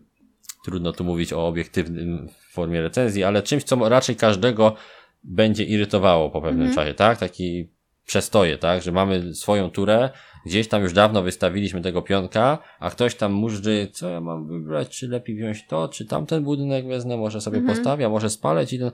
trudno 0.63 0.93
tu 0.93 1.03
mówić 1.03 1.33
o 1.33 1.47
obiektywnym 1.47 2.29
formie 2.51 2.81
recenzji, 2.81 3.23
ale 3.23 3.41
czymś, 3.41 3.63
co 3.63 3.89
raczej 3.89 4.15
każdego 4.15 4.75
będzie 5.23 5.63
irytowało 5.63 6.29
po 6.29 6.41
pewnym 6.41 6.67
mhm. 6.67 6.75
czasie, 6.75 6.93
tak? 6.93 7.17
Taki 7.17 7.69
przestoje, 8.05 8.57
tak? 8.57 8.81
Że 8.81 8.91
mamy 8.91 9.35
swoją 9.35 9.69
turę, 9.71 10.09
gdzieś 10.45 10.67
tam 10.67 10.81
już 10.81 10.93
dawno 10.93 11.21
wystawiliśmy 11.21 11.81
tego 11.81 12.01
pionka, 12.01 12.57
a 12.79 12.89
ktoś 12.89 13.15
tam 13.15 13.33
mużdży, 13.33 13.87
co 13.93 14.09
ja 14.09 14.21
mam 14.21 14.47
wybrać, 14.47 14.89
czy 14.89 15.07
lepiej 15.07 15.35
wziąć 15.35 15.67
to, 15.67 15.87
czy 15.87 16.05
tamten 16.05 16.43
budynek 16.43 16.87
wezmę, 16.87 17.17
może 17.17 17.41
sobie 17.41 17.57
mhm. 17.57 17.77
postawię, 17.77 18.09
może 18.09 18.29
spaleć 18.29 18.73
i 18.73 18.79
ten, 18.79 18.91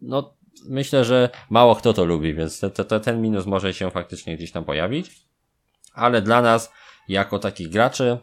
no 0.00 0.34
myślę, 0.68 1.04
że 1.04 1.28
mało 1.50 1.74
kto 1.74 1.92
to 1.92 2.04
lubi, 2.04 2.34
więc 2.34 2.60
te, 2.60 2.70
te, 2.70 3.00
ten 3.00 3.22
minus 3.22 3.46
może 3.46 3.74
się 3.74 3.90
faktycznie 3.90 4.36
gdzieś 4.36 4.52
tam 4.52 4.64
pojawić, 4.64 5.10
ale 5.94 6.22
dla 6.22 6.42
nas, 6.42 6.72
jako 7.08 7.38
takich 7.38 7.68
graczy, 7.68 8.18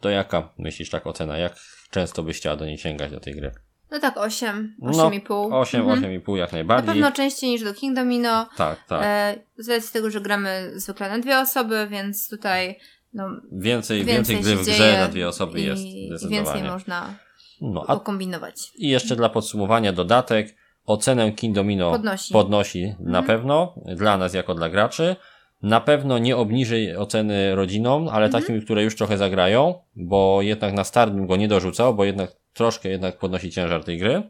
to 0.00 0.10
jaka 0.10 0.48
myślisz 0.58 0.90
tak 0.90 1.06
ocena? 1.06 1.38
Jak 1.38 1.56
często 1.90 2.22
byś 2.22 2.36
chciała 2.36 2.56
do 2.56 2.66
niej 2.66 2.78
sięgać 2.78 3.10
do 3.10 3.20
tej 3.20 3.34
gry? 3.34 3.52
No 3.90 4.00
tak, 4.00 4.16
8, 4.16 4.76
8,5. 4.82 5.50
No, 5.50 5.60
8, 5.60 5.80
mhm. 5.80 6.02
8,5 6.02 6.36
jak 6.36 6.52
najbardziej. 6.52 6.86
Na 6.86 6.92
pewno 6.92 7.12
częściej 7.12 7.50
niż 7.50 7.64
do 7.64 7.74
King 7.74 7.96
Domino. 7.96 8.48
Tak, 8.56 8.84
tak. 8.84 9.02
E, 9.04 9.34
z 9.56 9.68
racji 9.68 9.92
tego, 9.92 10.10
że 10.10 10.20
gramy 10.20 10.72
zwykle 10.74 11.08
na 11.08 11.18
dwie 11.18 11.38
osoby, 11.38 11.86
więc 11.90 12.28
tutaj 12.28 12.78
no, 13.12 13.28
więcej, 13.52 14.04
więcej, 14.04 14.36
więcej 14.36 14.54
gry 14.54 14.64
w 14.64 14.66
grze 14.66 14.98
na 14.98 15.08
dwie 15.08 15.28
osoby 15.28 15.60
i, 15.60 15.64
jest 15.64 15.82
zdecydowanie. 15.82 16.44
więcej 16.44 16.62
można 16.62 17.14
no, 17.60 17.84
a, 17.88 17.96
kombinować. 17.96 18.72
I 18.76 18.88
jeszcze 18.88 19.16
dla 19.16 19.28
podsumowania 19.28 19.92
dodatek. 19.92 20.54
Ocenę 20.86 21.32
King 21.32 21.54
Domino 21.54 21.90
podnosi, 21.90 22.32
podnosi 22.32 22.94
na 23.00 23.18
mhm. 23.18 23.24
pewno 23.24 23.74
dla 23.96 24.18
nas 24.18 24.34
jako 24.34 24.54
dla 24.54 24.68
graczy. 24.68 25.16
Na 25.64 25.80
pewno 25.80 26.18
nie 26.18 26.36
obniży 26.36 26.94
oceny 26.98 27.54
rodzinom, 27.54 28.08
ale 28.08 28.26
mhm. 28.26 28.42
takim, 28.42 28.62
które 28.62 28.84
już 28.84 28.96
trochę 28.96 29.18
zagrają, 29.18 29.74
bo 29.96 30.42
jednak 30.42 30.74
na 30.74 30.84
start 30.84 31.12
bym 31.12 31.26
go 31.26 31.36
nie 31.36 31.48
dorzucał, 31.48 31.94
bo 31.94 32.04
jednak 32.04 32.32
troszkę 32.52 32.88
jednak 32.88 33.18
podnosi 33.18 33.50
ciężar 33.50 33.84
tej 33.84 33.98
gry. 33.98 34.22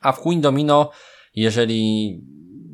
A 0.00 0.12
w 0.12 0.20
Queen 0.20 0.40
Domino, 0.40 0.90
jeżeli 1.34 2.20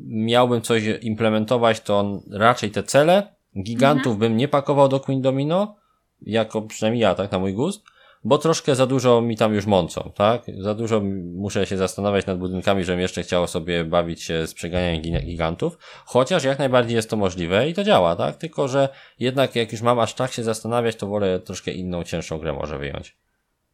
miałbym 0.07 0.61
coś 0.61 0.83
implementować, 1.01 1.81
to 1.81 2.21
raczej 2.31 2.71
te 2.71 2.83
cele. 2.83 3.35
Gigantów 3.63 4.13
mhm. 4.13 4.19
bym 4.19 4.37
nie 4.37 4.47
pakował 4.47 4.87
do 4.87 4.99
Queen 4.99 5.21
Domino, 5.21 5.75
jako 6.21 6.61
przynajmniej 6.61 7.01
ja, 7.01 7.15
tak, 7.15 7.31
na 7.31 7.39
mój 7.39 7.53
gust 7.53 7.83
bo 8.23 8.37
troszkę 8.37 8.75
za 8.75 8.85
dużo 8.85 9.21
mi 9.21 9.37
tam 9.37 9.53
już 9.53 9.65
mącą, 9.65 10.11
tak? 10.15 10.41
Za 10.59 10.73
dużo 10.73 11.01
muszę 11.33 11.65
się 11.65 11.77
zastanawiać 11.77 12.25
nad 12.25 12.37
budynkami, 12.37 12.83
żebym 12.83 13.01
jeszcze 13.01 13.23
chciał 13.23 13.47
sobie 13.47 13.83
bawić 13.83 14.23
się 14.23 14.47
z 14.47 14.53
przeganianiem 14.53 15.21
gigantów, 15.21 15.77
chociaż 16.05 16.43
jak 16.43 16.59
najbardziej 16.59 16.95
jest 16.95 17.09
to 17.09 17.17
możliwe 17.17 17.69
i 17.69 17.73
to 17.73 17.83
działa, 17.83 18.15
tak? 18.15 18.35
Tylko, 18.35 18.67
że 18.67 18.89
jednak 19.19 19.55
jak 19.55 19.71
już 19.71 19.81
mam 19.81 19.99
aż 19.99 20.13
tak 20.13 20.31
się 20.31 20.43
zastanawiać, 20.43 20.95
to 20.95 21.07
wolę 21.07 21.39
troszkę 21.39 21.71
inną, 21.71 22.03
cięższą 22.03 22.37
grę 22.37 22.53
może 22.53 22.77
wyjąć. 22.77 23.17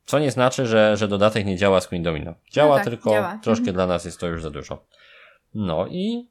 Co 0.06 0.20
nie 0.20 0.32
znaczy, 0.32 0.66
że, 0.66 0.98
że 0.98 1.08
dodatek 1.08 1.45
nie 1.45 1.58
działa 1.58 1.82
z 1.82 1.88
Queen 1.88 2.04
Domino. 2.04 2.34
Działa, 2.52 2.70
no 2.70 2.76
tak, 2.76 2.86
tylko 2.86 3.10
działa. 3.10 3.39
troszkę 3.43 3.60
mhm. 3.60 3.76
dla 3.76 3.88
nas 3.88 4.06
jest 4.06 4.20
to 4.20 4.28
już 4.28 4.43
za 4.43 4.50
dużo. 4.50 4.86
No 5.54 5.88
i 5.88 6.28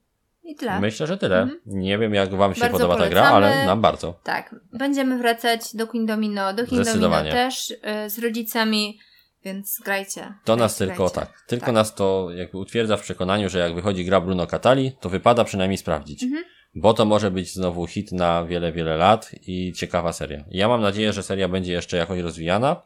i 0.46 0.54
tyle. 0.54 0.80
Myślę, 0.80 1.06
że 1.06 1.18
tyle. 1.18 1.42
Mhm. 1.42 1.60
Nie 1.66 1.98
wiem, 1.98 2.14
jak 2.14 2.34
Wam 2.34 2.54
się 2.54 2.60
bardzo 2.60 2.76
podoba 2.76 2.94
polecamy. 2.94 3.14
ta 3.14 3.28
gra, 3.28 3.36
ale 3.36 3.66
nam 3.66 3.80
bardzo. 3.80 4.20
Tak. 4.22 4.54
Będziemy 4.72 5.18
wracać 5.18 5.76
do 5.76 5.86
Queen 5.86 6.06
Domino, 6.06 6.54
do 6.54 6.66
Queen 6.66 6.84
Domino 6.84 7.22
też 7.22 7.70
y, 7.70 8.10
z 8.10 8.18
rodzicami, 8.18 8.98
więc 9.44 9.80
grajcie. 9.84 10.34
To 10.44 10.56
nas 10.56 10.78
grajcie. 10.78 10.94
tylko 10.94 11.10
tak. 11.10 11.44
Tylko 11.46 11.66
tak. 11.66 11.74
nas 11.74 11.94
to 11.94 12.28
jakby 12.34 12.58
utwierdza 12.58 12.96
w 12.96 13.02
przekonaniu, 13.02 13.48
że 13.48 13.58
jak 13.58 13.74
wychodzi 13.74 14.04
gra 14.04 14.20
Bruno 14.20 14.46
Catali, 14.46 14.92
to 15.00 15.08
wypada 15.08 15.44
przynajmniej 15.44 15.78
sprawdzić. 15.78 16.22
Mhm. 16.22 16.44
Bo 16.74 16.94
to 16.94 17.04
może 17.04 17.30
być 17.30 17.52
znowu 17.52 17.86
hit 17.86 18.12
na 18.12 18.44
wiele, 18.44 18.72
wiele 18.72 18.96
lat 18.96 19.30
i 19.42 19.72
ciekawa 19.72 20.12
seria. 20.12 20.44
Ja 20.50 20.68
mam 20.68 20.80
nadzieję, 20.80 21.12
że 21.12 21.22
seria 21.22 21.48
będzie 21.48 21.72
jeszcze 21.72 21.96
jakoś 21.96 22.20
rozwijana. 22.20 22.82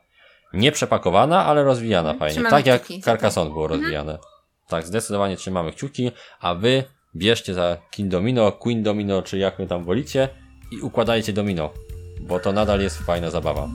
Nie 0.52 0.72
przepakowana, 0.72 1.44
ale 1.44 1.64
rozwijana 1.64 2.11
mhm. 2.11 2.18
fajnie. 2.18 2.34
Trzymamy 2.34 2.50
tak 2.50 2.66
jak 2.66 3.02
Carcassonne 3.04 3.50
było 3.50 3.64
mhm. 3.64 3.80
rozwijane. 3.80 4.18
Tak, 4.68 4.86
zdecydowanie 4.86 5.36
trzymamy 5.36 5.72
kciuki, 5.72 6.11
a 6.40 6.54
wy 6.54 6.84
bierzcie 7.16 7.54
za 7.54 7.76
King 7.90 8.11
Domino, 8.11 8.52
Queen 8.52 8.82
Domino, 8.82 9.22
czy 9.22 9.38
jak 9.38 9.56
wy 9.56 9.66
tam 9.66 9.84
wolicie 9.84 10.28
i 10.70 10.80
układajcie 10.80 11.32
domino, 11.32 11.70
bo 12.20 12.40
to 12.40 12.52
nadal 12.52 12.80
jest 12.80 12.98
fajna 12.98 13.30
zabawa 13.30 13.68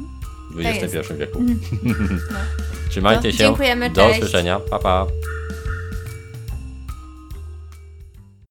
w 0.55 0.59
XXI 0.59 1.13
wieku. 1.17 1.39
No. 1.83 1.93
Trzymajcie 2.89 3.31
się. 3.31 3.37
Dziękujemy, 3.37 3.89
Do 3.89 4.09
usłyszenia. 4.09 4.59
Pa, 4.59 4.79
pa. 4.79 5.07